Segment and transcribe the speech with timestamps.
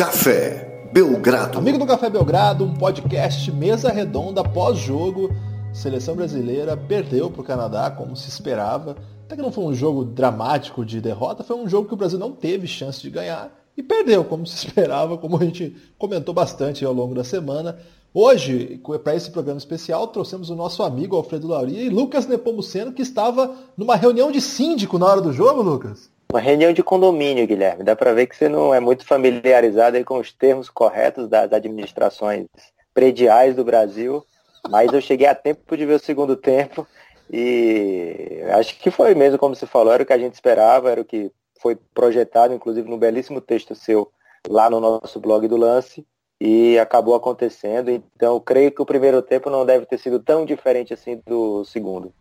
[0.00, 1.58] Café Belgrado.
[1.58, 5.28] Amigo do Café Belgrado, um podcast mesa redonda pós-jogo.
[5.74, 8.96] Seleção brasileira perdeu para o Canadá, como se esperava.
[9.26, 12.18] Até que não foi um jogo dramático de derrota, foi um jogo que o Brasil
[12.18, 16.82] não teve chance de ganhar e perdeu, como se esperava, como a gente comentou bastante
[16.82, 17.78] ao longo da semana.
[18.14, 23.02] Hoje, para esse programa especial, trouxemos o nosso amigo Alfredo Lauria e Lucas Nepomuceno, que
[23.02, 26.08] estava numa reunião de síndico na hora do jogo, Lucas.
[26.30, 27.82] Uma reunião de condomínio, Guilherme.
[27.82, 32.46] Dá para ver que você não é muito familiarizado com os termos corretos das administrações
[32.94, 34.24] prediais do Brasil,
[34.68, 36.86] mas eu cheguei a tempo de ver o segundo tempo
[37.28, 41.00] e acho que foi mesmo como você falou, era o que a gente esperava, era
[41.00, 44.08] o que foi projetado, inclusive no belíssimo texto seu
[44.48, 46.06] lá no nosso blog do Lance
[46.40, 47.90] e acabou acontecendo.
[47.90, 52.12] Então, creio que o primeiro tempo não deve ter sido tão diferente assim do segundo.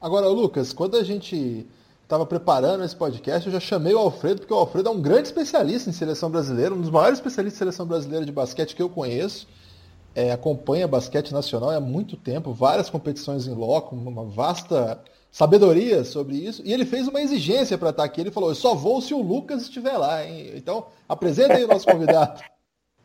[0.00, 1.64] Agora, Lucas, quando a gente
[2.12, 5.28] estava preparando esse podcast, eu já chamei o Alfredo, porque o Alfredo é um grande
[5.28, 8.90] especialista em seleção brasileira, um dos maiores especialistas em seleção brasileira de basquete que eu
[8.90, 9.48] conheço.
[10.14, 16.36] É, acompanha basquete nacional há muito tempo, várias competições em loco, uma vasta sabedoria sobre
[16.36, 16.60] isso.
[16.66, 18.20] E ele fez uma exigência para estar aqui.
[18.20, 20.22] Ele falou: Eu só vou se o Lucas estiver lá.
[20.22, 20.52] Hein?
[20.54, 22.42] Então, apresenta aí o nosso convidado.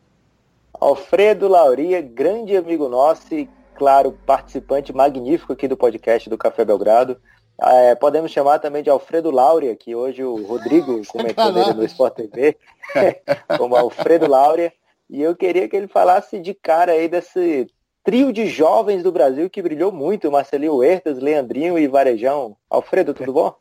[0.78, 7.18] Alfredo Lauria, grande amigo nosso e, claro, participante magnífico aqui do podcast do Café Belgrado.
[7.60, 12.14] É, podemos chamar também de Alfredo Lauria, que hoje o Rodrigo comentou dele no Sport
[12.14, 12.56] TV,
[13.58, 14.72] como Alfredo Lauria.
[15.10, 17.66] E eu queria que ele falasse de cara aí desse
[18.04, 22.56] trio de jovens do Brasil que brilhou muito, Marcelinho Huertas, Leandrinho e Varejão.
[22.70, 23.54] Alfredo, tudo bom?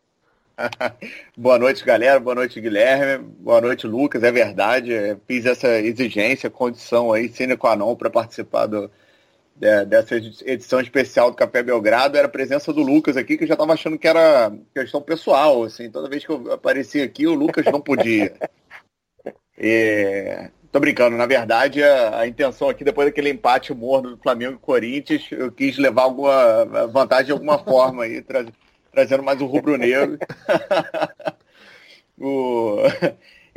[1.36, 2.20] Boa noite, galera.
[2.20, 3.23] Boa noite, Guilherme.
[3.40, 4.23] Boa noite, Lucas.
[4.23, 8.90] É verdade, é, fiz essa exigência, condição aí, sine qua non, para participar do,
[9.59, 12.17] de, dessa edição especial do Café Belgrado.
[12.17, 15.63] Era a presença do Lucas aqui, que eu já estava achando que era questão pessoal.
[15.63, 18.34] Assim, toda vez que eu aparecia aqui, o Lucas não podia.
[19.57, 24.53] E, tô brincando, na verdade, a, a, intenção aqui, depois daquele empate morno do Flamengo
[24.53, 28.53] e Corinthians, eu quis levar alguma vantagem de alguma forma aí, trazer
[28.97, 30.17] trazendo mais o rubro-negro.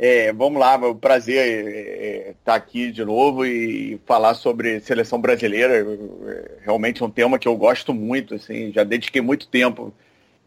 [0.03, 4.79] É, vamos lá, meu prazer estar é, é, tá aqui de novo e falar sobre
[4.79, 5.75] seleção brasileira.
[5.75, 9.93] É, realmente é um tema que eu gosto muito, assim, já dediquei muito tempo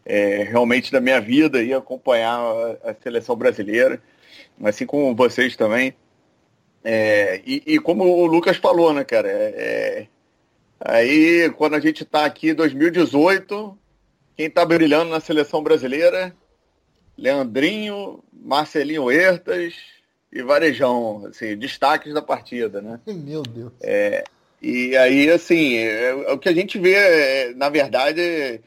[0.05, 4.01] é, realmente da minha vida e acompanhar a, a, seleção brasileira,
[4.61, 5.93] assim como vocês também.
[6.83, 9.29] É, e, e, como o Lucas falou, né, cara?
[10.81, 13.77] Aí, quando a gente está aqui em 2018,
[14.35, 16.35] quem está brilhando na seleção brasileira,
[17.17, 19.73] Leandrinho, Marcelinho Hertas
[20.31, 22.99] e Varejão, assim, destaques da partida, né?
[23.07, 23.71] Meu Deus.
[23.81, 24.23] É,
[24.61, 28.61] e aí, assim, é, é, o que a gente vê, é, na verdade,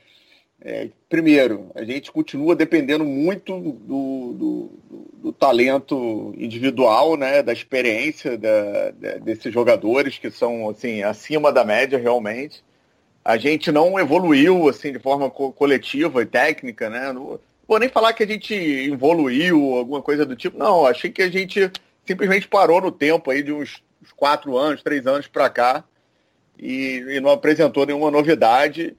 [0.60, 4.70] é, primeiro, a gente continua dependendo muito do, do,
[5.14, 11.64] do, talento individual, né, da experiência da, da, desses jogadores que são assim acima da
[11.64, 12.64] média realmente
[13.28, 17.12] a gente não evoluiu assim de forma co coletiva e técnica, né?
[17.12, 17.38] Não
[17.68, 20.58] vou nem falar que a gente evoluiu, alguma coisa do tipo.
[20.58, 21.70] Não, achei que a gente
[22.06, 25.84] simplesmente parou no tempo aí de uns, uns quatro anos, três anos para cá
[26.58, 28.96] e, e, não apresentou nenhuma novidade.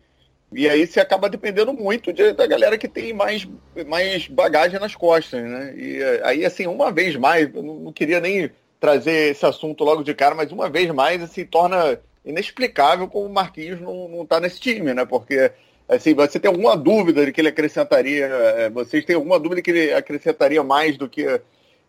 [0.51, 3.47] E aí você acaba dependendo muito de, da galera que tem mais,
[3.87, 5.73] mais bagagem nas costas, né?
[5.75, 10.13] E aí, assim, uma vez mais, eu não, queria nem trazer esse assunto logo de
[10.13, 14.59] cara, mas uma vez mais, assim, torna inexplicável como o Marquinhos não, não tá nesse
[14.59, 15.05] time, né?
[15.05, 15.51] Porque
[15.89, 19.71] assim, você tem alguma dúvida de que ele acrescentaria, é, vocês têm alguma dúvida que
[19.71, 21.25] ele acrescentaria mais do que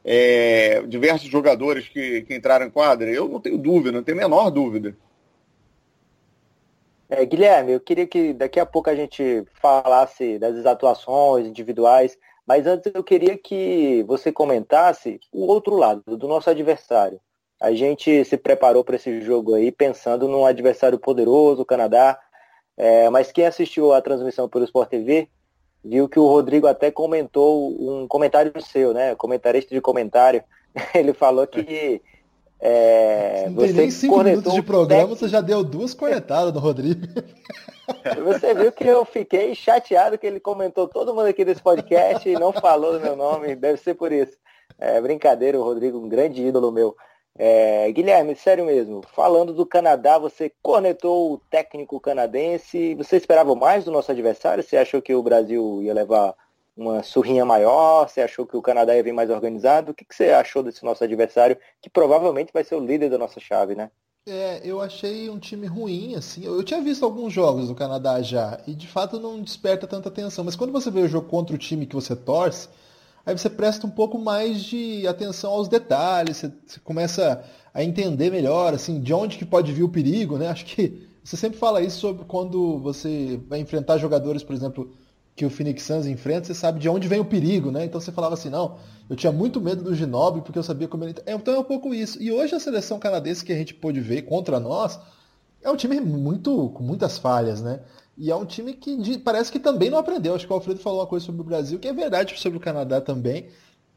[0.05, 3.11] é, diversos jogadores que, que entraram em quadra?
[3.11, 4.97] Eu não tenho dúvida, não tenho a menor dúvida.
[7.11, 12.17] É, Guilherme, eu queria que daqui a pouco a gente falasse das atuações individuais,
[12.47, 17.21] mas antes eu queria que você comentasse o outro lado, do nosso adversário.
[17.61, 22.19] A gente se preparou para esse jogo aí pensando num adversário poderoso, o Canadá.
[22.83, 25.29] É, mas quem assistiu a transmissão pelo Sport TV
[25.85, 29.15] viu que o Rodrigo até comentou um comentário seu, né?
[29.17, 30.43] Comentarista de comentário.
[30.95, 32.01] Ele falou que
[32.59, 35.19] é, não tem nem cinco minutos de programa, técnico.
[35.19, 37.07] você já deu duas cornetadas do Rodrigo.
[38.25, 42.39] Você viu que eu fiquei chateado que ele comentou todo mundo aqui desse podcast e
[42.39, 44.39] não falou do meu nome, deve ser por isso.
[44.79, 46.95] É brincadeira, o Rodrigo, um grande ídolo meu.
[47.43, 52.95] É, Guilherme, sério mesmo, falando do Canadá, você cornetou o técnico canadense.
[52.97, 54.63] Você esperava mais do nosso adversário?
[54.63, 56.35] Você achou que o Brasil ia levar
[56.77, 58.07] uma surrinha maior?
[58.07, 59.93] Você achou que o Canadá ia vir mais organizado?
[59.93, 63.17] O que, que você achou desse nosso adversário, que provavelmente vai ser o líder da
[63.17, 63.91] nossa chave, né?
[64.29, 66.45] É, eu achei um time ruim, assim.
[66.45, 70.45] Eu tinha visto alguns jogos do Canadá já, e de fato não desperta tanta atenção.
[70.45, 72.69] Mas quando você vê o jogo contra o time que você torce,
[73.25, 78.31] aí você presta um pouco mais de atenção aos detalhes, você, você começa a entender
[78.31, 80.49] melhor, assim, de onde que pode vir o perigo, né?
[80.49, 84.91] Acho que você sempre fala isso sobre quando você vai enfrentar jogadores, por exemplo,
[85.37, 87.85] que o Phoenix Suns enfrenta, você sabe de onde vem o perigo, né?
[87.85, 88.77] Então você falava assim, não,
[89.09, 91.15] eu tinha muito medo do Ginobili porque eu sabia como ele...
[91.27, 92.21] Então é um pouco isso.
[92.23, 94.99] E hoje a seleção canadense que a gente pôde ver contra nós
[95.63, 97.81] é um time muito com muitas falhas, né?
[98.21, 100.35] E é um time que parece que também não aprendeu.
[100.35, 102.61] Acho que o Alfredo falou uma coisa sobre o Brasil, que é verdade sobre o
[102.61, 103.47] Canadá também.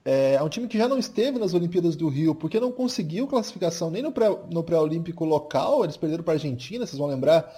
[0.05, 3.27] É, é um time que já não esteve nas Olimpíadas do Rio porque não conseguiu
[3.27, 5.83] classificação nem no pré-olímpico pré local.
[5.83, 7.53] Eles perderam para a Argentina, vocês vão lembrar.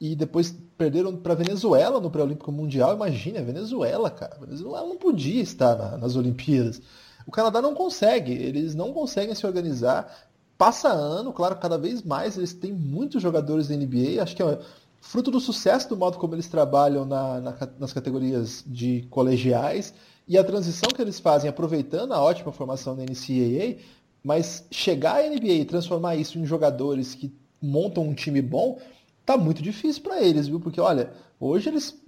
[0.00, 2.94] E depois perderam para Venezuela no pré-olímpico mundial.
[2.94, 4.36] Imagina, Venezuela, cara.
[4.36, 6.80] A Venezuela não podia estar na, nas Olimpíadas.
[7.26, 10.10] O Canadá não consegue, eles não conseguem se organizar.
[10.56, 14.22] Passa ano, claro, cada vez mais eles têm muitos jogadores da NBA.
[14.22, 14.58] Acho que é
[15.00, 19.94] fruto do sucesso do modo como eles trabalham na, na, nas categorias de colegiais
[20.26, 23.78] e a transição que eles fazem aproveitando a ótima formação da NCAA,
[24.22, 28.78] mas chegar à NBA e transformar isso em jogadores que montam um time bom,
[29.24, 30.60] tá muito difícil para eles, viu?
[30.60, 31.98] Porque olha, hoje eles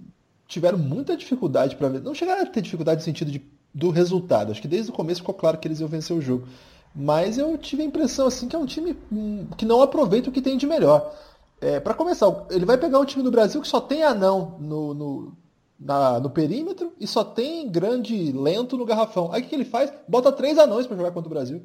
[0.47, 3.41] tiveram muita dificuldade para ver, não chegaram a ter dificuldade no sentido de,
[3.73, 4.51] do resultado.
[4.51, 6.47] Acho que desde o começo ficou claro que eles iam vencer o jogo.
[6.93, 10.31] Mas eu tive a impressão assim que é um time hum, que não aproveita o
[10.31, 11.15] que tem de melhor.
[11.61, 14.93] É, para começar, ele vai pegar um time do Brasil que só tem anão no,
[14.95, 15.37] no,
[15.79, 19.31] na, no perímetro e só tem grande lento no garrafão.
[19.31, 19.93] Aí o que ele faz?
[20.07, 21.61] Bota três anões para jogar contra o Brasil.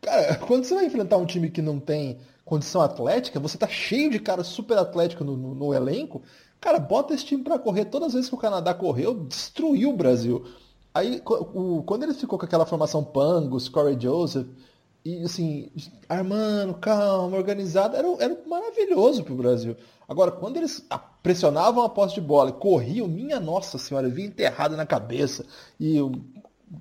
[0.00, 4.10] Cara, quando você vai enfrentar um time que não tem condição atlética, você tá cheio
[4.10, 6.22] de cara super atlético no, no, no elenco,
[6.60, 7.84] cara, bota esse time para correr.
[7.84, 10.44] Todas as vezes que o Canadá correu, destruiu o Brasil.
[10.92, 14.48] Aí, o, quando ele ficou com aquela formação Pangos, Corey Joseph,
[15.04, 15.70] e assim,
[16.08, 19.76] armando, calma, organizado, era, era maravilhoso pro Brasil.
[20.06, 20.86] Agora, quando eles
[21.22, 25.46] pressionavam a posse de bola e corriam, minha nossa senhora, vinha enterrado na cabeça.
[25.78, 26.12] E o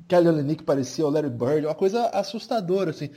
[0.07, 3.09] Kelly Olynyk parecia o Larry Bird, uma coisa assustadora, assim.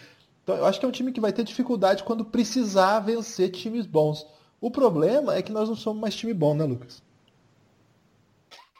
[0.43, 3.87] Então, eu acho que é um time que vai ter dificuldade quando precisar vencer times
[3.87, 4.27] bons.
[4.61, 7.03] O problema é que nós não somos mais time bom, né, Lucas?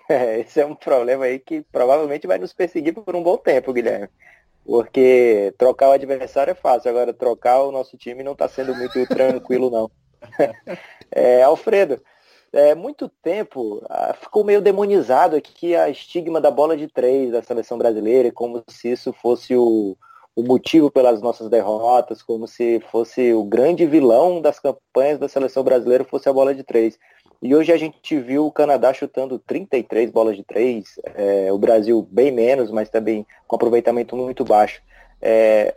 [0.09, 3.73] É, esse é um problema aí que provavelmente vai nos perseguir por um bom tempo,
[3.73, 4.11] Guilherme.
[4.65, 9.05] Porque trocar o adversário é fácil, agora trocar o nosso time não está sendo muito
[9.07, 9.91] tranquilo, não.
[11.11, 12.01] é, Alfredo,
[12.53, 17.43] é, muito tempo ah, ficou meio demonizado aqui a estigma da bola de três da
[17.43, 19.97] seleção brasileira, como se isso fosse o,
[20.37, 25.65] o motivo pelas nossas derrotas, como se fosse o grande vilão das campanhas da seleção
[25.65, 26.99] brasileira fosse a bola de três.
[27.43, 32.07] E hoje a gente viu o Canadá chutando 33 bolas de três, é, o Brasil
[32.09, 34.81] bem menos, mas também com aproveitamento muito baixo.
[35.21, 35.75] É,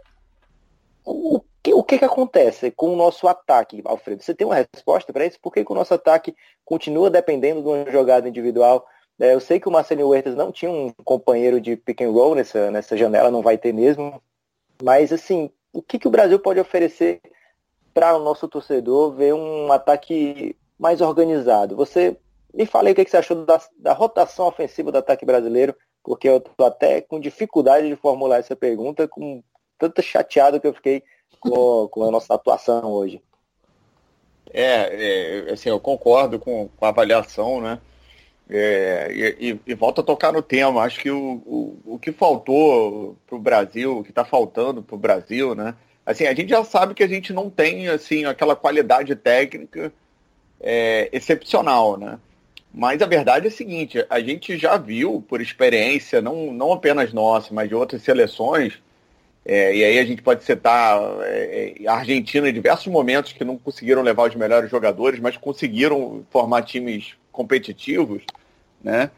[1.03, 4.21] o, que, o que, que acontece com o nosso ataque, Alfredo?
[4.21, 5.39] Você tem uma resposta para isso?
[5.41, 8.85] Por que, que, o nosso ataque continua dependendo de uma jogada individual?
[9.19, 12.35] É, eu sei que o Marcelo Huertas não tinha um companheiro de pick and roll
[12.35, 14.21] nessa, nessa janela, não vai ter mesmo.
[14.83, 17.19] Mas, assim, o que, que o Brasil pode oferecer
[17.91, 21.75] para o nosso torcedor ver um ataque mais organizado?
[21.75, 22.17] Você
[22.53, 25.75] me fala aí o que, que você achou da, da rotação ofensiva do ataque brasileiro,
[26.03, 29.43] porque eu estou até com dificuldade de formular essa pergunta, com
[29.77, 31.03] tanto chateado que eu fiquei
[31.39, 33.21] com, com a nossa atuação hoje.
[34.53, 37.79] É, é, assim, eu concordo com, com a avaliação, né?
[38.47, 40.83] É, e, e, volta a tocar no tema.
[40.83, 44.95] Acho que o, o, o que faltou para o Brasil, o que está faltando para
[44.95, 45.75] o Brasil, né?
[46.05, 49.91] Assim, a gente já sabe que a gente não tem assim aquela qualidade técnica
[50.59, 52.19] é, excepcional, né?
[52.73, 57.13] Mas a verdade é a seguinte: a gente já viu por experiência, não, não apenas
[57.13, 58.81] nossa, mas de outras seleções,
[59.45, 63.45] é, e aí a gente pode citar é, é a Argentina em diversos momentos que
[63.45, 68.23] não conseguiram levar os melhores jogadores, mas conseguiram formar times competitivos,
[68.83, 69.11] né?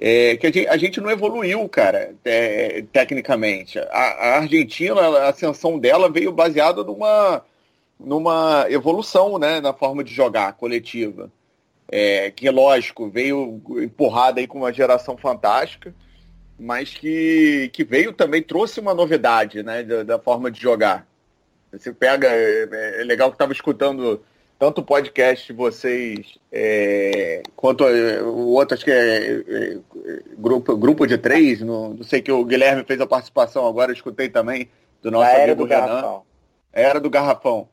[0.00, 3.78] É, que a gente, a gente, não evoluiu, cara, é, tecnicamente.
[3.78, 7.42] A, a, Argentina, a ascensão dela veio baseada numa,
[7.98, 11.30] numa evolução, né, na forma de jogar coletiva.
[11.90, 15.94] É, que, lógico, veio empurrada aí com uma geração fantástica,
[16.58, 21.06] mas que, que veio também, trouxe uma novidade, né, da, da forma de jogar.
[21.72, 24.22] Você pega, é, é legal que estava escutando
[24.58, 29.78] tanto o podcast de vocês é, quanto o outro, acho que é, é,
[30.36, 33.94] grupo, grupo de três, no, não sei que o Guilherme fez a participação agora, eu
[33.94, 34.68] escutei também
[35.00, 35.86] do nosso a amigo do Renan.
[35.86, 36.22] Garrafão.
[36.72, 37.68] Era do Garrafão.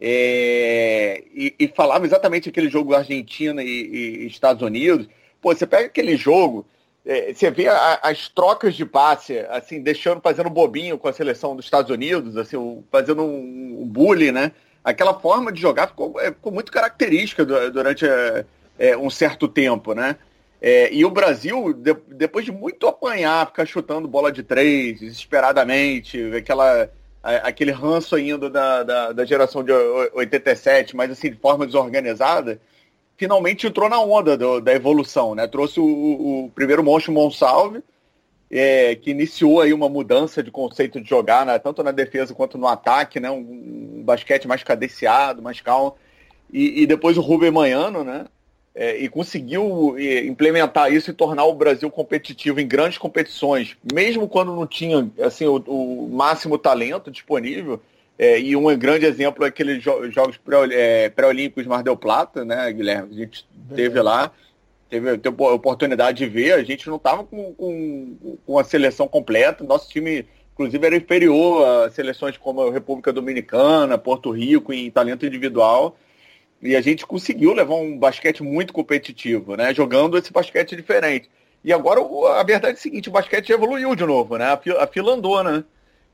[0.00, 5.06] É, e, e, falava exatamente aquele jogo Argentina e, e, Estados Unidos.
[5.42, 6.66] Pô, você pega aquele jogo,
[7.04, 11.54] é, você vê a, as trocas de passe, assim, deixando, fazendo bobinho com a seleção
[11.54, 14.52] dos Estados Unidos, assim, fazendo um, um bullying, né?
[14.84, 18.44] aquela forma de jogar ficou, é, ficou muito característica durante é,
[18.78, 20.16] é, um certo tempo, né?
[20.62, 26.20] É, e o Brasil, de, depois de muito apanhar, ficar chutando bola de três, desesperadamente,
[26.34, 26.90] aquela,
[27.22, 32.60] aquele ranço ainda da, da, da, geração de 87, mas assim, de forma desorganizada,
[33.16, 35.46] finalmente entrou na onda do, da evolução, né?
[35.46, 37.82] Trouxe o, o primeiro monstro Monsalve,
[38.50, 41.58] é, que iniciou aí uma mudança de conceito de jogar, né?
[41.58, 43.30] tanto na defesa quanto no ataque, né?
[43.30, 45.96] Um, um basquete mais cadenciado, mais calmo.
[46.52, 48.24] E, e depois o Rubem Manhano, né?
[48.74, 54.54] É, e conseguiu implementar isso e tornar o Brasil competitivo em grandes competições, mesmo quando
[54.54, 57.80] não tinha assim, o, o máximo talento disponível.
[58.22, 60.38] É, e um grande exemplo é aqueles jo Jogos
[60.72, 63.14] é, Pré-Olímpicos Mar del Plata, né, Guilherme?
[63.14, 64.30] A gente teve lá,
[64.90, 69.08] teve, teve a oportunidade de ver, a gente não estava com, com, com a seleção
[69.08, 74.90] completa, nosso time, inclusive, era inferior a seleções como a República Dominicana, Porto Rico, em
[74.90, 75.96] talento individual.
[76.62, 79.74] E a gente conseguiu levar um basquete muito competitivo, né?
[79.74, 81.30] Jogando esse basquete diferente.
[81.64, 82.00] E agora
[82.38, 84.58] a verdade é a seguinte, o basquete evoluiu de novo, né?
[84.78, 85.64] A fila andou, né?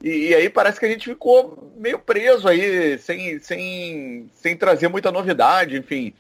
[0.02, 4.88] E, e, aí parece que a gente ficou meio preso aí, sem, sem, sem trazer
[4.88, 6.12] muita novidade, enfim.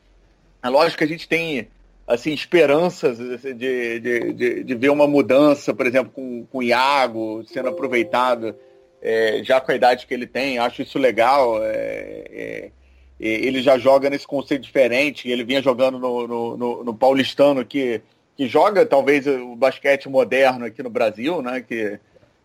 [0.62, 1.68] É lógico que a gente tem
[2.06, 7.44] assim, esperanças de, de, de, de ver uma mudança, por exemplo, com, com o Iago
[7.44, 8.54] sendo aproveitado
[9.02, 11.62] é, já com a idade que ele tem, acho isso legal.
[11.62, 12.70] É, é,
[13.18, 18.02] ele já joga nesse conceito diferente, ele vinha jogando no, no, no, no, paulistano que,
[18.36, 21.62] que joga talvez o basquete moderno aqui no Brasil, né?
[21.66, 21.98] Que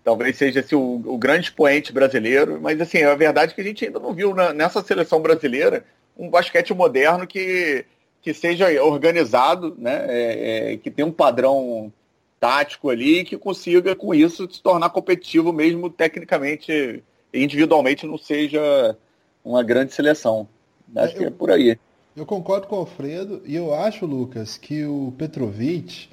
[0.04, 3.63] talvez seja assim, o, o grande expoente brasileiro, mas assim, a verdade é que a
[3.63, 5.84] gente ainda não viu na, nessa seleção brasileira
[6.18, 7.86] um basquete moderno que,
[8.22, 10.06] que seja organizado, né?
[10.08, 11.92] É, é, que tenha um padrão
[12.40, 18.98] tático ali que consiga com isso se tornar competitivo mesmo tecnicamente individualmente não seja
[19.44, 20.48] uma grande seleção.
[20.95, 21.77] Acho é, que é por aí.
[22.15, 26.10] Eu concordo com o Alfredo e eu acho, Lucas, que o Petrovic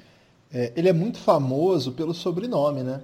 [0.51, 3.01] é, ele é muito famoso pelo sobrenome, né?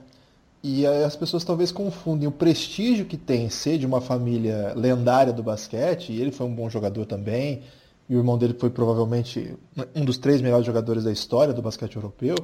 [0.64, 5.44] E as pessoas talvez confundem o prestígio que tem ser de uma família lendária do
[5.44, 7.62] basquete, e ele foi um bom jogador também,
[8.10, 9.56] e o irmão dele foi provavelmente
[9.96, 12.36] um dos três melhores jogadores da história do basquete europeu,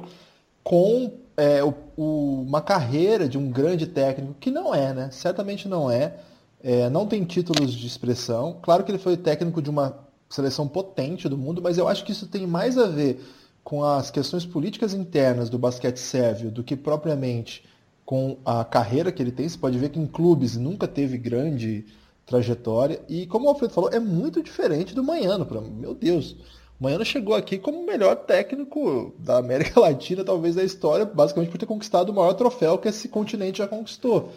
[0.62, 5.08] com é, o, o, uma carreira de um grande técnico, que não é, né?
[5.10, 6.14] Certamente não é
[6.62, 8.58] é, não tem títulos de expressão.
[8.62, 12.12] Claro que ele foi técnico de uma seleção potente do mundo, mas eu acho que
[12.12, 13.20] isso tem mais a ver
[13.62, 17.64] com as questões políticas internas do basquete sérvio do que propriamente
[18.04, 19.48] com a carreira que ele tem.
[19.48, 21.84] Você pode ver que em clubes nunca teve grande
[22.24, 23.00] trajetória.
[23.08, 25.46] E como o Alfredo falou, é muito diferente do Manhano.
[25.78, 26.32] Meu Deus,
[26.80, 31.50] o Manhano chegou aqui como o melhor técnico da América Latina, talvez da história, basicamente
[31.50, 34.30] por ter conquistado o maior troféu que esse continente já conquistou.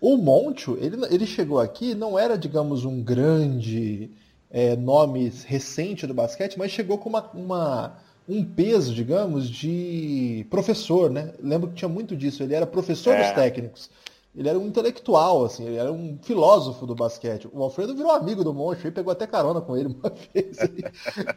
[0.00, 4.10] O Monte, ele, ele chegou aqui, não era, digamos, um grande
[4.50, 11.10] é, nome recente do basquete, mas chegou com uma, uma, um peso, digamos, de professor,
[11.10, 11.34] né?
[11.38, 13.22] Lembro que tinha muito disso, ele era professor é.
[13.22, 13.90] dos técnicos.
[14.34, 17.48] Ele era um intelectual, assim, ele era um filósofo do basquete.
[17.52, 20.56] O Alfredo virou amigo do Monte, ele pegou até carona com ele uma vez.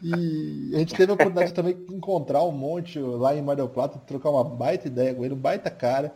[0.00, 3.68] e a gente teve a oportunidade também de encontrar o Monte lá em Mar del
[3.68, 6.14] Plata, trocar uma baita ideia com ele, um baita cara.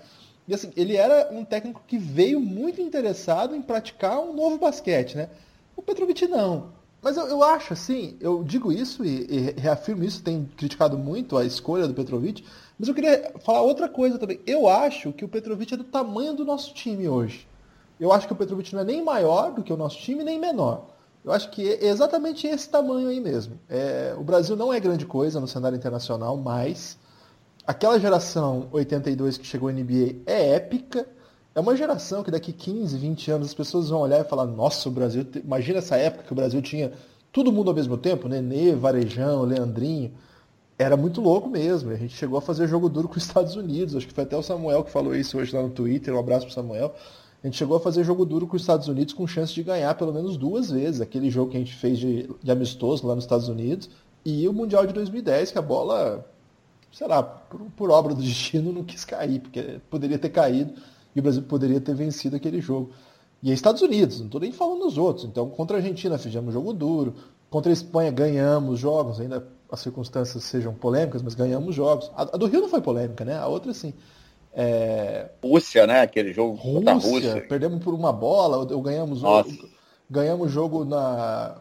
[0.49, 5.15] E assim, ele era um técnico que veio muito interessado em praticar um novo basquete,
[5.15, 5.29] né?
[5.77, 6.71] O Petrovic não.
[7.03, 11.37] Mas eu, eu acho assim, eu digo isso e, e, reafirmo isso, tenho criticado muito
[11.37, 12.43] a escolha do Petrovic,
[12.79, 14.41] mas eu queria falar outra coisa também.
[14.47, 17.47] Eu acho que o Petrovic é do tamanho do nosso time hoje.
[18.01, 20.41] Eu acho que o Petrovic não é nem maior do que o nosso time, nem
[20.41, 20.87] menor.
[21.25, 23.59] Eu acho que é exatamente esse tamanho aí mesmo.
[23.69, 26.97] É, o Brasil não é grande coisa no cenário internacional, mas
[27.69, 31.07] aquela geração 82 que chegou na NBA é épica.
[31.55, 34.89] É uma geração que daqui 15, 20 anos as pessoas vão olhar e falar: nossa,
[34.89, 35.27] o Brasil.
[35.45, 36.93] Imagina essa época que o Brasil tinha
[37.31, 40.13] todo mundo ao mesmo tempo, Nenê, Varejão, Leandrinho.
[40.79, 41.91] Era muito louco mesmo.
[41.91, 43.97] A gente chegou a fazer jogo duro com os Estados Unidos.
[43.97, 46.15] Acho que foi até o Samuel que falou isso hoje lá no Twitter.
[46.15, 46.95] Um abraço pro Samuel.
[47.43, 49.95] A gente chegou a fazer jogo duro com os Estados Unidos com chance de ganhar
[49.95, 51.01] pelo menos duas vezes.
[51.01, 53.91] Aquele jogo que a gente fez de, de amistoso lá nos Estados Unidos
[54.25, 56.25] e o Mundial de 2010, que a bola
[56.93, 60.75] sei lá, por, por, obra do destino, não quis cair, porque poderia ter caído
[61.15, 62.91] e o Brasil poderia ter vencido aquele jogo.
[63.43, 65.25] E é Estados Unidos, não estou nem falando dos outros.
[65.25, 67.15] Então, contra a Argentina fizemos jogo duro,
[67.51, 72.11] contra a Espanha ganhamos jogos, ainda as circunstâncias sejam polêmicas, mas ganhamos jogos.
[72.17, 73.37] A, a do Rio não foi polêmica, né?
[73.37, 73.93] A outra sim.
[74.53, 75.29] É...
[75.43, 76.01] Rússia, né?
[76.01, 77.47] Aquele jogo Rússia, contra a Rússia.
[77.49, 79.51] Perdemos por uma bola, ou ganhamos Nossa.
[80.11, 81.59] ganhamos jogo na,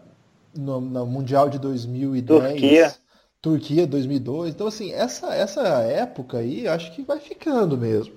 [0.55, 2.25] no, no Mundial de 2010.
[2.25, 2.96] Turquia.
[3.41, 4.53] Turquia 2002.
[4.53, 8.13] Então, assim, essa, essa época aí, acho que vai ficando mesmo.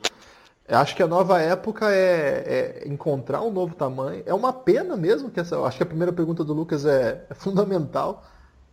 [0.68, 4.22] Acho que a nova época é, é, encontrar um novo tamanho.
[4.24, 5.58] É uma pena mesmo que essa.
[5.62, 8.24] Acho que a primeira pergunta do Lucas é, é fundamental.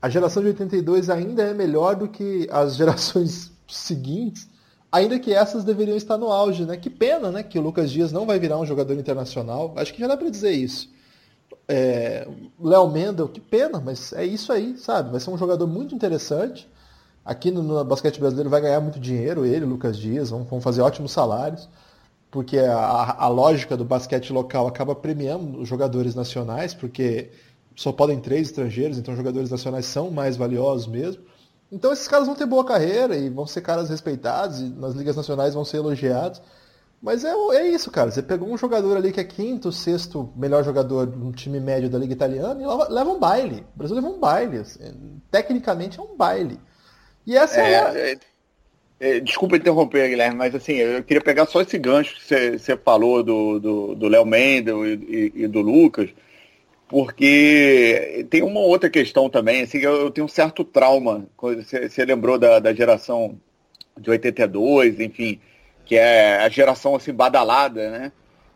[0.02, 4.48] a geração de 82 ainda é melhor do que as gerações seguintes,
[4.92, 6.78] ainda que essas deveriam estar no auge, né?
[6.78, 7.44] Que pena, né?
[7.44, 9.74] Que o Lucas Dias não vai virar um jogador internacional.
[9.76, 10.90] Acho que já dá para dizer isso.
[11.68, 12.28] É,
[12.60, 15.12] Léo Mendel, que pena, mas é isso aí, sabe?
[15.12, 16.70] Vai ser um jogador muito interessante.
[17.26, 20.82] Aqui no, no basquete brasileiro vai ganhar muito dinheiro, ele, Lucas Dias, vão, vão fazer
[20.82, 21.68] ótimos salários,
[22.32, 27.32] porque a, a lógica do basquete local acaba premiando os jogadores nacionais, porque
[27.76, 31.24] só podem três estrangeiros, então jogadores nacionais são mais valiosos mesmo.
[31.72, 35.16] Então esses caras vão ter boa carreira e vão ser caras respeitados, e nas ligas
[35.16, 36.42] nacionais vão ser elogiados.
[37.02, 38.10] Mas é, é isso, cara.
[38.10, 41.90] Você pegou um jogador ali que é quinto, sexto melhor jogador de um time médio
[41.90, 43.64] da Liga Italiana e leva, um baile.
[43.76, 44.58] O Brasil leva um baile.
[44.58, 45.22] Assim.
[45.30, 46.60] Tecnicamente é um baile.
[47.26, 51.62] E essa é, é, é, é Desculpa interromper, Guilherme, mas assim, eu queria pegar só
[51.62, 56.10] esse gancho que você, falou do Léo Mendel e, e, e, do Lucas,
[56.88, 62.06] porque tem uma outra questão também, assim, eu, eu tenho um certo trauma, você, você
[62.06, 63.38] lembrou da, da geração
[64.00, 65.40] de 82, enfim,
[65.88, 68.12] que é a geração assim badalada, né?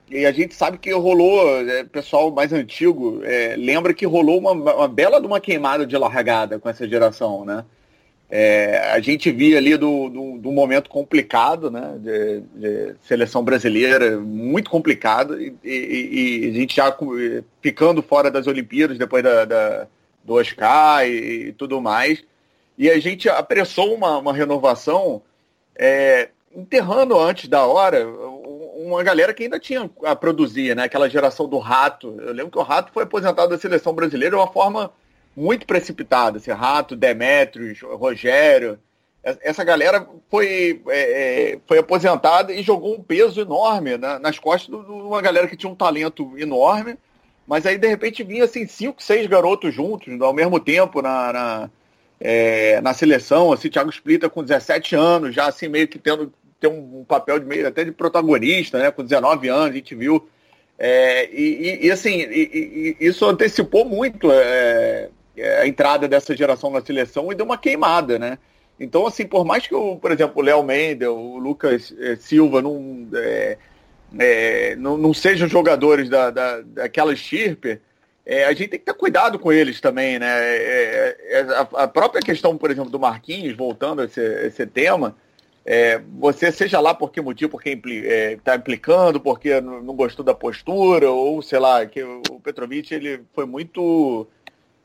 [0.09, 4.51] E a gente sabe que rolou, é, pessoal mais antigo é, lembra que rolou uma,
[4.51, 7.63] uma, bela de uma queimada de largada com essa geração, né?
[8.29, 11.95] É, a gente via ali do, do, do momento complicado, né?
[11.97, 16.95] De, de, seleção brasileira, muito complicado, e, e, e, a gente já
[17.61, 19.87] ficando fora das Olimpíadas depois da, da
[20.23, 22.23] do Oscar e, e, tudo mais.
[22.77, 25.21] E a gente apressou uma, uma renovação
[25.75, 28.05] é, enterrando antes da hora
[28.85, 30.83] uma galera que ainda tinha a produzir, né?
[30.83, 32.17] Aquela geração do Rato.
[32.19, 34.91] Eu lembro que o Rato foi aposentado da seleção brasileira de uma forma
[35.35, 36.37] muito precipitada.
[36.37, 38.79] Esse Rato, Demetrios, Rogério.
[39.23, 44.67] Essa galera foi, é, é, foi aposentada e jogou um peso enorme né, nas costas
[44.67, 46.97] de uma galera que tinha um talento enorme.
[47.45, 51.69] Mas aí, de repente, vinha assim, cinco, seis garotos juntos ao mesmo tempo na, na,
[52.19, 53.51] é, na seleção.
[53.51, 57.45] Assim, Thiago Splita com 17 anos, já assim, meio que tendo ter um, papel de
[57.45, 58.91] meio até de protagonista, né?
[58.91, 60.29] Com 19 anos, a gente viu.
[60.77, 66.69] É, e, e, assim, e, e, isso antecipou muito é, é, a entrada dessa geração
[66.69, 68.37] na seleção e deu uma queimada, né?
[68.79, 72.61] Então, assim, por mais que, o, por exemplo, o Léo Mendel, o Lucas é, Silva
[72.61, 73.57] não, é,
[74.17, 77.79] é, não, não, sejam jogadores da, da, daquela estirpe,
[78.25, 80.27] é, a gente tem que ter cuidado com eles também, né?
[80.27, 85.15] É, a, a, própria questão, por exemplo, do Marquinhos, voltando a esse, esse tema,
[85.65, 90.25] é, você seja lá por que motivo, porque está é, tá implicando, porque não gostou
[90.25, 94.27] da postura, ou sei lá, que o Petrovic ele foi muito.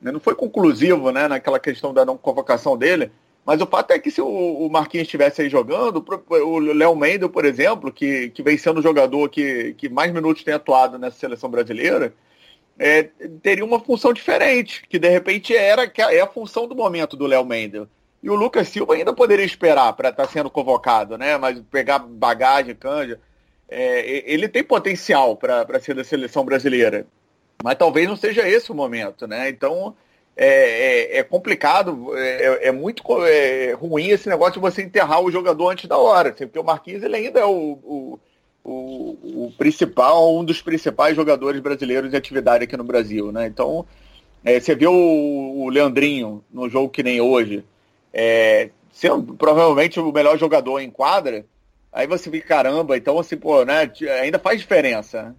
[0.01, 3.11] Né, não foi conclusivo né, naquela questão da não convocação dele,
[3.47, 7.47] mas o fato é que se o, Marquinhos estivesse aí jogando, o Léo Mendel, por
[7.47, 11.49] exemplo, que, que vem sendo o jogador que, que mais minutos tem atuado nessa seleção
[11.49, 12.13] brasileira,
[12.79, 13.05] é,
[13.43, 17.47] teria uma função diferente, que de repente era é a função do momento do Léo
[17.47, 17.89] Mendel.
[18.23, 21.37] E o Lucas Silva ainda poderia esperar para estar tá sendo convocado, né?
[21.37, 23.21] Mas pegar bagagem, canja.
[23.69, 27.07] É, ele tem potencial para ser da seleção brasileira.
[27.63, 29.49] Mas talvez não seja esse o momento, né?
[29.49, 29.95] Então
[30.37, 35.31] é, é, é complicado, é, é muito é, ruim esse negócio de você enterrar o
[35.31, 36.31] jogador antes da hora.
[36.31, 38.21] Assim, porque o Marquinhos ele ainda é o, o,
[38.63, 43.47] o, o principal, um dos principais jogadores brasileiros de atividade aqui no Brasil, né?
[43.47, 43.87] Então,
[44.45, 47.65] é, você vê o, o Leandrinho no jogo que nem hoje
[48.19, 51.45] é, sendo provavelmente o melhor jogador em quadra,
[51.93, 55.37] aí você fica, caramba, então assim, pô, né, ainda faz diferença.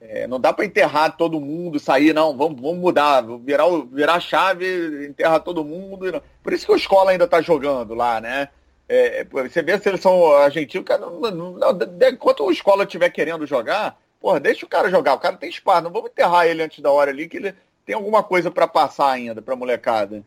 [0.00, 4.20] É, não dá para enterrar todo mundo, sair, não, vamos, vamos mudar, virar, virar a
[4.20, 6.20] chave, enterrar todo mundo.
[6.42, 8.48] Por isso que o Escola ainda tá jogando lá, né?
[8.88, 11.78] É, você vê a seleção argentina, cara, não, não, não,
[12.10, 15.84] enquanto o Escola estiver querendo jogar, porra, deixa o cara jogar, o cara tem espaço,
[15.84, 17.54] não vamos enterrar ele antes da hora ali, que ele
[17.86, 20.24] tem alguma coisa para passar ainda pra molecada.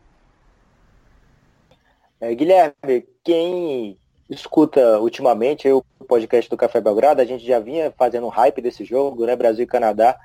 [2.20, 3.98] É, Guilherme, quem
[4.28, 8.84] escuta ultimamente o podcast do Café Belgrado, a gente já vinha fazendo um hype desse
[8.84, 9.36] jogo, né?
[9.36, 10.18] Brasil e Canadá,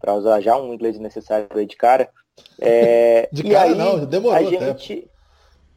[0.00, 2.08] para usar já um inglês necessário aí de cara.
[2.60, 5.08] É, de cara aí, não, demorou a gente...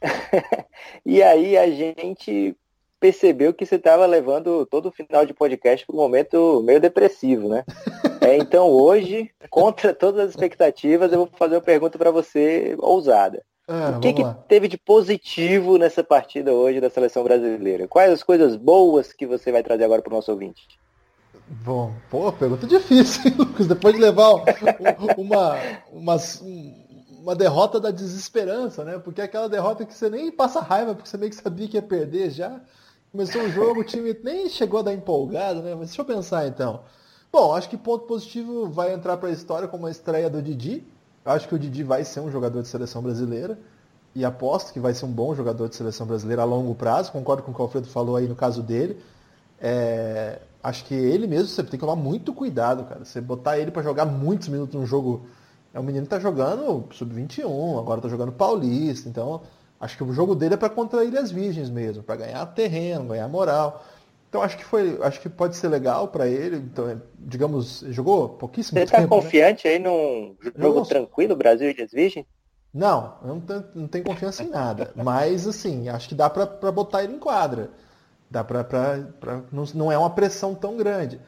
[1.04, 2.56] e aí a gente
[3.00, 7.48] percebeu que você estava levando todo o final de podcast para um momento meio depressivo,
[7.48, 7.64] né?
[8.20, 13.42] É, então hoje, contra todas as expectativas, eu vou fazer uma pergunta para você ousada.
[13.68, 17.86] Ah, o que, que teve de positivo nessa partida hoje da seleção brasileira?
[17.86, 20.66] Quais as coisas boas que você vai trazer agora para o nosso ouvinte?
[21.46, 23.66] Bom, pô, pergunta difícil, Lucas.
[23.66, 24.32] Depois de levar
[25.18, 25.56] uma,
[25.92, 26.16] uma,
[27.20, 28.98] uma derrota da desesperança, né?
[28.98, 31.76] Porque é aquela derrota que você nem passa raiva, porque você meio que sabia que
[31.76, 32.58] ia perder já.
[33.12, 35.74] Começou o jogo, o time nem chegou a dar empolgado, né?
[35.74, 36.80] Mas deixa eu pensar então.
[37.30, 40.84] Bom, acho que ponto positivo vai entrar para a história como a estreia do Didi,
[41.24, 43.58] Eu acho que o Didi vai ser um jogador de seleção brasileira
[44.14, 47.12] e aposto que vai ser um bom jogador de seleção brasileira a longo prazo.
[47.12, 49.00] Concordo com o que o Alfredo falou aí no caso dele.
[49.60, 53.04] É, acho que ele mesmo você tem que tomar muito cuidado, cara.
[53.04, 55.26] Você botar ele para jogar muitos minutos num jogo.
[55.72, 59.42] É um menino tá jogando sub-21, agora tá jogando paulista, então
[59.78, 63.28] acho que o jogo dele é para contra Ilhas Virgens mesmo, para ganhar terreno, ganhar
[63.28, 63.84] moral.
[64.28, 66.56] Então acho que foi, acho que pode ser legal para ele.
[66.56, 68.96] Então, é, digamos, jogou pouquíssimo Você tempo.
[68.96, 69.74] Você tá confiante né?
[69.74, 72.26] aí num jogo tranquilo, Brasil e Ilhas Virgens?
[72.72, 74.92] Não, eu não tenho, não tenho confiança em nada.
[74.96, 77.70] Mas assim, acho que dá para botar ele em quadra.
[78.30, 78.66] Dá pra
[79.50, 81.18] não, não, é uma pressão tão grande.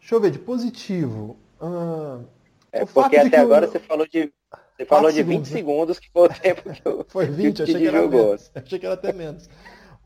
[0.00, 1.36] Deixa eu ver, de positivo.
[1.62, 2.24] Hum,
[2.72, 3.70] é porque até agora eu...
[3.70, 4.32] você falou de.
[4.76, 5.56] Você falou de 20 segundos, né?
[5.56, 7.06] segundos, que foi o tempo que eu.
[7.08, 8.26] Foi 20, achei que, era jogou.
[8.26, 8.50] menos.
[8.54, 9.48] Achei que era até menos.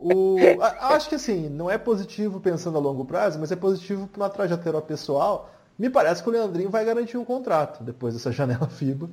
[0.03, 0.37] O,
[0.81, 4.31] acho que assim, não é positivo pensando a longo prazo, mas é positivo para uma
[4.31, 5.51] trajetória pessoal.
[5.79, 9.09] Me parece que o Leandrinho vai garantir um contrato depois dessa janela FIBA.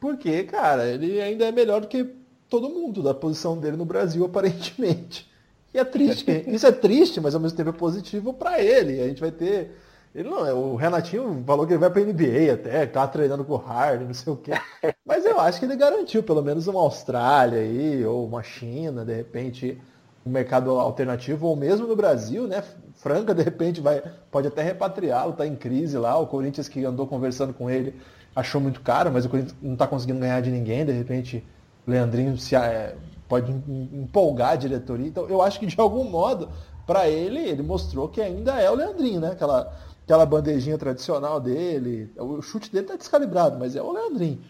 [0.00, 2.04] Porque, cara, ele ainda é melhor do que
[2.48, 5.30] todo mundo da posição dele no Brasil, aparentemente.
[5.72, 6.44] E é triste.
[6.48, 9.00] Isso é triste, mas ao mesmo tempo é positivo para ele.
[9.00, 9.76] A gente vai ter.
[10.12, 13.52] Ele não, é, o Renatinho falou que ele vai para NBA até, tá treinando com
[13.52, 14.50] o Harden, não sei o quê.
[15.06, 19.14] Mas eu acho que ele garantiu pelo menos uma Austrália aí, ou uma China, de
[19.14, 19.80] repente,
[20.24, 22.62] um mercado alternativo, ou mesmo no Brasil, né?
[22.94, 26.18] Franca, de repente, vai, pode até repatriá-lo, tá em crise lá.
[26.18, 27.94] O Corinthians que andou conversando com ele
[28.36, 31.44] achou muito caro, mas o Corinthians não está conseguindo ganhar de ninguém, de repente
[31.86, 32.94] o Leandrinho se, é,
[33.28, 33.50] pode
[33.92, 35.06] empolgar a diretoria.
[35.06, 36.48] Então eu acho que de algum modo,
[36.86, 39.30] para ele, ele mostrou que ainda é o Leandrinho, né?
[39.30, 39.72] Aquela,
[40.04, 42.12] aquela bandejinha tradicional dele.
[42.18, 44.40] O chute dele tá descalibrado, mas é o Leandrinho.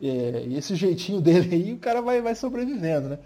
[0.00, 3.18] É, e esse jeitinho dele aí, o cara vai, vai sobrevivendo, né?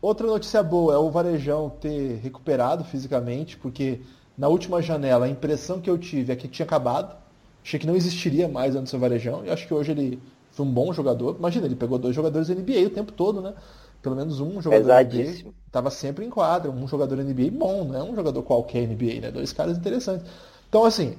[0.00, 4.00] Outra notícia boa é o Varejão ter recuperado fisicamente, porque
[4.36, 7.16] na última janela a impressão que eu tive é que tinha acabado.
[7.64, 9.44] Achei que não existiria mais antes do Varejão.
[9.44, 11.36] E acho que hoje ele foi um bom jogador.
[11.38, 13.54] Imagina, ele pegou dois jogadores NBA o tempo todo, né?
[14.02, 18.02] pelo menos um jogador NBA estava sempre em quadra, um jogador NBA bom, não é
[18.02, 19.30] um jogador qualquer NBA, né?
[19.30, 20.26] Dois caras interessantes.
[20.68, 21.16] Então, assim,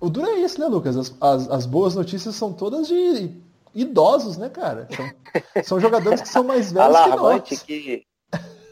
[0.00, 0.96] o duro é isso, né, Lucas?
[0.96, 3.30] As, as, as boas notícias são todas de
[3.74, 4.88] idosos, né, cara?
[4.94, 8.06] São, são jogadores que são mais velhos Alarmante que, que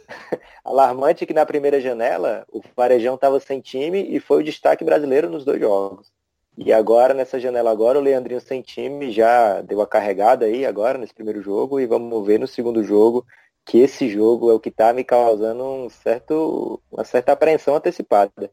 [0.64, 5.28] Alarmante que na primeira janela o Varejão estava sem time e foi o destaque brasileiro
[5.28, 6.12] nos dois jogos.
[6.56, 10.96] E agora, nessa janela agora, o Leandrinho sem time já deu a carregada aí agora
[10.96, 13.26] nesse primeiro jogo e vamos ver no segundo jogo
[13.64, 18.50] que esse jogo é o que está me causando um certo, uma certa apreensão antecipada.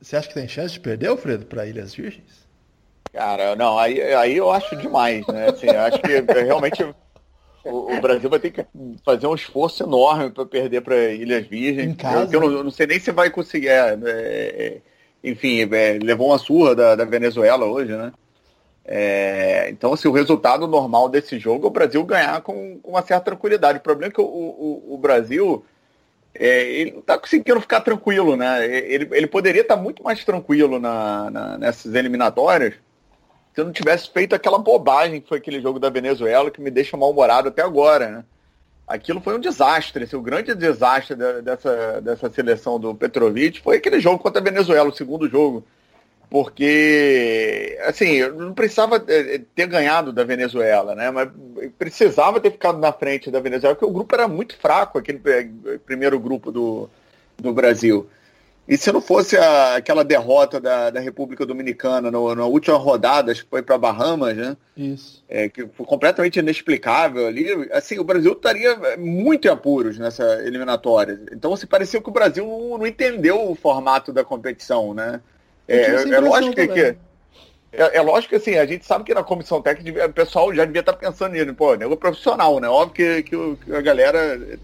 [0.00, 2.46] Você acha que tem chance de perder, Alfredo, para Ilhas Virgens?
[3.12, 5.48] Cara, não, aí, aí eu acho demais, né?
[5.48, 6.84] Assim, eu acho que é, realmente
[7.70, 8.64] o, o, Brasil vai ter que
[9.04, 11.90] fazer um esforço enorme para perder para Ilhas Virgens.
[11.90, 12.34] Em casa?
[12.34, 13.68] Eu, eu, não, eu, não, sei nem se vai conseguir.
[13.68, 14.78] É, é,
[15.22, 18.12] enfim, é, levou uma surra da, da Venezuela hoje, né?
[18.84, 23.02] É, então, assim, o resultado normal desse jogo é o Brasil ganhar com, com uma
[23.02, 23.78] certa tranquilidade.
[23.78, 25.64] O problema é que o, o, o Brasil
[26.34, 28.64] é, ele não está conseguindo ficar tranquilo, né?
[28.64, 32.74] Ele, ele poderia estar tá muito mais tranquilo na, na, nessas eliminatórias
[33.56, 36.94] se não tivesse feito aquela bobagem que foi aquele jogo da Venezuela que me deixa
[36.94, 38.24] mal-humorado até agora, né?
[38.86, 40.04] Aquilo foi um desastre.
[40.04, 44.90] Assim, o grande desastre dessa, dessa seleção do Petrovic foi aquele jogo contra a Venezuela,
[44.90, 45.64] o segundo jogo
[46.28, 51.10] porque, assim, não precisava eh, ter ganhado da Venezuela, né?
[51.10, 51.30] Mas
[51.78, 55.20] precisava ter ficado na frente da Venezuela, porque o grupo era muito fraco, aquele
[55.86, 56.90] primeiro grupo do,
[57.38, 58.08] do Brasil.
[58.68, 63.30] E se não fosse a, aquela derrota da, da República Dominicana no, na última rodada,
[63.30, 64.56] acho que foi para Bahamas, né?
[64.76, 65.24] Isso.
[65.28, 67.46] É, que foi completamente inexplicável ali.
[67.72, 71.20] Assim, o Brasil estaria muito em apuros nessa eliminatória.
[71.30, 75.20] Então, se assim, parecia que o Brasil não, não entendeu o formato da competição, né?
[75.68, 76.96] É, é lógico que, que
[77.76, 80.64] é, é, lógico que assim, a gente sabe que na comissão técnica o pessoal já
[80.64, 82.68] devia estar pensando nisso, pô, nego profissional, né?
[82.68, 84.58] Óbvio que, que, que, a galera.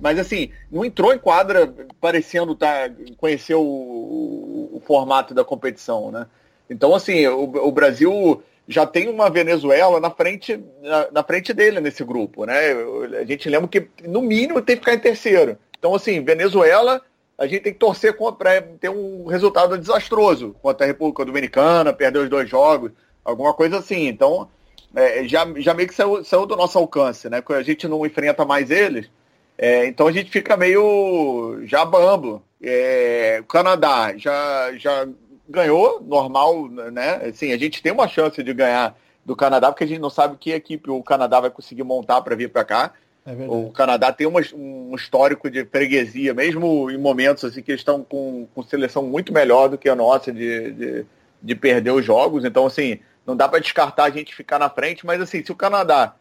[0.00, 6.10] Mas assim, não entrou em quadra parecendo tá, conhecer o, o, o formato da competição,
[6.10, 6.26] né?
[6.68, 11.80] Então, assim, o, o, Brasil já tem uma Venezuela na frente, na, na, frente dele
[11.80, 12.72] nesse grupo, né?
[13.20, 15.56] A gente lembra que, no mínimo, tem que ficar em terceiro.
[15.78, 17.00] Então, assim, Venezuela
[17.38, 22.20] a gente tem que torcer para ter um resultado desastroso contra a República Dominicana, perder
[22.20, 22.92] os dois jogos,
[23.24, 24.06] alguma coisa assim.
[24.06, 24.48] Então,
[24.94, 27.40] é, já, já meio que saiu, saiu, do nosso alcance, né?
[27.40, 29.10] Porque a gente não enfrenta mais eles.
[29.58, 32.42] É, então a gente fica meio já bambo.
[32.62, 35.06] É, o Canadá já, já
[35.48, 37.16] ganhou, normal, né?
[37.26, 40.36] Assim, a gente tem uma chance de ganhar do Canadá, porque a gente não sabe
[40.38, 42.92] que equipe o Canadá vai conseguir montar para vir para cá.
[43.26, 47.80] É o Canadá tem uma, um histórico de freguesia, mesmo em momentos assim que eles
[47.80, 51.06] estão com, com seleção muito melhor do que a nossa de, de,
[51.42, 52.44] de, perder os jogos.
[52.44, 55.56] Então, assim, não dá para descartar a gente ficar na frente, mas assim, se o
[55.56, 56.14] Canadá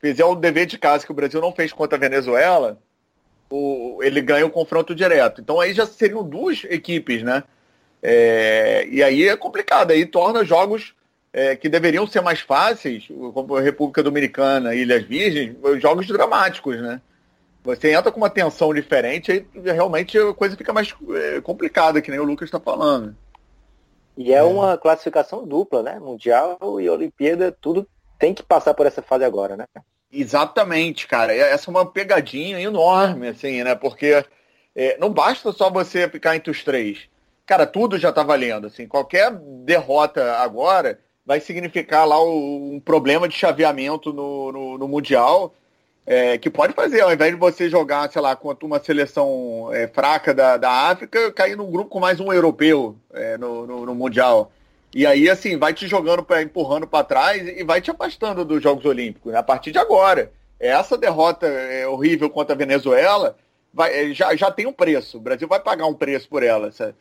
[0.00, 2.78] fizer o dever de casa que o Brasil não fez contra a Venezuela,
[3.50, 5.42] o, ele ganha o confronto direto.
[5.42, 7.44] Então aí já seriam duas equipes, né?
[8.02, 10.94] É, e aí é complicado, aí torna jogos
[11.36, 16.98] é, que deveriam ser mais fáceis, como a República Dominicana, Ilhas Virgens, jogos dramáticos, né?
[17.62, 22.10] Você entra com uma tensão diferente, aí realmente a coisa fica mais é, complicada, que
[22.10, 23.14] nem o Lucas está falando.
[24.16, 25.98] E é, é uma classificação dupla, né?
[25.98, 27.86] Mundial e Olimpíada, tudo
[28.18, 29.66] tem que passar por essa fase agora, né?
[30.10, 31.34] Exatamente, cara.
[31.34, 33.74] Essa é uma pegadinha enorme, assim, né?
[33.74, 34.24] Porque
[34.74, 37.10] é, não basta só você ficar entre os três.
[37.44, 38.88] Cara, tudo já tá valendo, assim.
[38.88, 45.52] Qualquer derrota agora vai significar lá o, um problema de chaveamento no, no, no Mundial
[46.06, 49.88] é, que pode fazer, ao invés de você jogar, sei lá, contra uma seleção é,
[49.88, 53.94] fraca da, da África, cair num grupo com mais um europeu é, no, no, no,
[53.94, 54.52] Mundial.
[54.94, 58.62] E aí, assim, vai te jogando, pra, empurrando para trás e vai te afastando dos
[58.62, 59.38] Jogos Olímpicos, né?
[59.38, 60.30] a partir de agora.
[60.60, 63.36] Essa derrota é, horrível contra a Venezuela
[63.74, 65.18] vai, é, já, já tem um preço.
[65.18, 66.70] O Brasil vai pagar um preço por ela.
[66.70, 66.94] Sabe?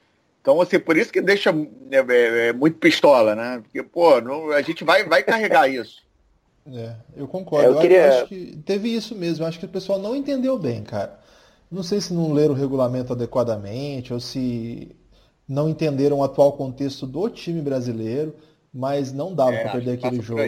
[0.45, 1.49] Então, assim, por isso que deixa
[1.89, 3.61] é, muito pistola, né?
[3.63, 6.05] Porque, pô, não, a gente vai, vai carregar isso.
[6.67, 7.73] É, eu concordo.
[7.73, 8.07] É, eu, queria...
[8.07, 9.43] eu acho que teve isso mesmo.
[9.43, 11.19] Eu acho que o pessoal não entendeu bem, cara.
[11.69, 14.89] Não sei se não leram o regulamento adequadamente ou se
[15.47, 18.35] não entenderam o atual contexto do time brasileiro,
[18.73, 20.41] mas não dava é, para perder aquele jogo.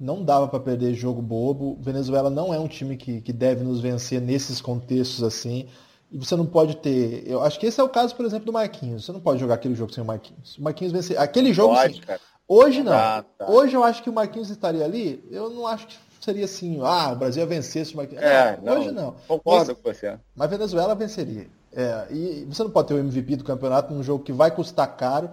[0.00, 1.76] Não dava para perder jogo bobo.
[1.82, 5.68] Venezuela não é um time que, que deve nos vencer nesses contextos assim.
[6.12, 7.24] E você não pode ter.
[7.26, 9.06] Eu acho que esse é o caso, por exemplo, do Marquinhos.
[9.06, 10.58] Você não pode jogar aquele jogo sem o Marquinhos.
[10.58, 11.18] O Marquinhos vencer.
[11.18, 11.74] Aquele jogo.
[11.74, 12.00] Pode, sim.
[12.02, 12.20] Cara.
[12.46, 12.92] Hoje não.
[12.92, 13.50] Ah, tá.
[13.50, 15.26] Hoje eu acho que o Marquinhos estaria ali.
[15.30, 18.22] Eu não acho que seria assim, ah, o Brasil ia vencer se o Marquinhos.
[18.22, 19.14] É, não, hoje não.
[19.26, 20.18] Concordo mas, com você.
[20.36, 21.46] Mas Venezuela venceria.
[21.72, 24.94] É, e você não pode ter o MVP do campeonato num jogo que vai custar
[24.94, 25.30] caro.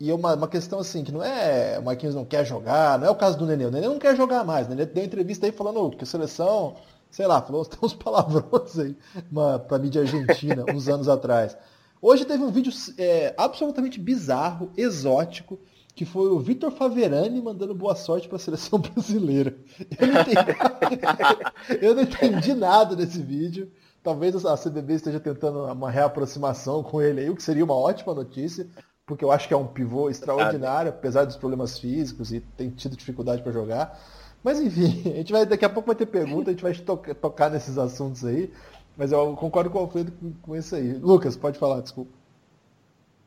[0.00, 3.06] E é uma, uma questão assim, que não é o Marquinhos não quer jogar, não
[3.06, 3.66] é o caso do Nenê.
[3.66, 4.66] O Nenê não quer jogar mais.
[4.66, 6.76] O Nenê deu entrevista aí falando que a seleção,
[7.10, 8.96] sei lá, falou uns palavrões aí
[9.30, 11.56] uma, pra mídia argentina uns anos atrás.
[12.00, 15.58] Hoje teve um vídeo é, absolutamente bizarro, exótico,
[15.94, 19.56] que foi o Vitor Faverani mandando boa sorte para a seleção brasileira.
[19.98, 23.72] Eu não, entendi, eu não entendi nada desse vídeo.
[24.02, 28.14] Talvez a CBB esteja tentando uma reaproximação com ele aí, o que seria uma ótima
[28.14, 28.68] notícia,
[29.06, 32.96] porque eu acho que é um pivô extraordinário, apesar dos problemas físicos e tem tido
[32.96, 33.98] dificuldade para jogar.
[34.46, 36.96] Mas enfim, a gente vai daqui a pouco vai ter pergunta, a gente vai to
[37.20, 38.48] tocar nesses assuntos aí.
[38.96, 40.92] Mas eu concordo com o Alfredo com, com isso aí.
[40.92, 42.12] Lucas, pode falar, desculpa.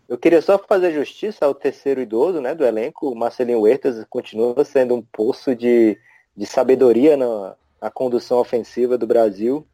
[0.07, 3.11] Eu queria só fazer justiça ao terceiro idoso né, do elenco.
[3.11, 5.99] O Marcelinho Huertas continua sendo um poço de,
[6.37, 9.67] de sabedoria na, na condução ofensiva do Brasil.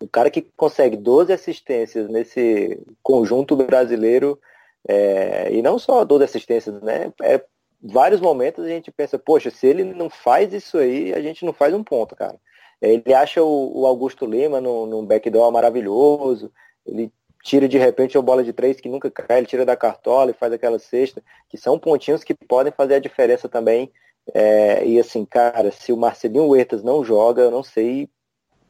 [0.00, 4.40] O cara que consegue 12 assistências nesse conjunto brasileiro,
[4.88, 7.12] é, e não só 12 assistências, né?
[7.20, 7.44] É,
[7.86, 11.52] vários momentos a gente pensa, poxa, se ele não faz isso aí, a gente não
[11.52, 12.38] faz um ponto, cara.
[12.80, 16.52] Ele acha o, o Augusto Lima num, num backdoor maravilhoso,
[16.84, 20.30] ele tira de repente uma bola de três que nunca cai, ele tira da cartola
[20.30, 23.90] e faz aquela cesta, que são pontinhos que podem fazer a diferença também.
[24.34, 28.10] É, e assim, cara, se o Marcelinho Huertas não joga, eu não sei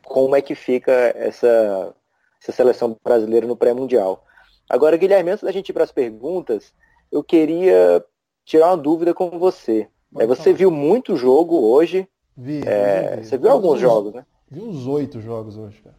[0.04, 1.94] como é que fica essa,
[2.40, 4.24] essa seleção brasileira no pré-mundial.
[4.68, 6.74] Agora, Guilherme, antes da gente ir para as perguntas,
[7.10, 8.04] eu queria
[8.46, 9.88] tirar uma dúvida com você.
[10.16, 12.08] É, você viu muito jogo hoje.
[12.34, 13.26] Vi, é, vi, vi.
[13.26, 14.24] Você viu alguns jogos, né?
[14.48, 15.96] Vi uns oito jogos hoje, cara.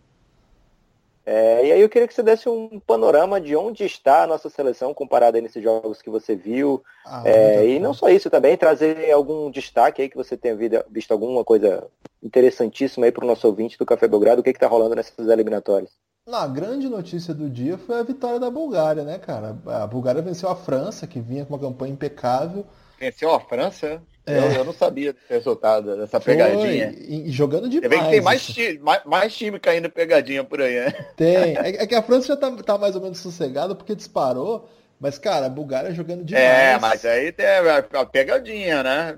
[1.25, 4.49] É, e aí eu queria que você desse um panorama de onde está a nossa
[4.49, 6.81] seleção comparada nesses jogos que você viu.
[7.05, 10.55] Ah, é, e não só isso também, trazer algum destaque aí que você tenha
[10.89, 11.85] visto alguma coisa
[12.23, 15.91] interessantíssima aí para o nosso ouvinte do Café Belgrado, o que está rolando nessas eliminatórias.
[16.35, 19.57] A grande notícia do dia foi a vitória da Bulgária, né, cara?
[19.65, 22.65] A Bulgária venceu a França, que vinha com uma campanha impecável.
[22.99, 24.01] Venceu a França?
[24.25, 24.39] É.
[24.39, 26.93] Eu, eu, não sabia do resultado dessa Foi, pegadinha.
[26.97, 27.89] E, jogando demais.
[27.89, 30.91] Você vê que tem mais time, mais, mais, time caindo pegadinha por aí, né?
[31.15, 31.55] Tem.
[31.55, 34.69] É, é, que a França já tá, tá mais ou menos sossegada porque disparou.
[34.99, 36.43] Mas, cara, a Bulgária jogando demais.
[36.43, 39.17] É, mas aí tem a, pegadinha, né?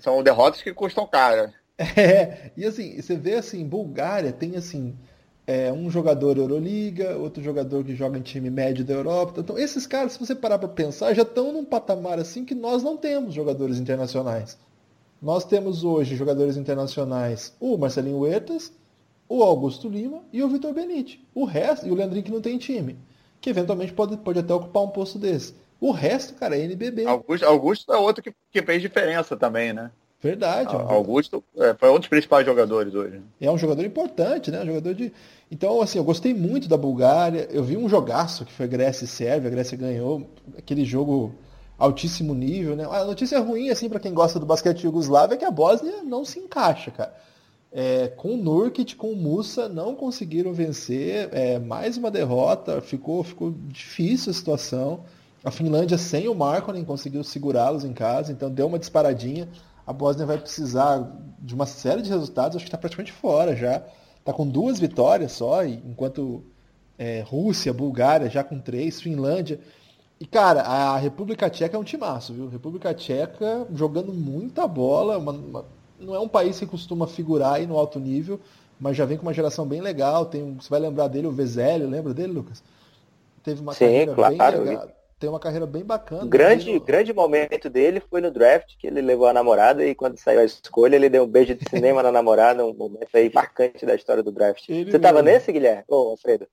[0.00, 1.50] São derrotas que custam caro.
[1.78, 4.96] É, e assim, você vê assim, Bulgária tem assim,
[5.46, 9.40] é, um jogador Euroliga, outro jogador que joga em time médio da Europa.
[9.40, 12.82] Então, esses caras, se você parar para pensar, já estão num patamar assim que nós
[12.82, 14.58] não temos jogadores internacionais.
[15.22, 18.72] Nós temos hoje jogadores internacionais, o Marcelinho Huertas,
[19.28, 21.24] o Augusto Lima e o Vitor Benite.
[21.34, 22.98] O resto, e o Leandrinho que não tem time,
[23.40, 25.54] que eventualmente pode, pode até ocupar um posto desse.
[25.80, 27.06] O resto, cara, é NBB.
[27.06, 29.90] Augusto, Augusto é outro que, que fez diferença também, né?
[30.22, 30.74] Verdade.
[30.74, 33.20] Augusto é, foi um dos principais jogadores hoje.
[33.40, 34.62] É um jogador importante, né?
[34.62, 35.12] Um jogador de.
[35.50, 37.46] Então, assim, eu gostei muito da Bulgária.
[37.50, 39.48] Eu vi um jogaço que foi Grécia e Sérvia.
[39.48, 41.34] A Grécia ganhou aquele jogo
[41.78, 42.86] altíssimo nível, né?
[42.90, 46.24] A notícia ruim, assim, para quem gosta do basquete jugoslavo é que a Bósnia não
[46.24, 47.14] se encaixa, cara.
[47.70, 51.28] É, com o Nurkic, com o Musa, não conseguiram vencer.
[51.32, 55.00] É, mais uma derrota, ficou, ficou difícil a situação.
[55.44, 59.46] A Finlândia, sem o Markkanen, conseguiu segurá-los em casa, então deu uma disparadinha.
[59.86, 63.82] A Bósnia vai precisar de uma série de resultados, acho que está praticamente fora já.
[64.18, 66.42] Está com duas vitórias só, enquanto
[66.98, 69.60] é, Rússia, Bulgária já com três, Finlândia.
[70.18, 72.48] E, cara, a República Tcheca é um timaço, viu?
[72.48, 75.64] República Tcheca jogando muita bola, uma, uma,
[76.00, 78.40] não é um país que costuma figurar aí no alto nível,
[78.80, 80.26] mas já vem com uma geração bem legal.
[80.26, 82.60] Tem, você vai lembrar dele, o Vezélio, lembra dele, Lucas?
[83.44, 86.24] Teve uma Sim, carreira claro, bem legal tem uma carreira bem bacana.
[86.24, 86.80] O grande, no...
[86.80, 90.44] grande momento dele foi no draft, que ele levou a namorada e quando saiu a
[90.44, 94.22] escolha, ele deu um beijo de cinema na namorada, um momento aí marcante da história
[94.22, 94.68] do draft.
[94.68, 95.84] Ele Você estava nesse, Guilherme?
[95.88, 96.46] Ô, Alfredo?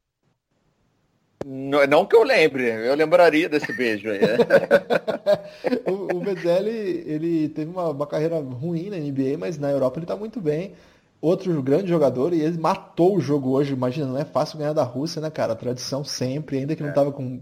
[1.45, 4.21] Não, não, que eu lembre, eu lembraria desse beijo aí.
[5.86, 10.06] o, o Bedelli, ele teve uma, uma, carreira ruim na NBA, mas na Europa ele
[10.06, 10.73] está muito bem.
[11.19, 14.84] Outro grande jogador, e ele matou o jogo hoje, imagina, não é fácil ganhar da
[14.84, 15.52] Rússia, né, cara?
[15.52, 17.41] A tradição sempre, ainda que não estava com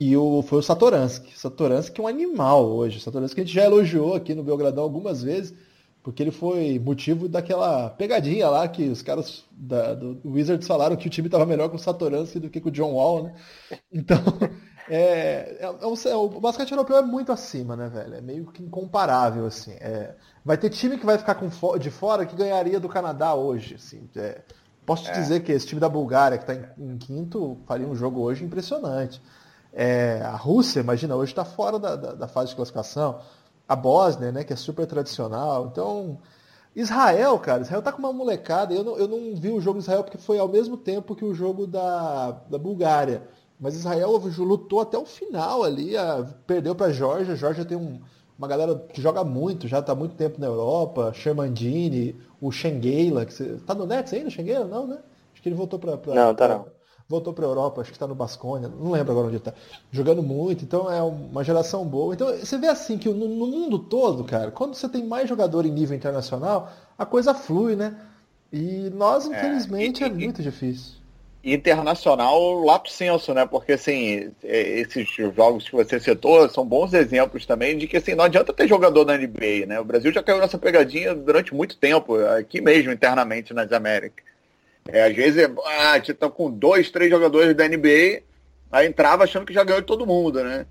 [0.00, 1.38] e o, foi o Satoransky.
[1.38, 3.00] Satoransky é um animal hoje.
[3.00, 5.52] Satoransky a gente já elogiou aqui no Belgradão algumas vezes,
[6.02, 11.06] porque ele foi motivo daquela pegadinha lá que os caras da, do Wizards falaram que
[11.06, 13.34] o time estava melhor com o Satoransky do que com o John Wall, né?
[13.92, 14.16] Então,
[14.88, 18.14] é, é, é, o basquete europeu é muito acima, né, velho?
[18.14, 19.72] É meio que incomparável, assim.
[19.72, 23.74] É, vai ter time que vai ficar com, de fora que ganharia do Canadá hoje,
[23.74, 24.08] assim.
[24.16, 24.40] É,
[24.86, 25.12] posso te é.
[25.12, 28.42] dizer que esse time da Bulgária, que está em, em quinto, faria um jogo hoje
[28.42, 29.20] impressionante.
[29.72, 33.20] É, a Rússia, imagina, hoje está fora da, da, da, fase de classificação.
[33.68, 35.68] A Bósnia, né, que é super tradicional.
[35.70, 36.18] Então,
[36.74, 38.74] Israel, cara, Israel tá com uma molecada.
[38.74, 41.24] Eu não, eu não vi o jogo de Israel porque foi ao mesmo tempo que
[41.24, 43.22] o jogo da, da Bulgária.
[43.60, 47.34] Mas Israel lutou até o final ali, a, perdeu para a Georgia.
[47.34, 48.00] A Georgia tem um,
[48.36, 51.12] uma galera que joga muito, já está muito tempo na Europa.
[51.14, 53.24] Shermandini, o Schengeila.
[53.24, 54.64] Que você, tá no Nets ainda, Schengeila?
[54.64, 54.98] Não, né?
[55.32, 55.96] Acho que ele voltou para.
[56.12, 56.79] Não, tá não
[57.10, 59.52] voltou para a Europa, acho que está no Basconia, não lembro agora onde está,
[59.90, 62.14] jogando muito, então é uma geração boa.
[62.14, 65.66] Então você vê assim que no, no, mundo todo, cara, quando você tem mais jogador
[65.66, 67.96] em nível internacional, a coisa flui, né?
[68.52, 71.00] E nós, é, infelizmente, é, e, é muito e, difícil.
[71.42, 73.44] Internacional, lato senso, né?
[73.44, 78.14] Porque assim, é, esses jogos que você citou são bons exemplos também de que assim,
[78.14, 79.80] não adianta ter jogador na NBA, né?
[79.80, 84.29] O Brasil já caiu nessa pegadinha durante muito tempo, aqui mesmo, internamente nas Américas.
[84.92, 88.22] É, às vezes, ah, gente tá com dois, três jogadores da NBA,
[88.70, 90.66] aí entrava achando que já ganhou de todo mundo, né?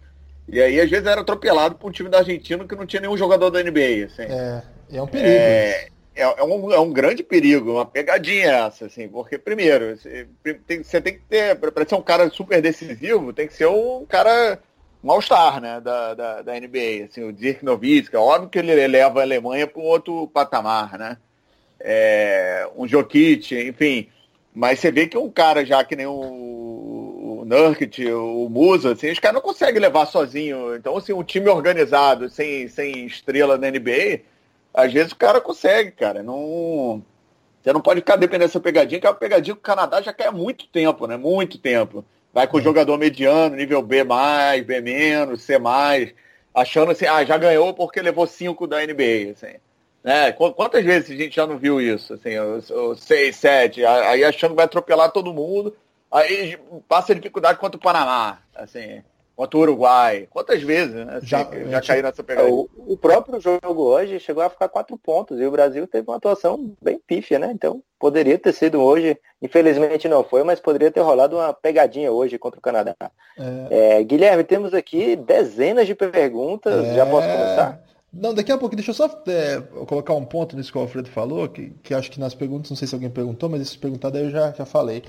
[0.48, 3.18] E aí, às vezes, era atropelado por um time da Argentina que não tinha nenhum
[3.18, 4.24] jogador da NBA, assim.
[4.24, 5.30] É, é um perigo.
[5.30, 10.28] É, é, é, um, é um grande perigo, uma pegadinha essa, assim, porque, primeiro, você
[10.68, 14.06] tem, você tem que ter, para ser um cara super decisivo, tem que ser um
[14.06, 14.60] cara,
[15.04, 18.88] um all-star, né, da, da, da, NBA, assim, o Dirk Nowitzki, é óbvio que ele
[18.88, 21.18] leva a Alemanha para um outro patamar, né?
[21.80, 24.10] É, um Jokic, enfim.
[24.54, 29.12] Mas você vê que um cara já que nem o, o Nurkic, o Musa, assim,
[29.12, 30.76] os caras não conseguem levar sozinho.
[30.76, 34.22] Então, assim, um time organizado, sem, sem estrela na NBA,
[34.74, 36.24] às vezes o cara consegue, cara.
[36.24, 37.04] Não,
[37.62, 40.14] você não pode ficar dependendo dessa pegadinha, que é uma pegadinha que o Canadá já
[40.14, 41.18] quer há muito tempo, né?
[41.18, 42.06] Muito tempo.
[42.34, 45.60] Vai com o jogador mediano, nível B+, B-, C+,
[46.54, 49.58] achando assim, ah, já ganhou porque levou cinco da NBA, assim.
[50.04, 50.32] Né?
[50.32, 52.14] Quantas vezes a gente já não viu isso?
[52.14, 52.32] Assim,
[52.98, 55.76] seis, sete, aí achando que vai atropelar todo mundo,
[56.12, 56.58] aí
[56.88, 59.04] passa dificuldade contra o Panamá, assim,
[59.36, 60.28] contra o Uruguai.
[60.30, 61.18] Quantas vezes né?
[61.18, 62.50] assim, já, já caiu nessa pegada?
[62.50, 66.18] O, o, próprio jogo hoje chegou a ficar quatro pontos e o Brasil teve uma
[66.18, 67.52] atuação bem pífia, né?
[67.54, 72.38] Então poderia ter sido hoje, infelizmente não foi, mas poderia ter rolado uma pegadinha hoje
[72.38, 72.96] contra o Canadá.
[73.70, 73.98] É...
[74.00, 76.96] É, Guilherme, temos aqui dezenas de perguntas, é...
[76.96, 77.89] já posso começar?
[78.12, 81.10] Não, daqui a pouco, deixa eu só é, colocar um ponto nisso que o Alfredo
[81.10, 84.18] falou, que, que acho que nas perguntas, não sei se alguém perguntou, mas esse perguntado
[84.18, 85.04] aí eu já, já falei.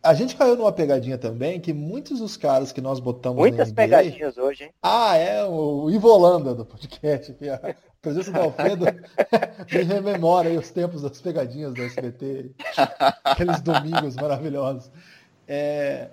[0.00, 3.82] A gente caiu numa pegadinha também, que muitos dos caras que nós botamos Muitas NBA,
[3.82, 4.70] pegadinhas hoje, hein?
[4.80, 8.86] Ah, é, o Ivo Holanda do podcast, que a presença do Alfredo
[9.72, 12.52] me rememora os tempos das pegadinhas do SBT,
[13.24, 14.88] aqueles domingos maravilhosos.
[15.48, 16.08] É,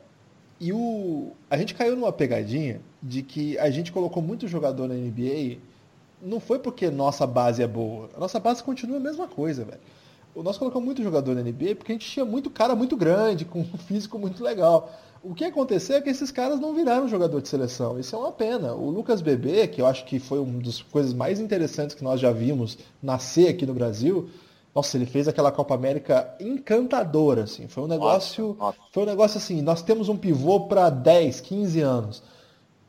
[0.59, 4.95] e o, a gente caiu numa pegadinha de que a gente colocou muito jogador na
[4.95, 5.59] NBA
[6.21, 8.09] não foi porque nossa base é boa.
[8.15, 9.79] A nossa base continua a mesma coisa, velho.
[10.35, 13.61] Nós colocamos muito jogador na NBA porque a gente tinha muito cara muito grande, com
[13.61, 14.91] um físico muito legal.
[15.23, 17.99] O que aconteceu é que esses caras não viraram jogador de seleção.
[17.99, 18.73] Isso é uma pena.
[18.73, 22.19] O Lucas Bebê, que eu acho que foi uma das coisas mais interessantes que nós
[22.19, 24.29] já vimos nascer aqui no Brasil,
[24.73, 27.67] nossa, ele fez aquela Copa América encantadora, assim.
[27.67, 28.77] Foi um negócio, nossa, nossa.
[28.91, 32.34] foi um negócio assim, nós temos um pivô para 10, 15 anos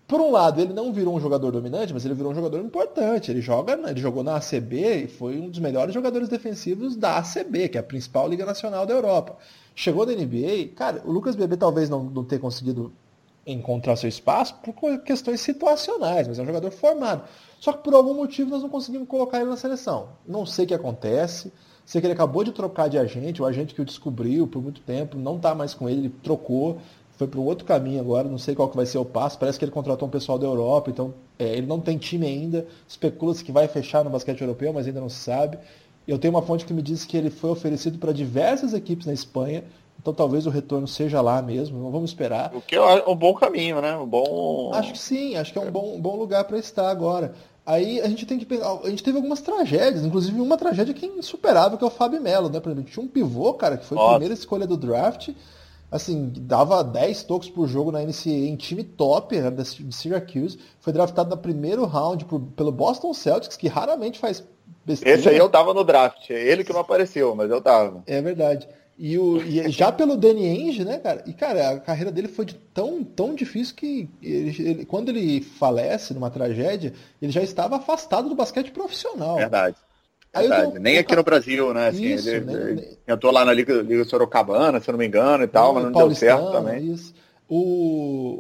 [0.07, 3.31] por um lado, ele não virou um jogador dominante, mas ele virou um jogador importante.
[3.31, 7.69] Ele joga, ele jogou na ACB e foi um dos melhores jogadores defensivos da ACB,
[7.69, 9.37] que é a principal liga nacional da Europa.
[9.75, 12.93] Chegou da NBA, cara, o Lucas Bebê talvez não, não tenha conseguido
[13.45, 17.23] encontrar seu espaço por questões situacionais, mas é um jogador formado.
[17.61, 20.11] Só que por algum motivo nós não conseguimos colocar ele na seleção.
[20.27, 21.53] Não sei o que acontece.
[21.85, 24.81] Sei que ele acabou de trocar de agente, o agente que o descobriu por muito
[24.81, 26.79] tempo, não está mais com ele, ele trocou
[27.17, 29.39] foi para um outro caminho agora, não sei qual que vai ser o passo.
[29.39, 32.67] Parece que ele contratou um pessoal da Europa, então é, ele não tem time ainda.
[32.87, 35.59] Especula-se que vai fechar no basquete europeu, mas ainda não se sabe.
[36.07, 39.15] Eu tenho uma fonte que me diz que ele foi oferecido para diversas equipes na
[39.15, 39.65] Espanha,
[39.99, 41.79] então talvez o retorno seja lá mesmo.
[41.79, 42.55] Não vamos esperar.
[42.55, 43.97] O que é um bom caminho, né?
[43.97, 44.71] Um bom.
[44.75, 47.35] Acho que sim, acho que é um bom, um bom lugar para estar agora.
[47.65, 48.79] Aí a gente tem que pegar.
[48.85, 52.21] A gente teve algumas tragédias, inclusive uma tragédia que é insuperável, que é o Fábio
[52.21, 52.61] Melo, né?
[52.61, 54.09] Por exemplo, tinha um pivô, cara, que foi Nossa.
[54.09, 55.31] a primeira escolha do draft
[55.91, 60.93] assim, dava 10 toques por jogo na NCAA em time top, era de Syracuse, foi
[60.93, 64.43] draftado no primeiro round por, pelo Boston Celtics, que raramente faz
[64.85, 65.19] besteira.
[65.19, 68.03] Esse aí eu tava no draft, é ele que não apareceu, mas eu tava.
[68.07, 68.69] É verdade.
[68.99, 71.23] E, o, e já pelo Danny Ainge, né, cara?
[71.27, 75.43] E, cara, a carreira dele foi de tão, tão difícil que ele, ele, quando ele
[75.43, 79.37] falece numa tragédia, ele já estava afastado do basquete profissional.
[79.37, 79.77] Verdade.
[80.41, 80.79] Verdade.
[80.79, 81.89] nem aqui no Brasil, né?
[81.89, 85.07] Assim, isso, ele, nem, ele entrou lá na Liga, Liga Sorocabana, se eu não me
[85.07, 86.93] engano, e tal, mas não deu certo também.
[86.93, 87.15] Isso.
[87.49, 87.59] O,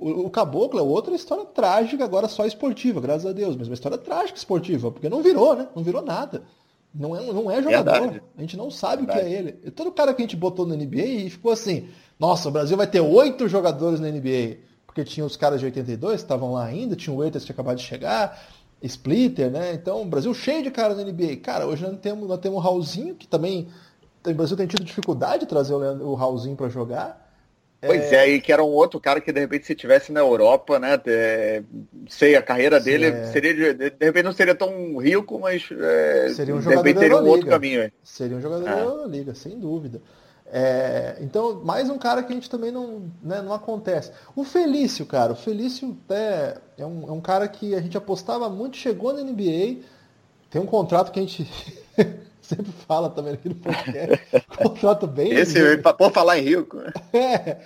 [0.00, 3.74] o, o, Caboclo é outra história trágica, agora só esportiva, graças a Deus, mas uma
[3.74, 5.68] história trágica esportiva, porque não virou, né?
[5.76, 6.42] Não virou nada.
[6.92, 8.00] Não é, não é jogador.
[8.00, 8.22] Verdade.
[8.36, 9.20] A gente não sabe Verdade.
[9.20, 9.60] o que é ele.
[9.64, 11.88] E todo cara que a gente botou na NBA e ficou assim,
[12.18, 14.58] nossa, o Brasil vai ter oito jogadores na NBA.
[14.86, 17.54] Porque tinha os caras de 82 que estavam lá ainda, tinha o Waiters que tinha
[17.54, 18.42] acabado de chegar,
[18.82, 19.72] splitter, né?
[19.72, 21.36] Então, o Brasil cheio de caras na NBA.
[21.42, 23.68] Cara, hoje nós temos, nós temos o Raulzinho, que também
[24.24, 27.24] o Brasil tem tido dificuldade de trazer o, o Raulzinho para jogar.
[27.80, 30.78] Pois é, e que era um outro cara que de repente se tivesse na Europa,
[30.78, 31.00] né?
[31.06, 31.62] É,
[32.08, 33.26] sei, a carreira dele é.
[33.26, 37.02] seria de, de, repente não seria tão rico, mas é, seria um jogador de repente
[37.02, 37.92] teria um outro caminho.
[38.02, 39.02] Seria um jogador é.
[39.02, 40.00] da Liga, sem dúvida.
[40.48, 44.12] É, então, mais um cara que a gente também não, né, não acontece.
[44.34, 48.48] O Felício, cara, o Felício é, é, um, é um cara que a gente apostava
[48.48, 49.82] muito, chegou na NBA,
[50.48, 51.48] tem um contrato que a gente
[52.40, 54.24] sempre fala também aqui no podcast,
[54.56, 55.32] contrato bem...
[55.32, 56.78] Esse, por falar em rico.
[57.12, 57.62] É,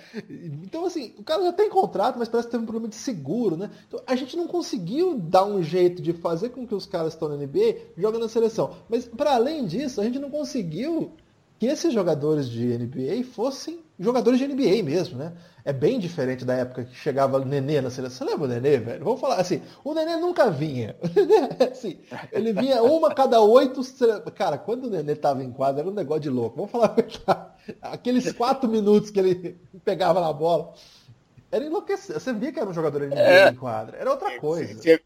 [0.63, 3.57] então assim, o cara já tem contrato, mas parece que tem um problema de seguro,
[3.57, 3.69] né?
[3.85, 7.27] Então, a gente não conseguiu dar um jeito de fazer com que os caras estão
[7.27, 8.75] na NBA joguem na seleção.
[8.87, 11.11] Mas, para além disso, a gente não conseguiu
[11.61, 15.31] que esses jogadores de NBA fossem jogadores de NBA mesmo, né?
[15.63, 18.25] É bem diferente da época que chegava o Nenê na seleção.
[18.25, 19.05] Você lembra o Nenê, velho?
[19.05, 20.95] Vamos falar assim, o Nenê nunca vinha.
[21.71, 21.99] assim,
[22.31, 23.79] ele vinha uma cada oito.
[24.33, 26.55] Cara, quando o Nenê tava em quadra, era um negócio de louco.
[26.55, 26.95] Vamos falar
[27.79, 30.73] aqueles quatro minutos que ele pegava na bola.
[31.51, 32.19] Era enlouquecido.
[32.19, 33.97] Você via que era um jogador de NBA é, em quadra.
[33.99, 34.81] Era outra coisa.
[34.81, 34.99] Você,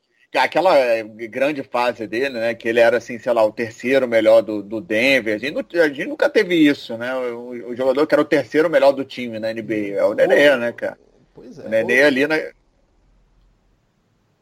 [0.44, 2.54] aquela eh, grande fase dele, né?
[2.54, 5.36] Que ele era assim, sei lá, o terceiro melhor do, do Denver.
[5.36, 7.16] A gente, a gente nunca teve isso, né?
[7.16, 9.96] O, o, jogador que era o terceiro melhor do time na NBA.
[9.98, 10.98] É o Nenê, né, cara?
[11.34, 11.66] Pois é.
[11.66, 12.36] O Nenê ali na.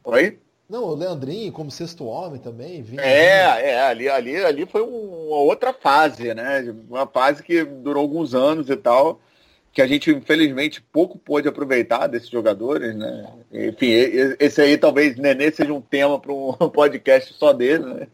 [0.05, 0.39] Oi?
[0.69, 2.81] Não, o Leandrinho como sexto homem também.
[2.81, 6.73] Vinha, é, é, ali, ali, ali foi uma outra fase, né?
[6.89, 9.19] Uma fase que durou alguns anos e tal
[9.74, 13.28] que a gente infelizmente pouco pôde aproveitar desses jogadores, né?
[13.51, 13.88] Enfim,
[14.39, 18.07] esse aí talvez Nenê seja um tema para um podcast só dele, né?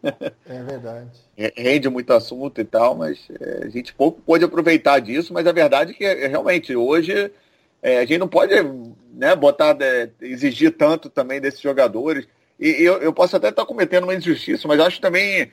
[0.48, 1.10] É verdade.
[1.54, 5.52] Rende muito assunto e tal, mas é, a gente pouco pôde aproveitar disso, mas a
[5.52, 7.30] verdade é que é, realmente hoje
[7.82, 8.54] é, a gente não pode
[9.12, 12.26] né, botar, é, exigir tanto também desses jogadores.
[12.58, 15.50] E eu, eu posso até estar cometendo uma injustiça, mas acho também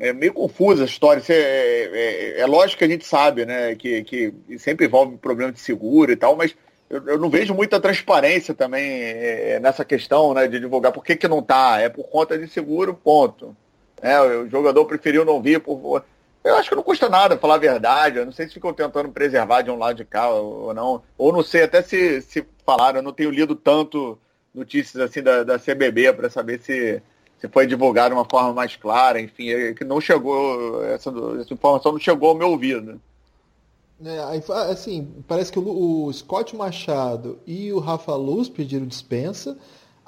[0.00, 1.22] é meio confusa a história.
[1.28, 5.60] É, é, é, lógico que a gente sabe, né, que, que sempre envolve problema de
[5.60, 6.56] seguro e tal, mas
[6.88, 10.90] eu, eu não vejo muita transparência também é, nessa questão, né, de divulgar.
[10.90, 11.78] Por que, que não tá?
[11.78, 13.54] É por conta de seguro, ponto.
[14.00, 16.02] É, o jogador preferiu não vir por.
[16.42, 18.18] Eu acho que não custa nada falar a verdade.
[18.18, 21.02] Eu não sei se ficam tentando preservar de um lado de cá ou não.
[21.18, 23.00] Ou não sei até se, se falaram.
[23.00, 24.18] Eu não tenho lido tanto
[24.54, 27.02] notícias assim da, da CBB para saber se
[27.40, 31.10] se foi divulgado de uma forma mais clara, enfim, é que não chegou, essa,
[31.40, 33.00] essa informação não chegou ao meu ouvido.
[34.04, 34.18] É,
[34.70, 39.58] assim, parece que o, o, Scott Machado e o Rafa Luz pediram dispensa,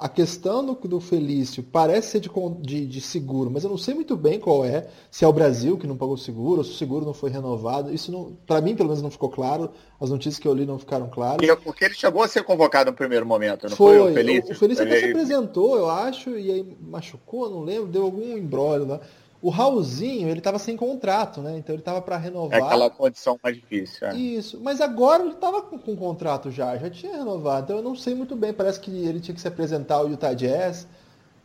[0.03, 2.29] a questão do, do Felício parece ser de,
[2.59, 4.85] de, de, seguro, mas eu não sei muito bem qual é.
[5.09, 7.89] Se é o Brasil que não pagou seguro, ou se o seguro não foi renovado.
[7.89, 9.71] Isso, para mim, pelo menos, não ficou claro.
[10.01, 11.37] As notícias que eu li não ficaram claras.
[11.63, 14.49] Porque ele chegou a ser convocado no primeiro momento, não foi, foi o Felício?
[14.49, 18.37] O, o Felício até se apresentou, eu acho, e aí machucou, não lembro, deu algum
[18.37, 18.99] embrólio lá.
[19.43, 21.57] O Raulzinho, ele estava sem contrato, né?
[21.57, 22.57] Então ele estava para renovar.
[22.57, 24.07] É aquela condição mais difícil.
[24.07, 24.15] É.
[24.15, 24.57] Isso.
[24.63, 27.65] Mas agora ele estava com, com contrato já, já tinha renovado.
[27.65, 28.53] Então eu não sei muito bem.
[28.53, 30.87] Parece que ele tinha que se apresentar ao Utah Jazz.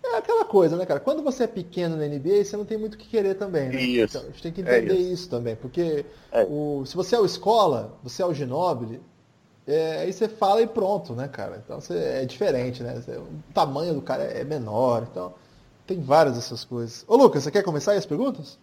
[0.00, 1.00] É aquela coisa, né, cara?
[1.00, 3.82] Quando você é pequeno na NBA, você não tem muito o que querer também, né?
[3.82, 4.16] Isso.
[4.16, 5.12] Então, a gente tem que entender é isso.
[5.12, 5.28] isso.
[5.28, 5.56] também.
[5.56, 6.44] Porque é.
[6.48, 9.02] o, se você é o escola, você é o Ginobili,
[9.66, 11.60] é, aí você fala e pronto, né, cara?
[11.64, 13.02] Então você, é diferente, né?
[13.08, 15.08] O tamanho do cara é menor.
[15.10, 15.34] Então.
[15.88, 17.02] Tem várias dessas coisas.
[17.08, 18.58] Ô Lucas, você quer começar aí as perguntas?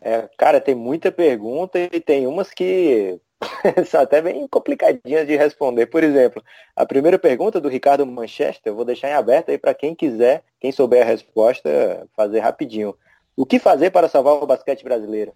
[0.00, 3.18] É, cara, tem muita pergunta e tem umas que
[3.90, 5.86] são até bem complicadinhas de responder.
[5.86, 6.40] Por exemplo,
[6.76, 10.44] a primeira pergunta do Ricardo Manchester, eu vou deixar em aberto aí para quem quiser,
[10.60, 12.94] quem souber a resposta, fazer rapidinho.
[13.36, 15.32] O que fazer para salvar o basquete brasileiro?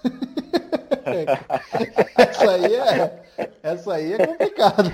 [2.16, 3.22] essa aí é,
[3.62, 4.90] essa aí é complicado.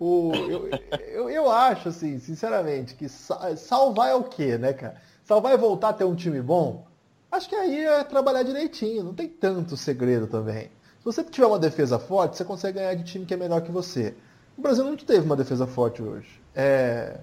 [0.00, 0.70] O, eu,
[1.08, 4.96] eu, eu acho, assim, sinceramente, que salvar é o quê, né, cara?
[5.24, 6.86] Salvar é voltar a ter um time bom?
[7.30, 10.70] Acho que aí é trabalhar direitinho, não tem tanto segredo também.
[10.98, 13.70] Se você tiver uma defesa forte, você consegue ganhar de time que é melhor que
[13.70, 14.14] você.
[14.56, 16.40] O Brasil não teve uma defesa forte hoje.
[16.54, 17.18] É...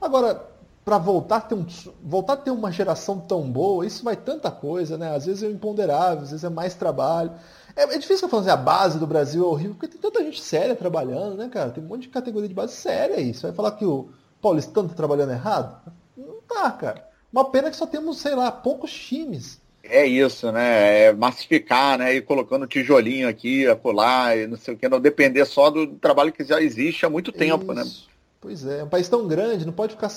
[0.00, 0.48] Agora,
[0.88, 1.66] para voltar a ter um,
[2.02, 5.14] voltar a ter uma geração tão boa, isso vai tanta coisa, né?
[5.14, 7.30] Às vezes é imponderável, às vezes é mais trabalho.
[7.76, 10.40] É, é difícil falar assim, a base do Brasil é horrível, porque tem tanta gente
[10.40, 11.68] séria trabalhando, né, cara?
[11.68, 13.34] Tem um monte de categoria de base séria aí.
[13.34, 14.08] Você vai falar que o
[14.40, 15.78] Paulistano tá trabalhando errado?
[16.16, 17.06] Não tá, cara.
[17.30, 19.60] Uma pena que só temos, sei lá, poucos times.
[19.84, 21.02] É isso, né?
[21.02, 22.14] É massificar, né?
[22.14, 26.32] E colocando tijolinho aqui, acolá, e não sei o que, não depender só do trabalho
[26.32, 27.82] que já existe há muito tempo, né?
[27.82, 28.06] isso.
[28.08, 28.14] né?
[28.40, 30.08] Pois é, é um país tão grande, não pode ficar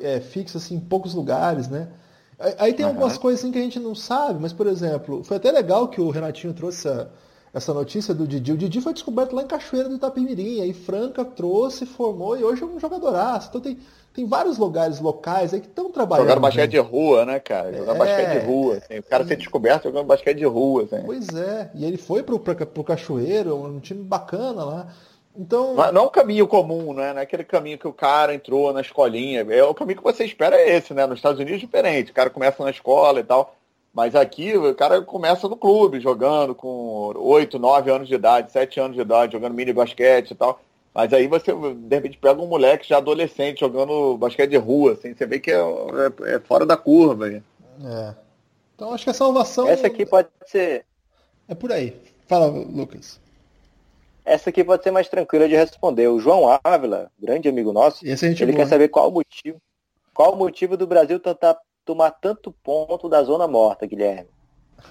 [0.00, 1.88] é, fixo assim, em poucos lugares, né?
[2.58, 2.92] Aí tem uhum.
[2.92, 6.00] algumas coisas assim que a gente não sabe, mas, por exemplo, foi até legal que
[6.00, 7.10] o Renatinho trouxe essa,
[7.52, 8.52] essa notícia do Didi.
[8.52, 12.62] O Didi foi descoberto lá em Cachoeira do Itapemirim, aí Franca trouxe, formou e hoje
[12.62, 13.48] é um jogadoraço.
[13.48, 13.78] Então tem,
[14.12, 16.26] tem vários lugares locais aí que estão trabalhando.
[16.26, 17.72] Jogando basquete de rua, né, cara?
[17.72, 17.98] Jogando é...
[17.98, 18.76] basquete de rua.
[18.76, 18.98] Assim.
[18.98, 20.82] O cara ser descoberto jogando basquete de rua.
[20.82, 21.02] Assim.
[21.06, 21.70] Pois é.
[21.74, 24.88] E ele foi pro, pro, pro Cachoeiro, um time bacana lá.
[25.36, 25.74] Então...
[25.74, 27.12] Não, não é um caminho comum, né?
[27.12, 29.46] Não é aquele caminho que o cara entrou na escolinha.
[29.50, 31.06] É o caminho que você espera é esse, né?
[31.06, 32.10] Nos Estados Unidos é diferente.
[32.10, 33.56] O cara começa na escola e tal.
[33.92, 38.80] Mas aqui o cara começa no clube, jogando com 8, 9 anos de idade, 7
[38.80, 40.60] anos de idade, jogando mini basquete e tal.
[40.92, 45.14] Mas aí você, de repente, pega um moleque já adolescente jogando basquete de rua, assim,
[45.14, 47.28] você vê que é, é, é fora da curva.
[47.28, 48.14] É.
[48.74, 49.68] Então acho que a salvação.
[49.68, 50.84] Essa aqui pode ser.
[51.48, 51.96] É por aí.
[52.26, 53.20] Fala, Lucas.
[54.24, 56.08] Essa aqui pode ser mais tranquila de responder.
[56.08, 58.16] O João Ávila, grande amigo nosso, ele
[58.46, 59.60] boa, quer saber qual o motivo,
[60.14, 64.28] qual o motivo do Brasil tentar tomar tanto ponto da zona morta, Guilherme.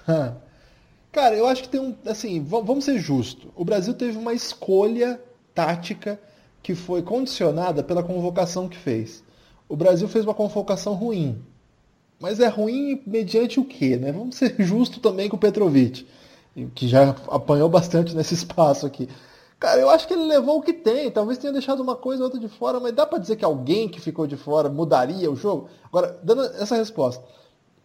[1.10, 3.50] Cara, eu acho que tem um, assim, vamos ser justos.
[3.56, 5.20] O Brasil teve uma escolha
[5.54, 6.20] tática
[6.62, 9.22] que foi condicionada pela convocação que fez.
[9.68, 11.44] O Brasil fez uma convocação ruim.
[12.20, 14.12] Mas é ruim mediante o quê, né?
[14.12, 16.06] Vamos ser justos também com o Petrovic
[16.74, 19.08] que já apanhou bastante nesse espaço aqui.
[19.58, 21.10] Cara, eu acho que ele levou o que tem.
[21.10, 23.88] Talvez tenha deixado uma coisa ou outra de fora, mas dá para dizer que alguém
[23.88, 25.68] que ficou de fora mudaria o jogo?
[25.84, 27.24] Agora, dando essa resposta.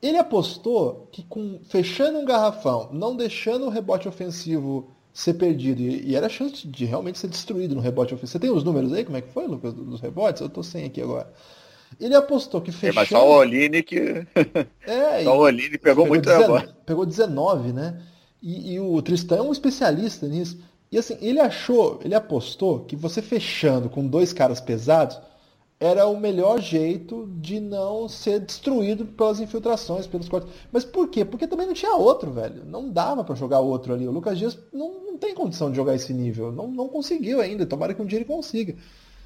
[0.02, 6.12] Ele apostou que com fechando um garrafão, não deixando o rebote ofensivo ser perdido, e,
[6.12, 8.32] e era chance de realmente ser destruído no rebote ofensivo.
[8.32, 9.04] Você tem os números aí?
[9.04, 10.42] Como é que foi, Lucas, dos rebotes?
[10.42, 11.32] Eu tô sem aqui agora.
[12.00, 13.00] Ele apostou que fechando...
[13.00, 14.26] É, mas só o Oline que...
[14.86, 18.02] É, só o Oline pegou, pegou muito 19, Pegou 19, né?
[18.42, 20.60] E, e, o Tristan é um especialista nisso.
[20.92, 25.20] E assim, ele achou, ele apostou que você fechando com dois caras pesados
[25.80, 30.52] era o melhor jeito de não ser destruído pelas infiltrações, pelos cortes.
[30.72, 31.24] Mas por quê?
[31.24, 32.66] Porque também não tinha outro, velho.
[32.66, 34.06] Não dava para jogar outro ali.
[34.06, 36.52] O Lucas Dias não, não tem condição de jogar esse nível.
[36.52, 37.66] Não, não conseguiu ainda.
[37.66, 38.76] Tomara que um dia ele consiga.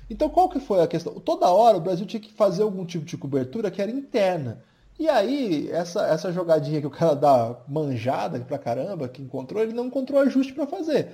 [0.10, 1.14] Então qual que foi a questão?
[1.14, 4.64] Toda hora o Brasil tinha que fazer algum tipo de cobertura que era interna.
[5.00, 9.74] E aí, essa, essa jogadinha que o cara dá manjada pra caramba, que encontrou, ele
[9.74, 11.10] não encontrou ajuste para fazer.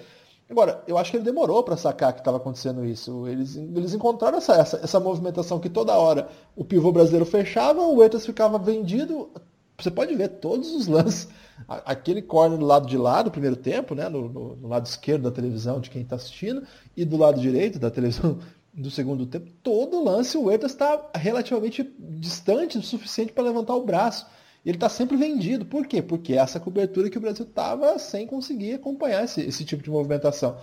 [0.50, 3.28] Agora, eu acho que ele demorou para sacar que estava acontecendo isso.
[3.28, 8.02] Eles, eles encontraram essa, essa, essa, movimentação que toda hora o pivô brasileiro fechava, o
[8.02, 9.30] Eitas ficava vendido.
[9.78, 11.30] Você pode ver todos os lances.
[11.68, 15.24] Aquele corner do lado de lá do primeiro tempo, né, no, no, no lado esquerdo
[15.24, 16.64] da televisão de quem está assistindo,
[16.98, 18.40] e do lado direito da televisão
[18.74, 23.86] do segundo tempo, todo lance o Huertas está relativamente distante o suficiente para levantar o
[23.86, 24.26] braço.
[24.66, 25.66] Ele está sempre vendido.
[25.66, 26.02] Por quê?
[26.02, 29.90] Porque é essa cobertura que o Brasil estava sem conseguir acompanhar esse, esse tipo de
[29.90, 30.58] movimentação.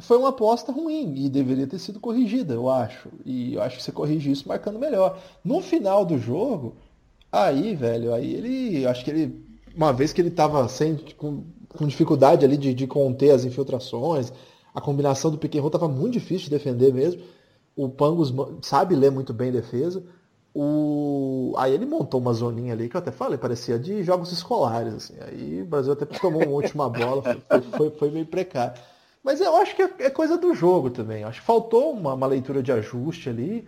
[0.00, 3.08] Foi uma aposta ruim e deveria ter sido corrigida, eu acho.
[3.24, 5.18] E eu acho que você corrige isso marcando melhor.
[5.42, 6.76] No final do jogo,
[7.30, 8.86] aí, velho, aí ele.
[8.86, 9.44] Acho que ele.
[9.74, 14.32] Uma vez que ele estava sem, com, com dificuldade ali de, de conter as infiltrações,
[14.74, 17.22] a combinação do roll estava muito difícil de defender mesmo.
[17.76, 20.02] O Pangos sabe ler muito bem defesa.
[20.52, 21.54] O...
[21.56, 24.94] Aí ele montou uma zoninha ali que eu até falei, parecia de jogos escolares.
[24.94, 25.14] Assim.
[25.20, 28.80] Aí o Brasil até tomou uma última bola, foi, foi, foi, meio precário.
[29.22, 31.24] Mas eu acho que é, é coisa do jogo também.
[31.24, 33.66] Acho que faltou uma, uma, leitura de ajuste ali.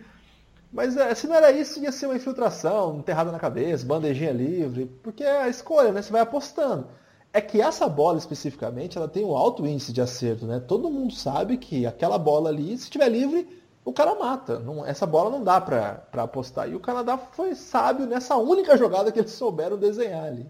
[0.71, 4.85] Mas é, se não era isso, ia ser uma infiltração, enterrada na cabeça, bandejinha livre.
[5.03, 6.01] Porque é a escolha, né?
[6.01, 6.87] Você vai apostando.
[7.33, 10.59] É que essa bola especificamente, ela tem um alto índice de acerto, né?
[10.59, 13.47] Todo mundo sabe que aquela bola ali, se estiver livre,
[13.85, 14.59] o cara mata.
[14.59, 16.69] Não, essa bola não dá para apostar.
[16.69, 20.45] E o Canadá foi sábio nessa única jogada que eles souberam desenhar ali.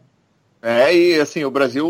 [0.59, 1.87] É, e assim, o Brasil,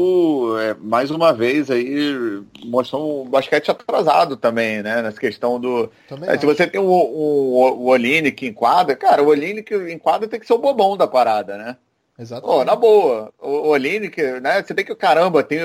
[0.59, 5.01] é, mais uma vez, aí mostrou um basquete atrasado também, né?
[5.01, 5.89] Nessa questão do.
[6.23, 10.27] É, se você tem o, o, o Olinick em quadra, cara, o Olinick em quadra
[10.27, 11.77] tem que ser o bobão da parada, né?
[12.17, 12.65] Exatamente.
[12.65, 14.63] na boa, o Olinick, né?
[14.63, 15.59] Você tem que, caramba, tem,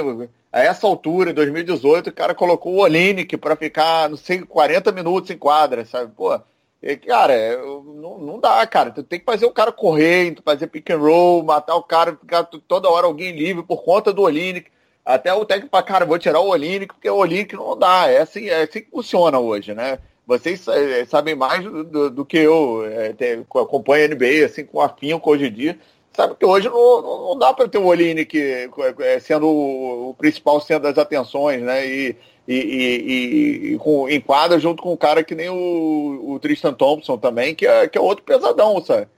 [0.53, 4.93] a essa altura, em 2018, o cara colocou o Olinick para ficar, não sei, 40
[4.93, 6.13] minutos em quadra, sabe?
[6.15, 6.39] Pô,
[6.83, 8.91] e, cara, não, não dá, cara.
[8.91, 12.45] Tu tem que fazer o cara correr, fazer pick and roll, matar o cara, ficar
[12.45, 14.71] toda hora alguém livre por conta do Olinick.
[15.05, 18.09] Até o técnico para cara, vou tirar o Olinick, porque o Olinick não dá.
[18.11, 19.99] É assim, é assim que funciona hoje, né?
[20.27, 23.15] Vocês é, sabem mais do, do, do que eu, é,
[23.61, 25.79] acompanho a NBA, assim, com afinco hoje em dia
[26.15, 28.69] Sabe que hoje não, não dá para ter o Oline que
[29.01, 31.87] é, sendo o, principal centro das atenções, né?
[31.87, 36.75] E, e, e, e com, enquadra junto com um cara que nem o, o Tristan
[36.75, 39.09] Thompson também, que é, que é outro pesadão, sabe?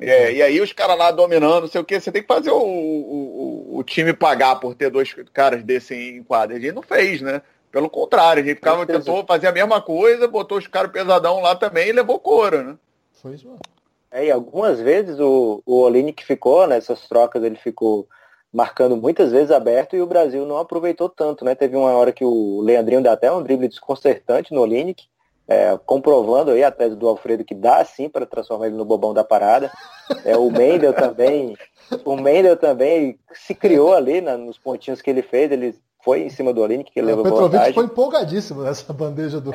[0.00, 2.50] É, e aí os caras lá dominando, não sei o que, você tem que fazer
[2.50, 6.56] o, o, o, time pagar por ter dois caras desse em quadra.
[6.56, 7.42] A gente não fez, né?
[7.72, 11.56] Pelo contrário, a gente ficava, tentou fazer a mesma coisa, botou os caras pesadão lá
[11.56, 12.76] também e levou couro, né?
[13.20, 13.60] Foi isso mesmo.
[14.18, 18.08] É, e algumas vezes o, o que ficou, nessas trocas ele ficou
[18.52, 21.54] marcando muitas vezes aberto e o Brasil não aproveitou tanto, né?
[21.54, 25.04] Teve uma hora que o Leandrinho deu até um drible desconcertante no Olinick,
[25.46, 29.14] é, comprovando aí a tese do Alfredo que dá sim para transformar ele no bobão
[29.14, 29.70] da parada.
[30.24, 31.56] É, o Mendel também,
[32.04, 36.30] o Mendel também se criou ali na, nos pontinhos que ele fez, ele foi em
[36.30, 37.46] cima do Olinick que é, levou vantagem.
[37.46, 39.50] O Petrovic foi empolgadíssimo nessa bandeja do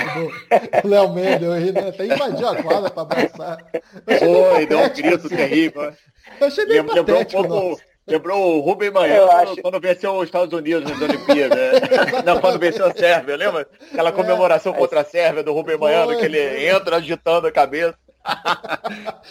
[0.84, 1.90] Léo Mendel aí, né?
[1.90, 3.66] Até invadiu a quadra para abraçar.
[4.06, 5.36] Foi, deu um grito assim.
[5.36, 5.94] terrível.
[6.40, 7.82] Eu achei bem Lembrou patético, um pouco...
[8.06, 9.62] Lembrou o Rubem Manhã acho...
[9.62, 11.58] quando venceu os Estados Unidos nas Olimpíadas.
[11.58, 11.80] Né?
[12.26, 13.66] Não, quando venceu a Sérvia, lembra?
[13.94, 17.96] Aquela comemoração é, contra a Sérvia do Rubem Manhã, que ele entra agitando a cabeça.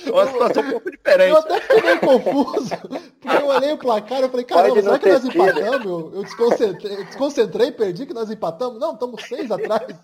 [0.06, 1.30] Uma situação um pouco diferente.
[1.30, 2.76] Eu até fiquei meio confuso,
[3.20, 6.14] porque eu olhei o placar e falei, caramba, será que nós empatamos?
[6.14, 8.78] Eu, desconcentrei, desconcentrei, perdi que nós empatamos.
[8.78, 9.96] Não, estamos seis atrás.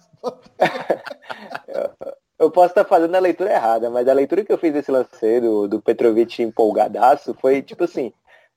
[2.39, 5.41] eu posso estar fazendo a leitura errada, mas a leitura que eu fiz desse lance
[5.41, 8.12] do, do Petrovic empolgadaço foi tipo assim,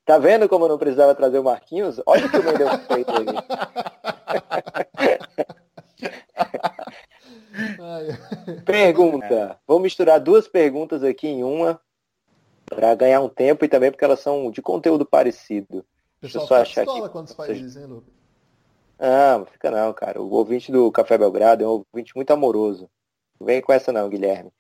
[0.06, 2.02] tá vendo como eu não precisava trazer o Marquinhos?
[2.06, 3.26] Olha o que o Mendel fez aí.
[8.66, 9.60] Pergunta.
[9.68, 11.80] Vou misturar duas perguntas aqui em uma
[12.66, 15.86] para ganhar um tempo e também porque elas são de conteúdo parecido.
[16.22, 17.10] Deixa eu só achar aqui.
[17.10, 18.14] quando você faz isso, hein, Lucas?
[18.98, 20.22] Ah, não fica não, cara.
[20.22, 22.90] O ouvinte do Café Belgrado é um ouvinte muito amoroso.
[23.40, 24.52] Não vem com essa não, Guilherme.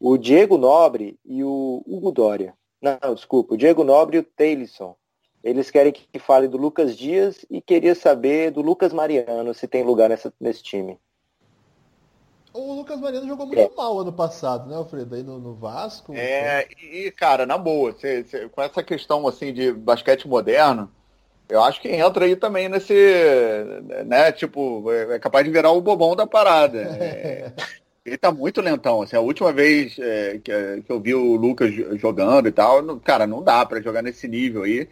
[0.00, 2.54] O Diego Nobre e o Hugo Dória.
[2.82, 3.54] Não, desculpa.
[3.54, 4.96] O Diego Nobre e o Taylison.
[5.42, 9.84] Eles querem que fale do Lucas Dias e queria saber do Lucas Mariano se tem
[9.84, 10.98] lugar nessa, nesse time.
[12.56, 13.70] O Lucas Mariano jogou muito é.
[13.76, 15.14] mal ano passado, né, Alfredo?
[15.14, 16.14] Aí no, no Vasco.
[16.14, 20.90] É, e, cara, na boa, cê, cê, com essa questão assim de basquete moderno,
[21.50, 22.94] eu acho que entra aí também nesse.
[24.06, 26.96] né, tipo, é, é capaz de virar o bobão da parada.
[26.98, 27.52] É,
[28.04, 29.02] ele tá muito lentão.
[29.02, 33.26] Assim, a última vez é, que, que eu vi o Lucas jogando e tal, cara,
[33.26, 34.88] não dá para jogar nesse nível aí.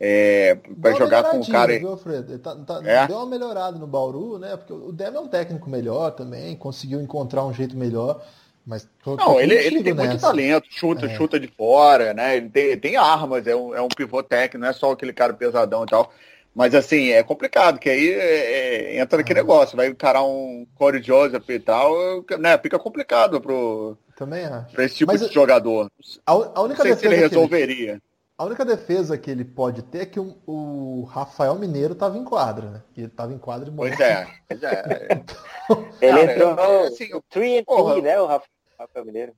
[0.00, 1.76] É, para jogar com o cara.
[1.76, 2.38] Viu, Alfredo?
[2.38, 3.06] Tá, tá, é?
[3.08, 4.56] Deu uma melhorada no Bauru, né?
[4.56, 8.22] Porque o Demo é um técnico melhor também, conseguiu encontrar um jeito melhor.
[8.64, 10.08] Mas não, ele, ele tem nessa.
[10.08, 11.16] muito talento, chuta, é.
[11.16, 12.36] chuta de fora, né?
[12.36, 15.32] Ele tem, tem armas, é um, é um pivô técnico, não é só aquele cara
[15.32, 16.12] pesadão e tal.
[16.54, 19.42] Mas assim, é complicado, que aí é, é, entra naquele ah.
[19.42, 22.58] negócio, vai encarar um Corey Joseph e tal, né?
[22.58, 24.74] Fica complicado pro, Também acho.
[24.74, 25.90] pra esse tipo Mas de jogador.
[26.26, 27.92] A, a única não sei se ele resolveria.
[27.92, 28.02] Ele
[28.38, 32.24] a única defesa que ele pode ter é que o, o Rafael Mineiro estava em
[32.24, 32.82] quadra, né?
[32.96, 33.96] E ele estava em quadra e morreu.
[33.96, 34.84] Pois é, pois é.
[35.64, 39.32] então, ele entrou no assim, 3 P, né, o Rafael Mineiro?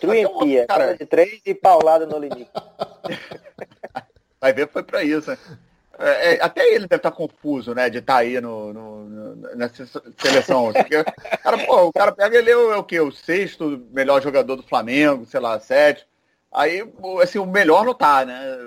[0.00, 2.50] 3 P, é cara de 3 e paulada no limite.
[4.40, 5.38] Vai ver foi para isso, né?
[5.98, 9.04] É, é, até ele deve estar tá confuso, né, de estar tá aí no, no,
[9.04, 9.86] no, nessa
[10.16, 10.72] seleção.
[10.72, 11.04] Porque,
[11.42, 13.00] cara, pô, o cara pega ele é o, é o quê?
[13.00, 16.08] O sexto melhor jogador do Flamengo, sei lá, sétimo.
[16.56, 16.82] Aí,
[17.22, 18.58] assim, o melhor não tá, né?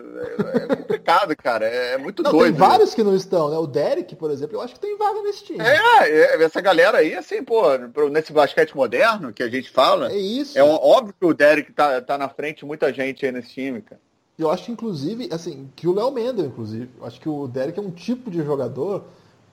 [0.69, 1.65] É complicado, cara.
[1.65, 2.53] É muito não, doido.
[2.53, 3.57] Tem vários que não estão, né?
[3.57, 5.59] O Derek, por exemplo, eu acho que tem vaga nesse time.
[5.59, 7.63] É, é essa galera aí, assim, pô,
[8.11, 10.11] nesse basquete moderno que a gente fala.
[10.11, 10.55] É isso.
[10.55, 13.81] É óbvio que o Derek tá, tá na frente de muita gente aí nesse time,
[13.81, 13.99] cara.
[14.37, 16.91] Eu acho, inclusive, assim, que o Léo Mendel, inclusive.
[16.95, 19.05] Eu acho que o Derek é um tipo de jogador,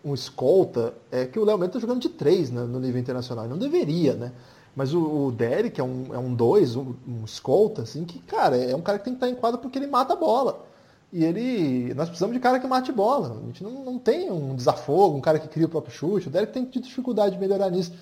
[0.05, 3.49] um escolta, é que o Léo Mendel tá jogando de três né, no nível internacional.
[3.49, 4.33] Não deveria, né?
[4.77, 8.59] Mas o, o Derek é um, é um dois, um, um, escolta, assim, que, cara,
[8.59, 10.67] é um cara que tem que estar em quadra porque ele mata a bola.
[11.11, 11.95] E ele.
[11.95, 13.41] Nós precisamos de cara que mate bola.
[13.43, 16.29] A gente não, não tem um desafogo, um cara que cria o próprio chute.
[16.29, 17.93] O Derek tem dificuldade de melhorar nisso.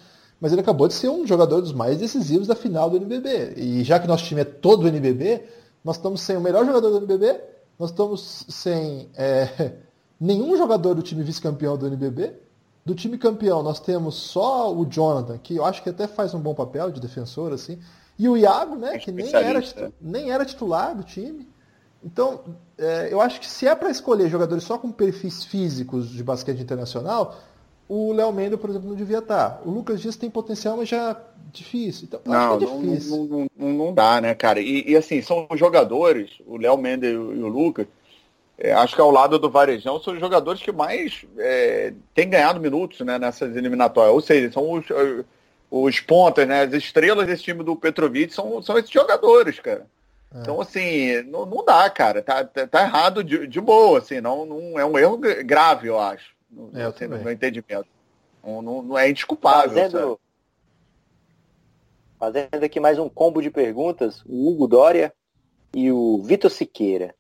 [0.41, 3.55] Mas ele acabou de ser um jogador dos mais decisivos da final do NBB.
[3.57, 5.45] E já que nosso time é todo NBB,
[5.85, 7.41] nós estamos sem o melhor jogador do NBB,
[7.79, 9.75] nós estamos sem é,
[10.19, 12.33] nenhum jogador do time vice-campeão do NBB,
[12.85, 16.41] do time campeão, nós temos só o Jonathan, que eu acho que até faz um
[16.41, 17.79] bom papel de defensor, assim.
[18.19, 19.63] E o Iago, né, que nem era,
[20.01, 21.49] nem era titular do time.
[22.05, 22.43] Então,
[22.77, 26.61] é, eu acho que se é para escolher jogadores só com perfis físicos de basquete
[26.61, 27.41] internacional,
[27.89, 29.63] o Léo Mendel, por exemplo, não devia estar.
[29.65, 31.17] O Lucas Dias tem potencial, mas já é
[31.51, 32.07] difícil.
[32.09, 33.17] Então, não, é difícil.
[33.17, 34.61] Não, não, não, não, dá, né, cara?
[34.61, 37.87] E, e assim, são jogadores, o Léo Mendel e o Lucas,
[38.57, 42.61] é, acho que ao lado do Varejão são os jogadores que mais é, têm ganhado
[42.61, 44.15] minutos né, nessas eliminatórias.
[44.15, 44.87] Ou seja, são os,
[45.71, 49.87] os pontas, né, as estrelas desse time do Petrovic são, são esses jogadores, cara.
[50.33, 50.41] É.
[50.41, 52.23] Então, assim, não, não dá, cara.
[52.23, 54.21] Tá, tá, tá errado de, de, boa, assim.
[54.21, 56.33] Não, não, é um erro grave, eu acho.
[56.51, 57.87] No, é, assim, no meu entendimento.
[58.45, 59.71] Não, não, não é indesculpável.
[59.71, 60.21] Fazendo,
[62.19, 65.13] fazendo aqui mais um combo de perguntas, o Hugo Dória
[65.75, 67.15] e o Vitor Siqueira.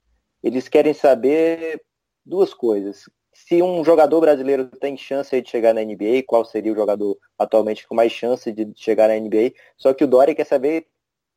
[0.44, 1.80] Eles querem saber
[2.24, 3.08] duas coisas.
[3.32, 7.88] Se um jogador brasileiro tem chance de chegar na NBA, qual seria o jogador atualmente
[7.88, 9.54] com mais chance de chegar na NBA?
[9.74, 10.86] Só que o Dória quer saber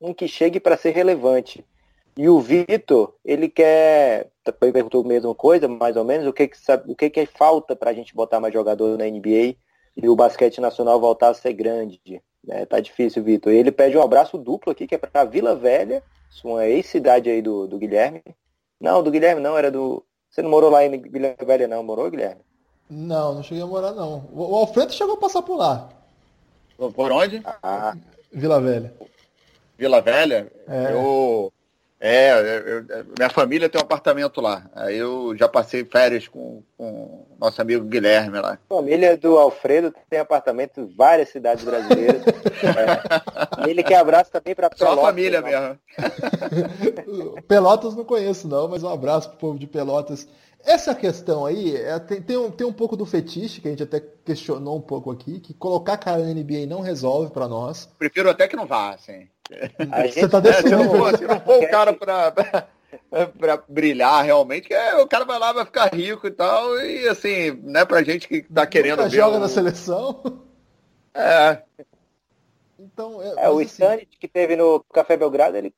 [0.02, 1.66] um que chegue para ser relevante.
[2.18, 4.30] E o Vitor, ele quer,
[4.62, 7.78] ele perguntou a mesma coisa, mais ou menos, o que que, o que, que falta
[7.78, 9.56] para a gente botar mais jogador na NBA
[9.96, 12.02] e o basquete nacional voltar a ser grande.
[12.44, 12.66] Né?
[12.66, 13.54] Tá difícil, Vitor.
[13.54, 16.04] Ele pede um abraço duplo aqui, que é para Vila Velha,
[16.44, 18.22] uma ex-cidade aí do, do Guilherme,
[18.80, 20.04] não, do Guilherme não, era do.
[20.30, 21.84] Você não morou lá em Vila Velha, não?
[21.84, 22.42] Morou, Guilherme?
[22.90, 24.30] Não, não cheguei a morar, não.
[24.34, 25.90] O Alfredo chegou a passar por lá.
[26.78, 27.42] Por onde?
[27.64, 27.96] Ah.
[28.32, 28.94] Vila Velha.
[29.78, 30.52] Vila Velha?
[30.68, 30.94] É.
[30.94, 31.52] Eu
[32.00, 32.32] é,
[32.66, 32.86] eu,
[33.18, 34.70] minha família tem um apartamento lá.
[34.76, 38.60] Aí eu já passei férias com, com nosso amigo Guilherme lá.
[38.70, 42.22] A família do Alfredo tem apartamento em várias cidades brasileiras.
[43.66, 43.70] é.
[43.70, 44.96] Ele quer abraço também para Pelotas.
[44.96, 45.48] Só a família não.
[45.48, 45.80] mesmo.
[47.48, 50.28] Pelotas não conheço não, mas um abraço pro povo de Pelotas.
[50.64, 53.84] Essa questão aí, é, tem, tem, um, tem um pouco do fetiche, que a gente
[53.84, 57.90] até questionou um pouco aqui, que colocar cara na NBA não resolve para nós.
[57.98, 59.28] Prefiro até que não vá, assim.
[60.12, 60.68] Você tá deixando...
[60.68, 62.32] se, não for, se não for o cara pra,
[63.40, 67.52] pra, brilhar realmente, é, o cara vai lá, vai ficar rico e tal, e assim,
[67.64, 69.18] né, pra gente que tá querendo Nunca ver.
[69.18, 69.40] joga o...
[69.40, 70.42] na seleção?
[71.14, 71.62] É.
[72.80, 74.06] Então, é, é o assim...
[74.20, 75.74] que teve no Café Belgrado, ele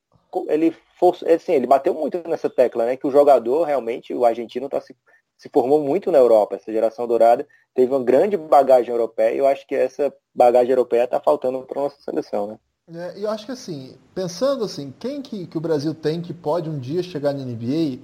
[0.48, 2.96] ele forçou, assim, ele bateu muito nessa tecla, né?
[2.96, 4.96] Que o jogador realmente, o argentino tá se,
[5.38, 6.56] se formou muito na Europa.
[6.56, 11.08] Essa geração dourada teve uma grande bagagem europeia e eu acho que essa bagagem europeia
[11.08, 12.60] tá faltando para nossa seleção, né?
[12.94, 16.70] É, eu acho que assim, pensando assim, quem que, que o Brasil tem que pode
[16.70, 18.00] um dia chegar na NBA,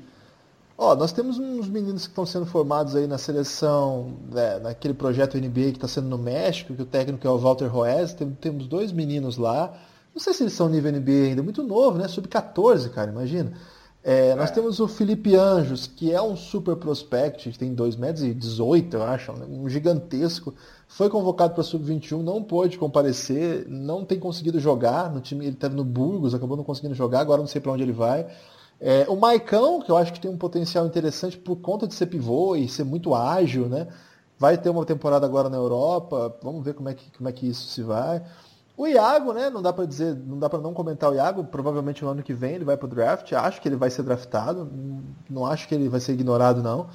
[0.78, 5.38] ó, nós temos uns meninos que estão sendo formados aí na seleção, né, naquele projeto
[5.38, 8.68] NBA que está sendo no México, que o técnico é o Walter Roez, tem, temos
[8.68, 9.74] dois meninos lá,
[10.14, 13.54] não sei se eles são nível NBA ainda, muito novo, né, sub-14, cara, imagina.
[14.06, 14.36] É, é.
[14.36, 18.98] Nós temos o Felipe Anjos, que é um super prospect, tem 2,18 metros, e 18,
[18.98, 20.54] eu acho, um gigantesco.
[20.88, 25.46] Foi convocado para Sub-21, não pôde comparecer, não tem conseguido jogar no time.
[25.46, 28.28] Ele estava no Burgos, acabou não conseguindo jogar, agora não sei para onde ele vai.
[28.80, 32.06] É, o Maicão, que eu acho que tem um potencial interessante por conta de ser
[32.06, 33.88] pivô e ser muito ágil, né?
[34.38, 37.48] Vai ter uma temporada agora na Europa, vamos ver como é que, como é que
[37.48, 38.22] isso se vai.
[38.78, 39.50] O Iago, né?
[39.50, 41.46] Não dá para dizer, não dá para não comentar o Iago.
[41.46, 43.32] Provavelmente no ano que vem ele vai para o draft.
[43.34, 44.70] Acho que ele vai ser draftado.
[45.30, 46.90] Não acho que ele vai ser ignorado não.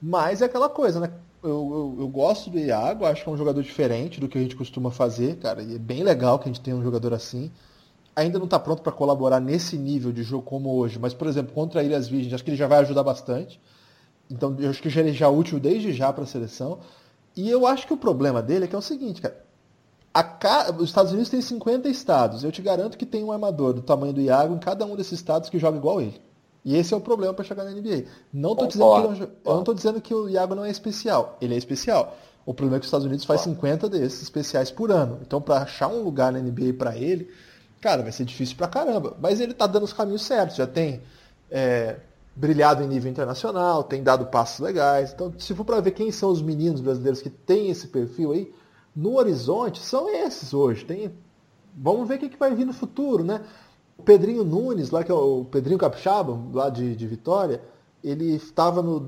[0.00, 1.10] Mas é aquela coisa, né?
[1.42, 3.04] Eu, eu, eu, gosto do Iago.
[3.04, 5.62] Acho que é um jogador diferente do que a gente costuma fazer, cara.
[5.62, 7.50] E é bem legal que a gente tenha um jogador assim.
[8.14, 10.98] Ainda não está pronto para colaborar nesse nível de jogo como hoje.
[10.98, 13.60] Mas por exemplo contra a Ilhas Virgens, acho que ele já vai ajudar bastante.
[14.30, 16.78] Então eu acho que ele já é útil desde já para a seleção.
[17.36, 19.45] E eu acho que o problema dele é que é o seguinte, cara
[20.22, 20.74] Ca...
[20.78, 22.44] Os Estados Unidos tem 50 estados.
[22.44, 25.12] Eu te garanto que tem um armador do tamanho do Iago em cada um desses
[25.12, 26.20] estados que joga igual ele.
[26.64, 28.06] E esse é o problema para chegar na NBA.
[28.32, 29.32] Não estou dizendo, que ele...
[29.44, 31.36] eu não tô dizendo que o Iago não é especial.
[31.40, 32.16] Ele é especial.
[32.44, 35.18] O problema é que os Estados Unidos faz 50 desses especiais por ano.
[35.22, 37.30] Então, para achar um lugar na NBA para ele,
[37.80, 39.16] cara, vai ser difícil pra caramba.
[39.20, 41.00] Mas ele tá dando os caminhos certos, já tem
[41.50, 41.96] é,
[42.34, 45.12] brilhado em nível internacional, tem dado passos legais.
[45.12, 48.52] Então, se for para ver quem são os meninos brasileiros que têm esse perfil aí,
[48.96, 50.84] no horizonte, são esses hoje.
[50.84, 51.12] Tem...
[51.76, 53.42] Vamos ver o que, que vai vir no futuro, né?
[53.98, 57.60] O Pedrinho Nunes, lá que é o Pedrinho Capixaba, lá de, de Vitória,
[58.02, 59.04] ele estava no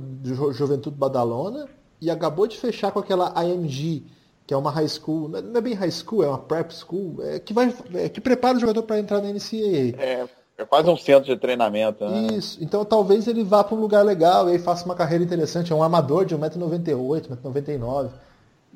[0.53, 1.69] Juventude Badalona
[2.01, 4.05] e acabou de fechar com aquela IMG,
[4.47, 7.39] que é uma high school, não é bem high school, é uma prep school, é,
[7.39, 9.95] que, vai, é, que prepara o jogador para entrar na NCAA.
[9.99, 10.27] É,
[10.59, 12.05] é quase um centro de treinamento.
[12.05, 12.35] Né?
[12.35, 15.73] Isso, então talvez ele vá para um lugar legal e aí faça uma carreira interessante.
[15.73, 18.11] É um amador de 1,98m, 1,99m.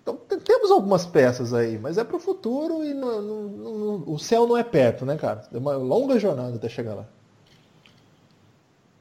[0.02, 4.64] Então temos algumas peças aí, mas é para o futuro e o céu não é
[4.64, 5.46] perto, né, cara?
[5.52, 7.06] É uma longa jornada até chegar lá.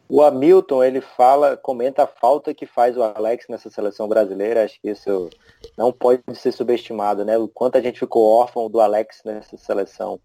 [0.07, 4.65] O Hamilton, ele fala, comenta a falta que faz o Alex nessa seleção brasileira.
[4.65, 5.29] Acho que isso
[5.77, 7.37] não pode ser subestimado, né?
[7.37, 10.19] O quanto a gente ficou órfão do Alex nessa seleção.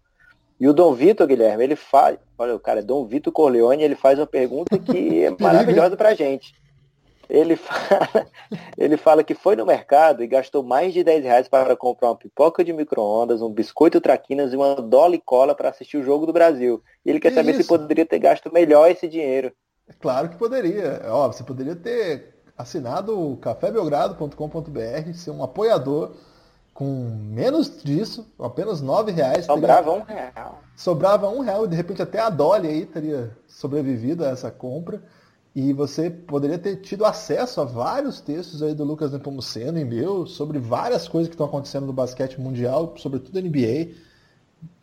[0.59, 2.19] E o Dom Vitor, Guilherme, ele faz.
[2.37, 6.13] Olha, o cara é Dom Vitor Corleone, ele faz uma pergunta que é maravilhosa pra
[6.13, 6.53] gente.
[7.29, 8.27] Ele fala,
[8.77, 12.15] ele fala que foi no mercado e gastou mais de 10 reais para comprar uma
[12.15, 16.33] pipoca de micro-ondas, um biscoito traquinas e uma dolly cola para assistir o jogo do
[16.33, 16.81] Brasil.
[17.05, 17.63] E ele quer que saber isso?
[17.63, 19.51] se poderia ter gasto melhor esse dinheiro.
[19.87, 21.01] É claro que poderia.
[21.05, 26.11] Ó, você poderia ter assinado o cafébelgrado.com.br, ser um apoiador
[26.77, 26.85] com
[27.31, 29.45] menos disso, apenas nove reais.
[29.45, 29.99] Sobrava teria...
[29.99, 30.59] um real.
[30.75, 35.01] Sobrava um real e de repente até a Dolly aí teria sobrevivido a essa compra.
[35.57, 40.27] E você poderia ter tido acesso a vários textos aí do Lucas Nepomuceno e meu
[40.27, 43.95] sobre várias coisas que estão acontecendo no basquete mundial, sobretudo NBA.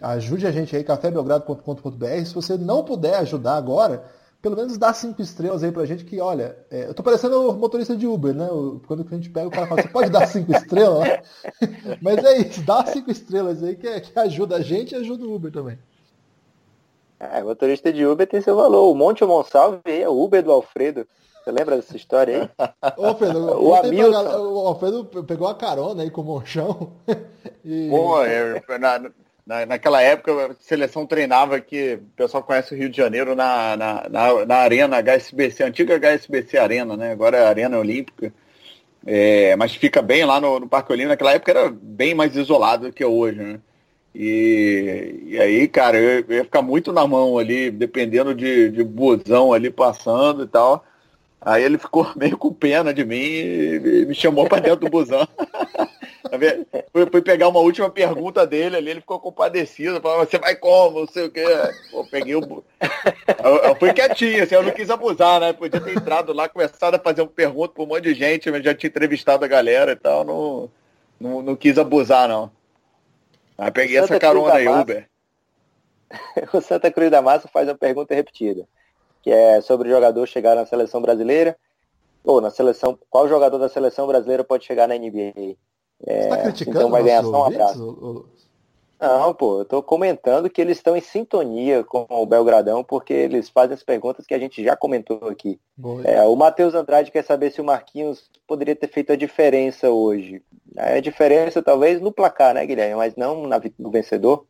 [0.03, 2.25] Ajude a gente aí, cafébelgrado.com.br.
[2.27, 4.05] Se você não puder ajudar agora,
[4.43, 7.97] pelo menos dá cinco estrelas aí pra gente que, olha, é, eu tô parecendo motorista
[7.97, 8.49] de Uber, né?
[8.89, 11.21] Quando a gente pega, o cara fala, você pode dar cinco estrelas?
[12.03, 15.37] Mas é isso, dá cinco estrelas aí que, que ajuda a gente e ajuda o
[15.37, 15.79] Uber também.
[17.33, 18.91] É, motorista de Uber tem seu valor.
[18.91, 21.07] O Monte Monsalve é o Uber do Alfredo.
[21.43, 22.69] Você lembra dessa história aí?
[22.97, 24.53] Ô, Alfredo, o, Hamilton...
[24.53, 26.93] o Alfredo pegou a carona aí com o Monchão.
[27.67, 27.89] E...
[27.89, 29.11] Pô, é, na,
[29.47, 33.75] na, naquela época, a seleção treinava que o pessoal conhece o Rio de Janeiro na,
[33.75, 37.13] na, na, na Arena HSBC, antiga HSBC Arena, né?
[37.13, 38.35] Agora é a Arena Olímpica.
[39.07, 41.13] É, mas fica bem lá no, no Parque Olímpico.
[41.13, 43.61] Naquela época era bem mais isolado do que hoje, né?
[44.15, 48.85] E, e aí, cara, eu, eu ia ficar muito na mão ali, dependendo de, de
[48.85, 50.85] busão ali passando e tal.
[51.41, 55.27] Aí ele ficou meio com pena de mim e me chamou para dentro do busão.
[56.93, 61.01] fui, fui, pegar uma última pergunta dele ali, ele ficou compadecido, falou, você vai como,
[61.01, 61.45] não sei o quê.
[61.91, 62.65] Pô, peguei o.
[63.43, 65.53] Eu, eu, fui quietinho, assim, eu não quis abusar, né?
[65.53, 68.65] Podia ter entrado lá, começado a fazer uma pergunta para um monte de gente, mas
[68.65, 70.71] já tinha entrevistado a galera e tal, não,
[71.21, 72.51] não, não quis abusar, não.
[73.57, 75.09] Aí peguei essa carona aí, Uber.
[76.53, 78.67] o Santa Cruz da Massa faz uma pergunta repetida
[79.25, 81.57] que é sobre o jogador chegar na seleção brasileira,
[82.23, 85.57] ou na seleção, qual jogador da seleção brasileira pode chegar na NBA?
[86.07, 88.29] É, tá criticando então vai ganhar só um abraço.
[89.05, 93.51] Não, pô, eu tô comentando que eles estão em sintonia com o Belgradão, porque eles
[93.51, 95.61] fazem as perguntas que a gente já comentou aqui.
[96.05, 100.43] É, o Matheus Andrade quer saber se o Marquinhos poderia ter feito a diferença hoje.
[100.77, 102.95] A diferença talvez no placar, né, Guilherme?
[102.97, 104.47] Mas não na, no vencedor.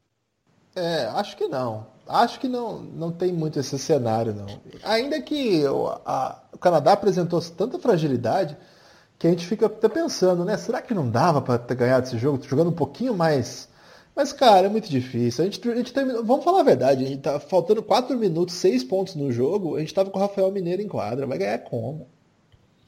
[0.77, 1.87] É, acho que não.
[2.07, 4.47] Acho que não, não tem muito esse cenário, não.
[4.85, 8.57] Ainda que o, a, o Canadá apresentou tanta fragilidade
[9.19, 10.57] que a gente fica até pensando, né?
[10.57, 12.43] Será que não dava para ter ganhado esse jogo?
[12.43, 13.69] Jogando um pouquinho mais.
[14.15, 15.43] Mas, cara, é muito difícil.
[15.43, 18.55] A gente, a gente terminou, vamos falar a verdade, a gente tá faltando 4 minutos,
[18.55, 21.27] 6 pontos no jogo, a gente tava com o Rafael Mineiro em quadra.
[21.27, 22.09] Vai ganhar como?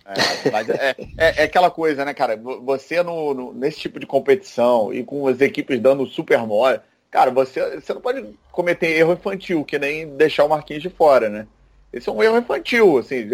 [0.05, 0.13] É,
[0.49, 2.37] é, é, é, aquela coisa, né, cara?
[2.37, 7.31] Você no, no, nesse tipo de competição e com as equipes dando super mole Cara,
[7.31, 11.47] você, você não pode cometer erro infantil, que nem deixar o Marquinhos de fora, né?
[11.93, 13.27] Esse é um erro infantil, assim,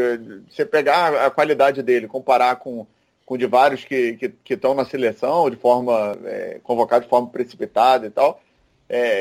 [0.48, 2.86] você pegar a qualidade dele, comparar com,
[3.24, 6.60] com de vários que estão na seleção, de forma, é,
[7.00, 8.40] de forma precipitada e tal.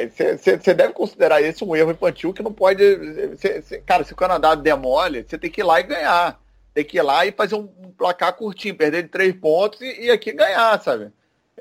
[0.09, 2.83] Você é, deve considerar esse um erro infantil que não pode.
[3.37, 6.41] Cê, cê, cara, se o Canadá demole, você tem que ir lá e ganhar.
[6.73, 10.11] Tem que ir lá e fazer um placar curtinho, perder de três pontos e, e
[10.11, 11.11] aqui ganhar, sabe?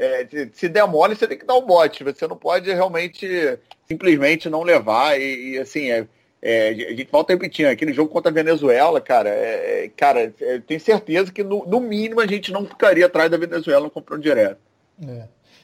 [0.01, 2.03] é, se mole, você tem que dar um bote.
[2.05, 5.21] Você não pode realmente simplesmente não levar.
[5.21, 6.07] E, e assim, é,
[6.43, 10.59] é, a gente volta repetindo, aquele jogo contra a Venezuela, cara, é, é cara, é,
[10.59, 14.23] tenho certeza que no, no, mínimo a gente não ficaria atrás da Venezuela no confronto
[14.23, 14.59] direto.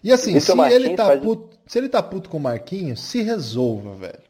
[0.04, 3.94] E assim, se ele, tá puto, se ele tá puto com o Marquinhos, se resolva,
[3.94, 4.26] velho.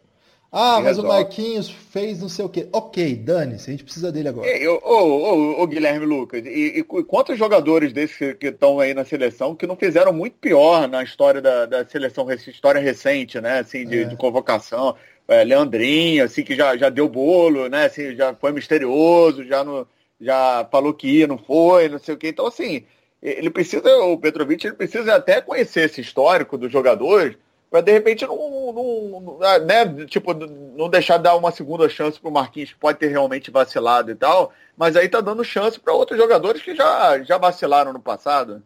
[0.53, 1.11] Ah, mas resolve.
[1.11, 2.69] o Marquinhos fez não sei o quê.
[2.73, 4.49] Ok, dane-se, a gente precisa dele agora.
[4.85, 9.77] Ô, Guilherme Lucas, e, e, quantos jogadores desses que estão aí na seleção que não
[9.77, 13.59] fizeram muito pior na história da, da seleção, história recente, né?
[13.59, 14.05] Assim, de, é.
[14.05, 14.95] de convocação.
[15.29, 17.87] É, Leandrinho, assim, que já, já deu bolo, né?
[17.87, 19.87] Assim, já foi misterioso, já, no,
[20.21, 22.29] já falou que ia, não foi, não sei o quê.
[22.29, 22.85] Então, assim,
[23.23, 27.37] ele precisa, o Petrovic, ele precisa até conhecer esse histórico dos jogadores
[27.71, 32.31] para de repente não, não, ah, né, tipo, não deixar dar uma segunda chance para
[32.31, 35.93] o Marquinhos, que pode ter realmente vacilado e tal, mas aí tá dando chance para
[35.93, 38.63] outros jogadores que já, já vacilaram no passado.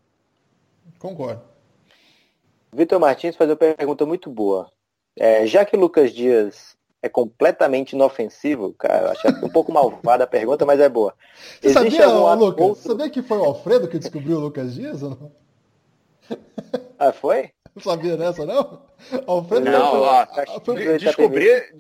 [0.99, 1.43] Concordo.
[2.73, 4.71] Vitor Martins faz uma pergunta muito boa.
[5.21, 10.27] É, já que o Lucas Dias é completamente inofensivo, cara, acho um pouco malvada a
[10.27, 11.15] pergunta, mas é boa.
[11.61, 12.89] Você Existe sabia, Lucas, outro...
[12.89, 15.33] sabia que foi o Alfredo que descobriu o Lucas Dias ou não?
[16.99, 17.51] Ah, foi?
[17.75, 18.83] Não sabia dessa, não?
[19.27, 20.27] Alfredo não, ó,
[20.99, 21.75] descobrir,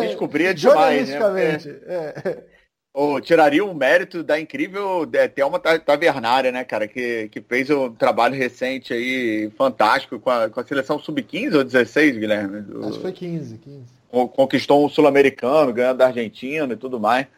[0.00, 1.58] descobrir é demais, né?
[1.86, 2.44] É.
[2.92, 7.92] Oh, tiraria o mérito da incrível é, Thelma Tavernária, né, cara, que, que fez um
[7.92, 12.64] trabalho recente aí, fantástico, com a, com a seleção sub-15 ou 16, Guilherme?
[12.82, 13.84] Acho que foi 15, 15.
[14.32, 17.28] Conquistou um sul-americano, ganhando da Argentina e tudo mais.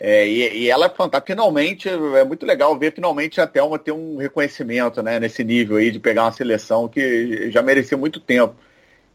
[0.00, 1.32] É, e, e, ela é fantástica.
[1.32, 5.90] Finalmente, é muito legal ver finalmente a Thelma ter um reconhecimento né, nesse nível aí
[5.90, 8.54] de pegar uma seleção que já merecia muito tempo.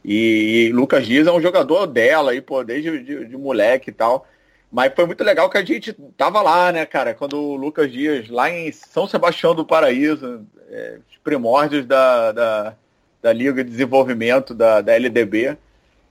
[0.03, 3.93] E, e Lucas Dias é um jogador dela aí, pô, desde de, de, moleque e
[3.93, 4.27] tal.
[4.73, 8.27] Mas foi muito legal que a gente tava lá, né, cara, quando o Lucas Dias,
[8.27, 12.75] lá em São Sebastião do Paraíso, é, os primórdios da, da,
[13.21, 15.55] da Liga de Desenvolvimento da, da LDB,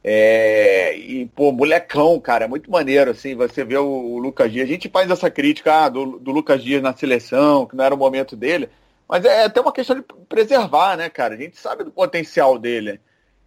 [0.04, 4.68] é, e, pô, molecão, cara, muito maneiro, assim, você vê o, o, Lucas Dias.
[4.68, 7.94] A gente faz essa crítica ah, do, do, Lucas Dias na seleção, que não era
[7.94, 8.68] o momento dele,
[9.08, 11.34] mas é, é até uma questão de preservar, né, cara?
[11.34, 13.00] A gente sabe do potencial dele.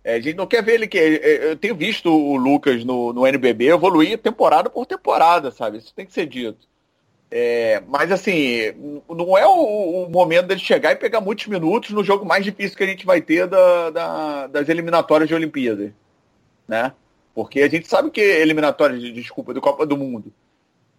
[0.06, 1.00] É, a gente não quer ver ele que.
[1.00, 5.80] É, é, eu tenho visto o Lucas no, no NBB evoluir temporada por temporada, sabe?
[5.80, 6.68] Isso tem que ser dito.
[7.32, 8.72] É, mas assim,
[9.10, 12.78] não é o, o, momento dele chegar e pegar muitos minutos no jogo mais difícil
[12.78, 15.92] que a gente vai ter da, da, das eliminatórias de Olimpíadas
[16.68, 16.94] né?
[17.34, 20.32] Porque a gente sabe que eliminatória, de, desculpa, do Copa do Mundo.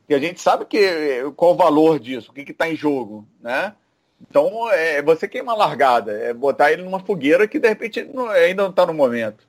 [0.09, 3.73] E a gente sabe que qual o valor disso, o que está em jogo, né?
[4.21, 8.29] Então, é você queima a largada, é botar ele numa fogueira que de repente não,
[8.29, 9.47] ainda não está no momento.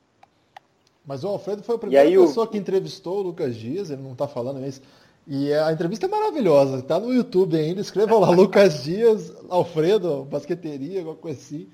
[1.06, 2.50] Mas o Alfredo foi a primeira pessoa o...
[2.50, 4.82] que entrevistou o Lucas Dias, ele não está falando isso.
[5.26, 11.00] E a entrevista é maravilhosa, está no YouTube ainda, escrevam lá Lucas Dias, Alfredo, basqueteria,
[11.00, 11.70] alguma coisa assim.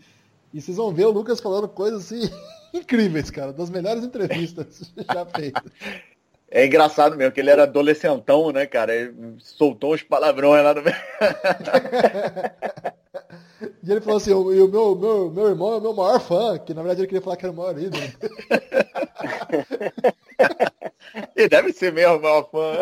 [0.53, 2.31] E vocês vão ver o Lucas falando coisas assim
[2.73, 3.51] incríveis, cara.
[3.51, 5.63] Das melhores entrevistas já feitas.
[6.56, 8.93] É engraçado mesmo, que ele era adolescentão, né, cara?
[8.93, 10.95] Ele soltou uns palavrões lá no meio.
[13.84, 16.60] e ele falou assim, e o meu, meu, meu irmão é o meu maior fã,
[16.60, 18.04] que na verdade ele queria falar que era o maior ídolo.
[21.36, 22.78] e deve ser mesmo o maior fã.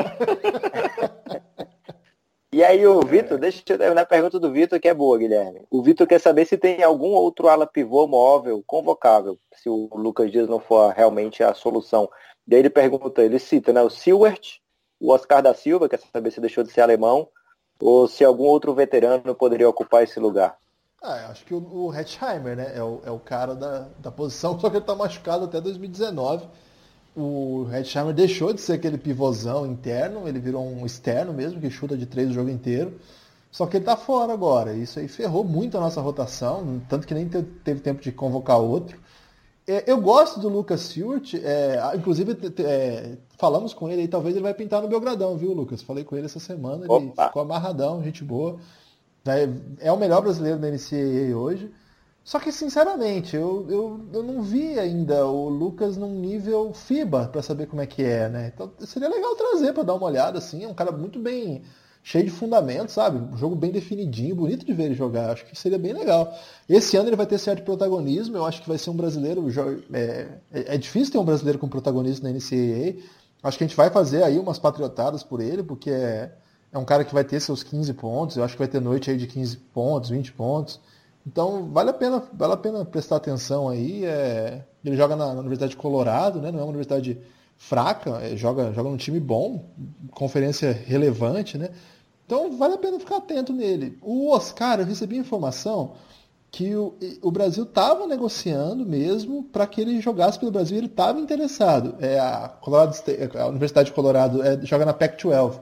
[2.54, 5.66] E aí o Vitor, deixa eu terminar a pergunta do Vitor, que é boa, Guilherme.
[5.70, 10.30] O Vitor quer saber se tem algum outro ala pivô móvel convocável, se o Lucas
[10.30, 12.10] Dias não for realmente a solução.
[12.45, 14.60] Daí ele pergunta, ele cita, né, o Silvert,
[14.99, 17.30] o Oscar da Silva, quer saber se deixou de ser alemão,
[17.80, 20.58] ou se algum outro veterano poderia ocupar esse lugar.
[21.02, 24.60] Ah, acho que o, o Hetzheimer, né, é o, é o cara da, da posição,
[24.60, 26.45] só que ele tá machucado até 2019
[27.16, 31.97] o Redsheimer deixou de ser aquele pivôzão interno, ele virou um externo mesmo, que chuta
[31.97, 32.93] de três o jogo inteiro.
[33.51, 34.74] Só que ele tá fora agora.
[34.74, 38.97] Isso aí ferrou muito a nossa rotação, tanto que nem teve tempo de convocar outro.
[39.68, 44.43] É, eu gosto do Lucas Stewart, é, inclusive é, falamos com ele e talvez ele
[44.43, 45.82] vai pintar no Belgradão, viu, Lucas?
[45.82, 47.28] Falei com ele essa semana, ele Opa.
[47.28, 48.57] ficou amarradão, gente boa.
[49.26, 51.72] É, é o melhor brasileiro da NCAA hoje.
[52.24, 57.42] Só que, sinceramente, eu, eu, eu não vi ainda o Lucas num nível FIBA para
[57.42, 58.52] saber como é que é, né?
[58.54, 60.64] Então seria legal trazer para dar uma olhada, assim.
[60.64, 61.64] É um cara muito bem
[62.04, 63.18] cheio de fundamentos, sabe?
[63.18, 65.32] Um jogo bem definidinho, bonito de ver ele jogar.
[65.32, 66.34] Acho que seria bem legal.
[66.68, 68.38] Esse ano ele vai ter certo protagonismo.
[68.38, 69.46] Eu acho que vai ser um brasileiro.
[69.94, 73.02] É, é, é difícil ter um brasileiro com protagonismo na NCAA.
[73.44, 76.32] Acho que a gente vai fazer aí umas patriotadas por ele, porque é,
[76.72, 78.38] é um cara que vai ter seus 15 pontos.
[78.38, 80.80] Eu acho que vai ter noite aí de 15 pontos, 20 pontos.
[81.26, 84.06] Então vale a pena, vale a pena prestar atenção aí.
[84.06, 84.64] É...
[84.84, 86.52] Ele joga na, na, Universidade de Colorado, né?
[86.52, 87.20] não é uma universidade
[87.56, 89.70] fraca, é, joga, joga num time bom,
[90.10, 91.70] conferência relevante, né?
[92.26, 94.00] Então vale a pena ficar atento nele.
[94.02, 95.94] O Oscar, eu recebi informação
[96.50, 101.20] que o, o Brasil estava negociando mesmo para que ele jogasse pelo Brasil, ele estava
[101.20, 101.96] interessado.
[102.00, 105.60] É a, Colorado State, a Universidade de Colorado é, joga na Pac-12.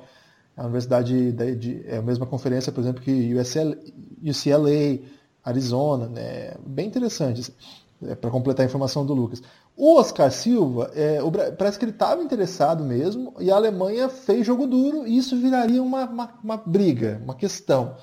[0.57, 3.77] A universidade de, de, é a mesma conferência, por exemplo, que UCLA,
[4.23, 4.99] UCLA
[5.43, 6.55] Arizona, né?
[6.65, 7.53] Bem interessante.
[8.07, 9.41] é, para completar a informação do Lucas.
[9.75, 14.45] O Oscar Silva, é, o, parece que ele estava interessado mesmo, e a Alemanha fez
[14.45, 17.95] jogo duro, e isso viraria uma, uma, uma briga, uma questão.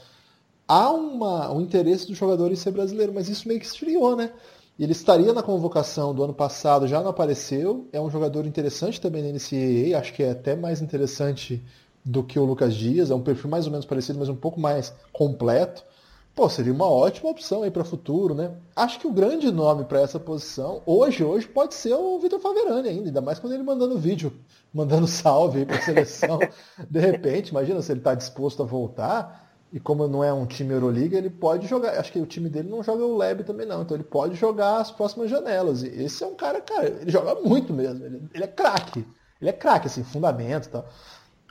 [0.68, 4.32] Há uma, um interesse do jogador em ser brasileiro, mas isso meio que esfriou, né?
[4.78, 7.88] Ele estaria na convocação do ano passado, já não apareceu.
[7.92, 11.64] É um jogador interessante também na NCAA, acho que é até mais interessante
[12.04, 13.10] do que o Lucas Dias.
[13.10, 15.82] É um perfil mais ou menos parecido, mas um pouco mais completo.
[16.36, 18.52] Pô, seria uma ótima opção aí para o futuro, né?
[18.76, 22.90] Acho que o grande nome para essa posição, hoje, hoje, pode ser o Vitor Faverani
[22.90, 24.30] ainda, ainda mais quando ele mandando vídeo,
[24.70, 26.38] mandando salve aí para a seleção.
[26.90, 30.74] De repente, imagina se ele está disposto a voltar, e como não é um time
[30.74, 31.98] Euroliga, ele pode jogar.
[31.98, 34.76] Acho que o time dele não joga o Leb também não, então ele pode jogar
[34.76, 35.82] as próximas janelas.
[35.82, 39.06] E esse é um cara, cara, ele joga muito mesmo, ele, ele é craque.
[39.40, 40.86] Ele é craque, assim, fundamento e tal.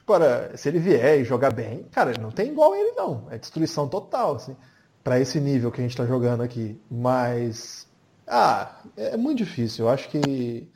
[0.03, 3.25] Agora, se ele vier e jogar bem, cara, não tem igual ele não.
[3.31, 4.55] É destruição total, assim
[5.05, 6.81] para esse nível que a gente está jogando aqui.
[6.89, 7.87] Mas,
[8.25, 9.85] ah, é, é muito difícil.
[9.85, 10.67] Eu acho que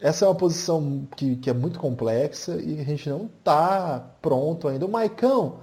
[0.00, 4.66] essa é uma posição que, que é muito complexa e a gente não está pronto
[4.66, 4.86] ainda.
[4.86, 5.58] O Maicão,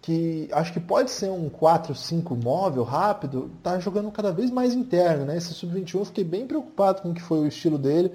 [0.00, 5.26] que acho que pode ser um 4-5 móvel rápido, está jogando cada vez mais interno.
[5.26, 5.36] Né?
[5.36, 8.12] Esse Sub-21 eu fiquei bem preocupado com o que foi o estilo dele,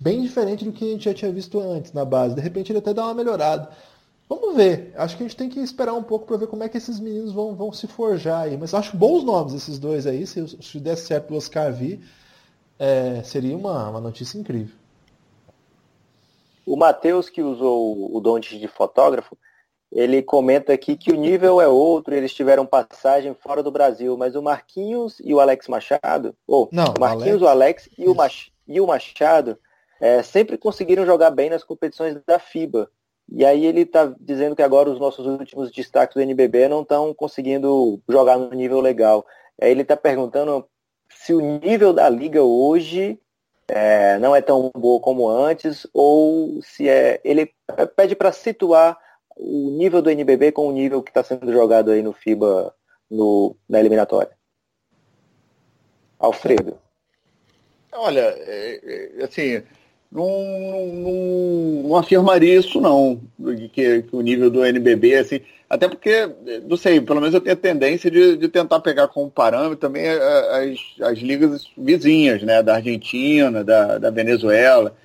[0.00, 2.34] bem diferente do que a gente já tinha visto antes na base.
[2.34, 3.68] De repente ele até dá uma melhorada.
[4.28, 4.92] Vamos ver.
[4.96, 7.00] Acho que a gente tem que esperar um pouco para ver como é que esses
[7.00, 8.56] meninos vão, vão se forjar aí.
[8.56, 10.26] Mas acho bons nomes esses dois aí.
[10.26, 12.00] Se, se desse certo o Oscar vir,
[12.78, 14.74] é, seria uma, uma notícia incrível.
[16.66, 19.36] O Matheus, que usou o Donte de fotógrafo,
[19.90, 24.36] ele comenta aqui que o nível é outro, eles tiveram passagem fora do Brasil, mas
[24.36, 27.42] o Marquinhos e o Alex Machado, ou Não, o Marquinhos, Alex...
[27.42, 28.50] o Alex e o, Mach...
[28.66, 29.58] e o Machado
[29.98, 32.90] é, sempre conseguiram jogar bem nas competições da FIBA.
[33.30, 37.12] E aí ele está dizendo que agora os nossos últimos destaques do NBB não estão
[37.12, 39.26] conseguindo jogar no nível legal.
[39.60, 40.66] Aí ele está perguntando
[41.10, 43.20] se o nível da liga hoje
[43.68, 47.20] é, não é tão boa como antes, ou se é.
[47.22, 47.52] Ele
[47.94, 48.98] pede para situar
[49.36, 52.74] o nível do NBB com o nível que está sendo jogado aí no FIBA
[53.10, 54.32] no, na eliminatória.
[56.18, 56.78] Alfredo.
[57.92, 59.62] Olha, é, é, assim,
[60.10, 60.26] não,
[60.94, 63.20] não, não, afirmaria isso não,
[63.72, 66.28] que, que, o nível do NBB, assim, até porque,
[66.66, 70.08] não sei, pelo menos eu tenho a tendência de, de tentar pegar como parâmetro também
[70.08, 74.96] as, as ligas vizinhas, né, da Argentina, da, da Venezuela,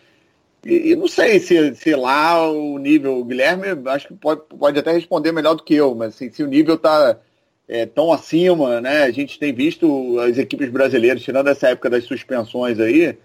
[0.65, 4.79] e, e, não sei se, se lá o nível, o Guilherme acho que pode, pode
[4.79, 7.19] até responder melhor do que eu, mas assim, se o nível está
[7.67, 12.05] é, tão acima, né, a gente tem visto as equipes brasileiras, tirando essa época das
[12.05, 13.17] suspensões aí,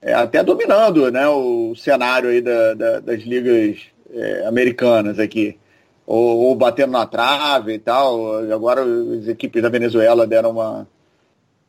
[0.00, 3.78] é, até dominando né, o cenário aí da, da, das ligas
[4.12, 5.58] é, americanas aqui.
[6.06, 8.36] Ou, ou, batendo na trave e tal.
[8.52, 10.88] Agora as equipes da Venezuela deram uma,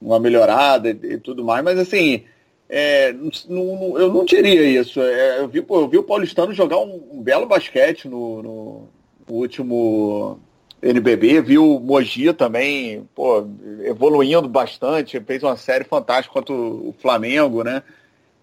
[0.02, 2.24] uma melhorada e, e tudo mais, mas assim,
[2.70, 3.14] é,
[3.50, 5.02] não, eu não diria isso.
[5.02, 8.90] É, eu, vi, eu vi o Paulistano jogar um, um belo basquete no, no,
[9.28, 10.40] último
[10.82, 13.46] NBB, vi o Mogi também pô,
[13.84, 17.84] evoluindo bastante, fez uma série fantástica contra o Flamengo, né?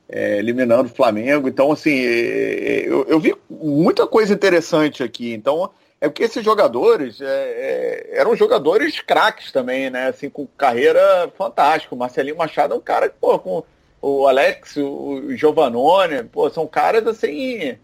[0.08, 1.48] É, eliminando o Flamengo.
[1.48, 5.32] Então, assim, é, é, eu, eu, vi muita coisa interessante aqui.
[5.32, 10.08] Então, é porque esses jogadores é, é, eram jogadores craques também, né?
[10.08, 11.94] Assim, com carreira fantástica.
[11.94, 13.64] O Marcelinho Machado é um cara que, pô, com
[14.00, 17.76] o Alex, o Giovanoni, pô, são caras assim.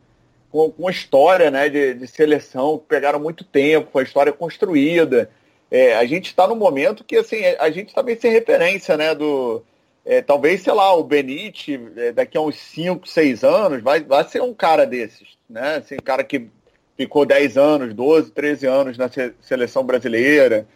[0.51, 5.31] Com, com história né, de, de seleção, que pegaram muito tempo, com a história construída.
[5.71, 9.15] É, a gente está no momento que assim, a gente está bem sem referência né,
[9.15, 9.65] do,
[10.05, 14.25] é, talvez, sei lá, o Benite, é, daqui a uns 5, 6 anos, vai, vai
[14.25, 15.77] ser um cara desses, né?
[15.77, 16.49] Assim, um cara que
[16.97, 19.09] ficou 10 anos, 12, 13 anos na
[19.41, 20.67] seleção brasileira.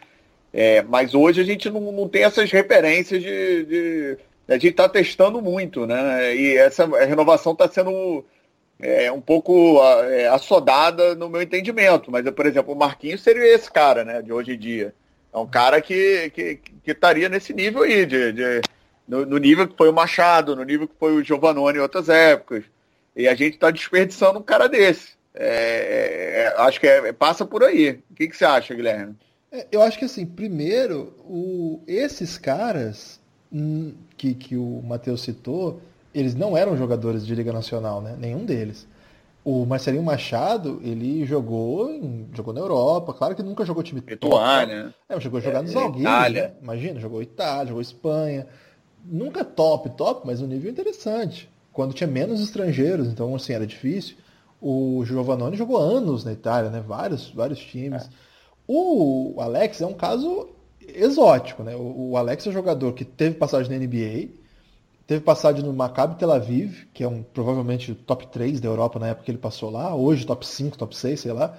[0.53, 3.65] É, mas hoje a gente não, não tem essas referências de.
[3.65, 4.19] de
[4.49, 6.35] a gente está testando muito, né?
[6.37, 8.25] E essa renovação está sendo
[8.81, 12.13] é, um pouco é, assodada no meu entendimento.
[12.13, 14.23] Mas, por exemplo, o Marquinhos seria esse cara, né?
[14.23, 14.95] De hoje em dia.
[15.33, 18.63] É um cara que, que, que estaria nesse nível aí, de, de
[19.07, 22.09] no, no, nível que foi o Machado, no nível que foi o Giovannone em outras
[22.09, 22.65] épocas.
[23.15, 25.13] E a gente está desperdiçando um cara desse.
[25.35, 28.03] É, é, é acho que é, passa por aí.
[28.11, 29.15] O que, que você acha, Guilherme?
[29.51, 33.21] É, eu acho que assim, primeiro, o, esses caras
[33.53, 35.81] hum, que, que o Matheus citou,
[36.15, 38.17] eles não eram jogadores de Liga Nacional, né?
[38.19, 38.87] Nenhum deles.
[39.45, 44.93] O Marcelinho Machado, ele jogou, em, jogou na Europa, claro que nunca jogou time Lituânia.
[45.09, 46.53] É, chegou a jogar é, nos Algueiros, né?
[46.61, 48.47] Imagina, jogou Itália, jogou Espanha
[49.09, 51.49] nunca top, top, mas um nível interessante.
[51.73, 54.17] Quando tinha menos estrangeiros, então assim, era difícil.
[54.61, 56.81] O Giovannone jogou anos na Itália, né?
[56.81, 58.05] Vários, vários times.
[58.05, 58.09] É.
[58.67, 60.49] O Alex é um caso
[60.81, 61.77] exótico, né?
[61.77, 64.29] O, Alex é um jogador que teve passagem na NBA,
[65.07, 69.09] Teve passagem no Maccabi Tel Aviv, que é um provavelmente top 3 da Europa na
[69.09, 71.57] época que ele passou lá, hoje top 5, top 6, sei lá.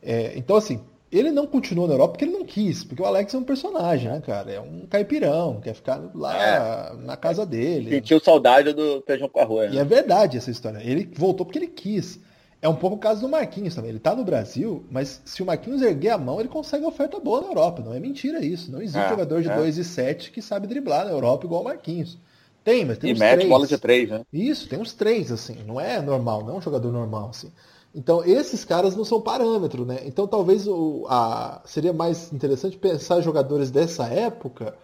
[0.00, 0.80] É, então, assim,
[1.10, 4.10] ele não continuou na Europa porque ele não quis, porque o Alex é um personagem,
[4.10, 4.52] né, cara?
[4.52, 6.96] É um caipirão, quer ficar lá é.
[6.96, 7.90] na casa dele.
[7.90, 9.72] Sentiu saudade do feijão com arroz.
[9.72, 9.82] E né?
[9.82, 10.80] é verdade essa história.
[10.82, 12.18] Ele voltou porque ele quis.
[12.60, 13.90] É um pouco o caso do Marquinhos também.
[13.90, 17.40] Ele tá no Brasil, mas se o Marquinhos erguer a mão, ele consegue oferta boa
[17.40, 17.82] na Europa.
[17.84, 18.72] Não é mentira isso.
[18.72, 19.80] Não existe é, jogador de 2 é.
[19.80, 22.18] e 7 que sabe driblar na Europa igual o Marquinhos.
[22.64, 23.48] Tem, mas tem e uns mete três.
[23.48, 24.22] bola de três, né?
[24.32, 25.56] Isso, tem uns três, assim.
[25.64, 27.52] Não é normal, não é um jogador normal, assim.
[27.96, 30.00] Então, esses caras não são parâmetro, né?
[30.04, 34.76] Então, talvez o, a, seria mais interessante pensar jogadores dessa época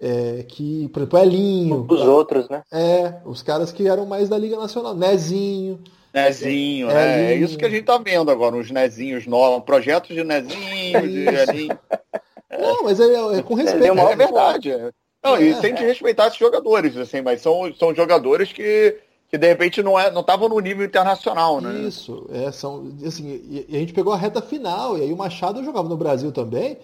[0.00, 1.84] é, que, por exemplo, Elinho.
[1.88, 2.62] Os outros, né?
[2.70, 4.94] É, os caras que eram mais da Liga Nacional.
[4.94, 5.80] Nezinho.
[6.14, 7.32] Nezinho, né?
[7.32, 11.26] É isso que a gente tá vendo agora, os Nezinhos novos, projetos de Nezinho, de
[11.26, 11.78] Elinho.
[12.58, 13.98] Não, mas é, é com respeito.
[13.98, 14.70] É, é verdade.
[14.70, 14.90] É.
[15.22, 18.96] Não, é, e sem desrespeitar esses jogadores, assim, mas são, são jogadores que,
[19.28, 21.80] que de repente não é, não estavam no nível internacional, né?
[21.80, 23.28] Isso, é, são, assim,
[23.68, 26.78] e, a gente pegou a reta final, e aí o Machado jogava no Brasil também,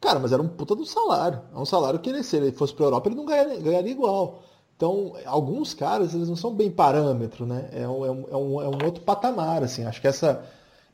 [0.00, 1.40] cara, mas era um puta do salário.
[1.54, 4.42] É um salário que ele, se ele fosse para Europa, ele não ganharia, ganharia igual.
[4.80, 7.68] Então, alguns caras, eles não são bem parâmetro, né?
[7.70, 9.84] É um, é um, é um, é um outro patamar, assim.
[9.84, 10.42] Acho que essa.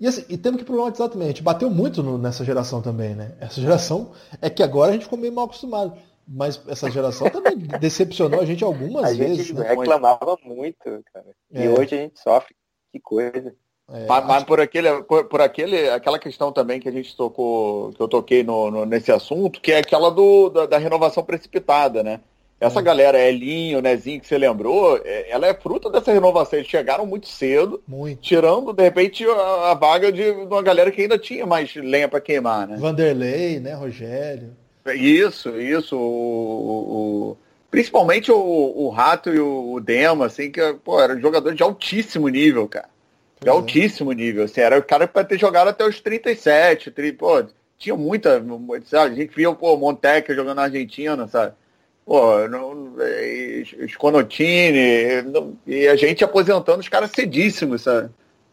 [0.01, 1.29] E, assim, e temos que problematizar também.
[1.29, 3.37] A gente bateu muito no, nessa geração também, né?
[3.39, 4.11] Essa geração
[4.43, 5.97] é que agora a gente ficou meio mal acostumado.
[6.27, 9.41] Mas essa geração também decepcionou a gente algumas a vezes.
[9.41, 9.69] A gente né?
[9.69, 10.79] reclamava muito,
[11.13, 11.27] cara.
[11.53, 11.71] E é.
[11.71, 12.55] hoje a gente sofre.
[12.93, 13.55] Que coisa.
[13.93, 17.93] É, mas, mas por, aquele, por, por, aquele, aquela questão também que a gente tocou,
[17.93, 22.03] que eu toquei no, no nesse assunto, que é aquela do, da, da renovação precipitada,
[22.03, 22.21] né?
[22.59, 22.83] Essa é.
[22.83, 26.59] galera, Elinho, Nezinho, que você lembrou, é, ela é fruto dessa renovação.
[26.59, 28.21] Eles chegaram muito cedo, muito.
[28.23, 32.09] tirando, de repente, a, a vaga de, de, uma galera que ainda tinha mais lenha
[32.09, 32.77] para queimar, né?
[32.79, 34.57] Vanderlei, né, Rogério.
[34.95, 35.97] Isso, isso.
[35.97, 37.37] O, o,
[37.71, 42.69] principalmente o, o Rato e o, Dema, assim, que pô, eram jogadores de altíssimo nível,
[42.69, 42.89] cara.
[43.41, 43.51] De é.
[43.51, 44.15] altíssimo é.
[44.15, 44.45] nível.
[44.45, 46.91] Assim, era o cara para ter jogado até os 37.
[46.91, 47.45] 30, pô,
[47.79, 48.43] tinha muita.
[48.87, 51.55] Sabe, a gente via o Montec jogando na Argentina, sabe?
[52.05, 52.95] Pô, não,
[53.89, 55.25] Sconotini,
[55.67, 58.11] e a gente aposentando os caras cedíssimos, sabe?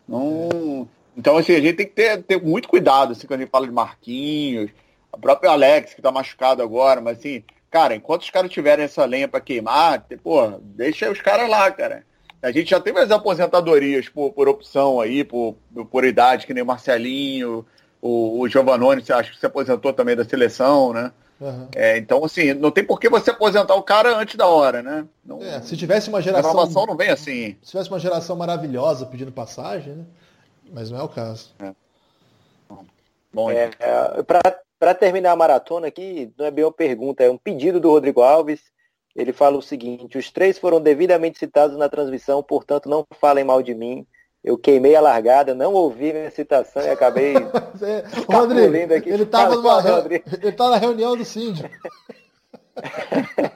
[0.07, 3.51] Não, então, assim, a gente tem que ter, ter muito cuidado, assim, quando a gente
[3.51, 4.71] fala de Marquinhos,
[5.13, 9.05] o próprio Alex, que tá machucado agora, mas assim, cara, enquanto os caras tiverem essa
[9.05, 12.03] lenha para queimar, pô, deixa os caras lá, cara.
[12.41, 15.55] A gente já teve as aposentadorias por, por opção aí, por,
[15.89, 17.65] por idade, que nem o Marcelinho,
[18.01, 21.11] o, o Giovanoni, você acha que se aposentou também da seleção, né?
[21.39, 21.67] Uhum.
[21.73, 25.05] É, então, assim, não tem por que você aposentar o cara antes da hora, né?
[25.23, 26.51] Não, é, se tivesse uma geração.
[26.51, 27.55] A renovação não vem assim.
[27.61, 30.05] Se tivesse uma geração maravilhosa pedindo passagem, né?
[30.71, 31.53] Mas não é o caso.
[31.59, 31.73] É.
[33.33, 37.31] Bom, é, é para para terminar a maratona aqui, não é bem uma pergunta, é
[37.31, 38.59] um pedido do Rodrigo Alves.
[39.15, 43.63] Ele fala o seguinte: os três foram devidamente citados na transmissão, portanto não falem mal
[43.63, 44.05] de mim.
[44.43, 47.33] Eu queimei a largada, não ouvi minha citação e acabei.
[48.29, 49.09] Rodrigo, aqui.
[49.09, 51.69] Ele estava ele tá na reunião do síndico.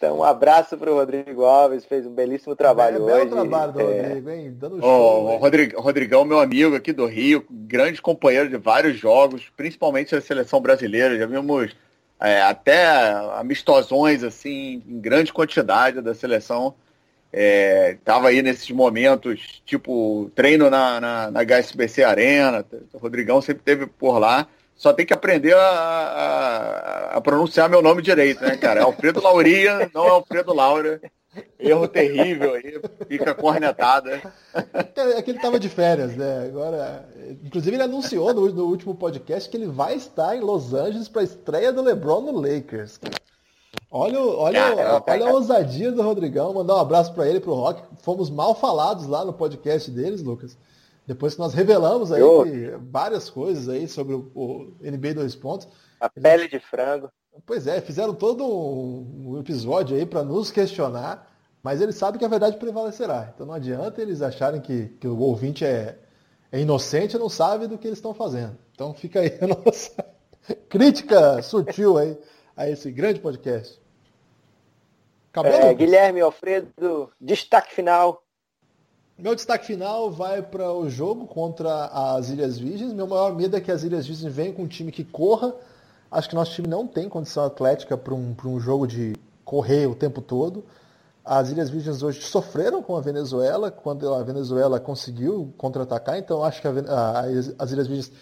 [0.00, 3.30] Então, um abraço para o Rodrigo Alves, fez um belíssimo trabalho é, hoje.
[3.30, 4.00] trabalho do é...
[4.00, 4.56] Rodrigo, hein?
[4.58, 5.26] Dando show.
[5.26, 10.22] Oh, Rodrigo, Rodrigão, meu amigo aqui do Rio, grande companheiro de vários jogos, principalmente da
[10.22, 11.18] seleção brasileira.
[11.18, 11.76] Já vimos
[12.18, 12.86] é, até
[13.34, 16.74] amistosões, assim, em grande quantidade da seleção.
[17.30, 22.64] É, tava aí nesses momentos, tipo, treino na, na, na HSBC Arena.
[22.94, 24.48] O Rodrigão sempre teve por lá
[24.80, 28.80] só tem que aprender a, a, a, pronunciar meu nome direito, né, cara?
[28.80, 30.98] É Alfredo Lauria, não é Alfredo Laura.
[31.58, 34.22] Erro terrível aí, fica cornetada.
[34.96, 36.46] É que ele tava de férias, né?
[36.46, 37.06] Agora,
[37.44, 41.20] inclusive ele anunciou no, no último podcast que ele vai estar em Los Angeles para
[41.20, 42.98] a estreia do LeBron no Lakers.
[43.90, 46.54] Olha, olha, olha a ousadia do Rodrigão.
[46.54, 47.82] Mandar um abraço para ele, para o Rock.
[48.02, 50.56] Fomos mal falados lá no podcast deles, Lucas.
[51.10, 52.22] Depois que nós revelamos aí
[52.88, 55.66] várias coisas aí sobre o, o NBA 2 pontos.
[55.98, 57.10] A pele de frango.
[57.44, 61.28] Pois é, fizeram todo um, um episódio aí para nos questionar,
[61.64, 63.32] mas eles sabem que a verdade prevalecerá.
[63.34, 65.98] Então não adianta eles acharem que, que o ouvinte é,
[66.52, 68.56] é inocente e não sabe do que eles estão fazendo.
[68.72, 70.06] Então fica aí a nossa
[70.68, 72.16] crítica sutil aí
[72.56, 73.82] a esse grande podcast.
[75.32, 78.22] Acabou, é, Guilherme Alfredo, destaque final.
[79.20, 82.94] Meu destaque final vai para o jogo contra as Ilhas Virgens.
[82.94, 85.52] Meu maior medo é que as Ilhas Virgens venham com um time que corra.
[86.10, 89.14] Acho que nosso time não tem condição atlética para um, um jogo de
[89.44, 90.64] correr o tempo todo.
[91.22, 96.62] As Ilhas Virgens hoje sofreram com a Venezuela, quando a Venezuela conseguiu contra-atacar, então acho
[96.62, 97.20] que a, a,
[97.58, 98.12] as Ilhas Virgens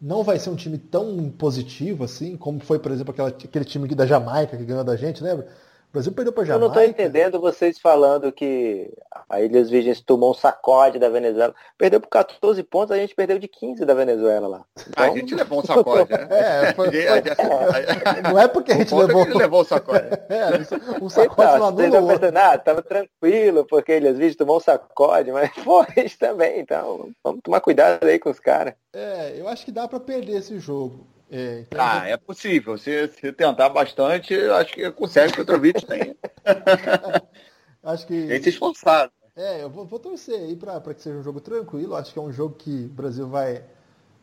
[0.00, 3.86] não vai ser um time tão positivo assim, como foi, por exemplo, aquela, aquele time
[3.94, 5.46] da Jamaica que ganhou da gente, lembra?
[5.92, 6.64] Brasil perdeu para Jamaica.
[6.64, 8.92] Eu não estou entendendo vocês falando que
[9.28, 11.54] a Ilhas Virgens tomou um sacode da Venezuela.
[11.78, 14.64] Perdeu por 14 pontos, a gente perdeu de 15 da Venezuela lá.
[14.88, 15.04] Então...
[15.04, 16.28] A gente levou um sacode, né?
[16.36, 16.98] É, foi, foi...
[16.98, 18.22] É.
[18.22, 19.22] Não é porque a gente levou...
[19.22, 20.06] É levou o sacode.
[20.28, 24.60] É, um sacode então, Vocês estão pensando, ah, tava tranquilo, porque Ilhas Virgens tomou um
[24.60, 28.74] sacode, mas foi isso também, então vamos tomar cuidado aí com os caras.
[28.92, 31.06] É, eu acho que dá para perder esse jogo.
[31.30, 32.78] É, então ah, é possível.
[32.78, 36.16] Se, se tentar bastante, acho que consegue que o Petrovic tem.
[37.82, 38.26] acho que.
[38.26, 39.12] Tem se esforçado.
[39.34, 41.94] É, eu vou, vou torcer aí para que seja um jogo tranquilo.
[41.94, 43.62] Acho que é um jogo que o Brasil vai,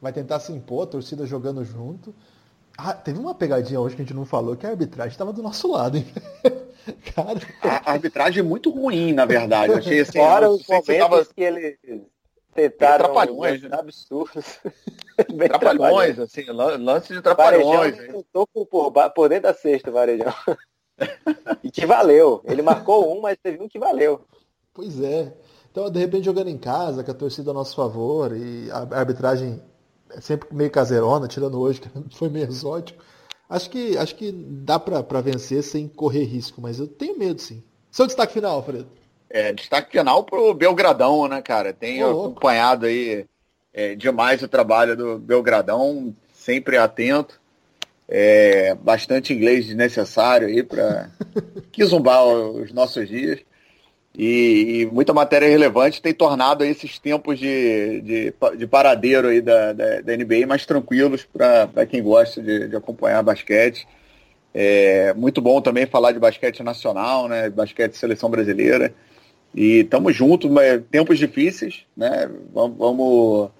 [0.01, 2.15] vai tentar se impor, a torcida jogando junto.
[2.77, 5.43] Ah, teve uma pegadinha hoje que a gente não falou, que a arbitragem estava do
[5.43, 6.07] nosso lado, hein?
[7.15, 7.39] Cara.
[7.85, 9.73] A arbitragem é muito ruim, na verdade.
[9.73, 10.17] achei assim.
[10.17, 11.25] Fora os momentos tava...
[11.25, 11.77] que ele
[12.53, 13.69] tentaram trapalhões, né?
[13.71, 14.59] absurdos.
[15.49, 17.97] trapalhões, assim, lance de trapalhões.
[18.31, 20.33] Tô por, por dentro da cesta, Varejão.
[21.63, 22.41] e que valeu.
[22.45, 24.21] Ele marcou um, mas teve um que valeu.
[24.73, 25.33] Pois é.
[25.71, 29.61] Então, de repente, jogando em casa, com a torcida a nosso favor, e a arbitragem
[30.11, 33.03] é sempre meio caseirona, tirando hoje, que foi meio exótico.
[33.49, 37.63] Acho que, acho que dá para vencer sem correr risco, mas eu tenho medo, sim.
[37.91, 38.87] Seu destaque final, Alfredo?
[39.33, 41.73] É, destaque final pro Belgradão, né, cara?
[41.73, 43.25] Tenho oh, acompanhado aí
[43.73, 47.41] é, demais o trabalho do Belgradão, sempre atento.
[48.07, 51.09] É, bastante inglês desnecessário aí para
[51.71, 53.39] que zumbar os nossos dias.
[54.15, 59.73] E, e, muita matéria relevante tem tornado esses tempos de, de, de paradeiro aí da,
[59.73, 63.87] da, da, NBA mais tranquilos para quem gosta de, de acompanhar basquete.
[64.53, 67.49] É muito bom também falar de basquete nacional, né?
[67.49, 68.93] Basquete seleção brasileira.
[69.53, 70.49] E estamos juntos,
[70.89, 72.29] tempos difíceis, né?
[72.53, 73.51] Vamos, vamos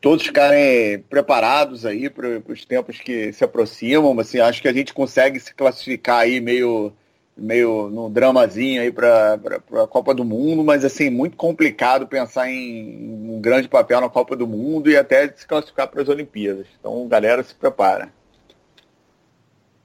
[0.00, 4.18] todos ficarem preparados aí para os tempos que se aproximam.
[4.18, 6.92] Assim, acho que a gente consegue se classificar aí meio,
[7.36, 9.38] meio no dramazinho aí para
[9.82, 14.36] a Copa do Mundo, mas assim, muito complicado pensar em um grande papel na Copa
[14.36, 16.66] do Mundo e até se classificar para as Olimpíadas.
[16.78, 18.12] Então, galera, se prepara.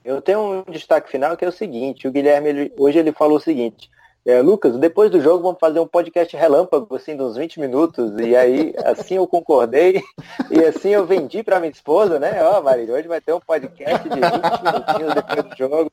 [0.04, 3.38] Eu tenho um destaque final que é o seguinte, o Guilherme ele, hoje ele falou
[3.38, 3.90] o seguinte,
[4.26, 8.12] é, Lucas, depois do jogo vamos fazer um podcast relâmpago, assim, de uns 20 minutos.
[8.18, 10.02] E aí, assim eu concordei.
[10.50, 12.42] E assim eu vendi para minha esposa, né?
[12.42, 14.24] Ó, Marília, hoje vai ter um podcast de 20
[14.62, 15.92] minutinhos depois do jogo.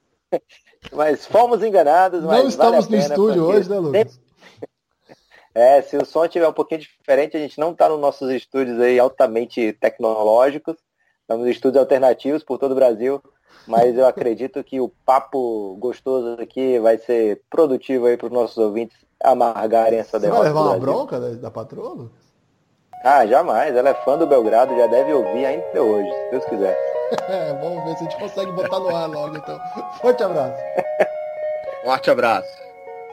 [0.92, 2.24] Mas fomos enganados.
[2.24, 4.20] Não estamos vale no estúdio hoje, né, Lucas?
[5.56, 8.80] É, se o som estiver um pouquinho diferente, a gente não está nos nossos estúdios
[8.82, 10.76] aí altamente tecnológicos.
[11.22, 13.22] Estamos em estúdios alternativos por todo o Brasil
[13.68, 18.57] mas eu acredito que o papo gostoso aqui vai ser produtivo aí para os nossos
[18.57, 20.41] ouvintes amargarem essa Você derrota.
[20.44, 22.23] Vai levar uma bronca da, da patroa, Lucas?
[23.03, 23.76] Ah, jamais.
[23.76, 26.77] Ela é fã do Belgrado, já deve ouvir ainda hoje, se Deus quiser.
[27.27, 29.60] É, vamos ver se a gente consegue botar no ar logo, então.
[29.99, 30.57] Forte abraço.
[31.84, 32.64] Forte abraço.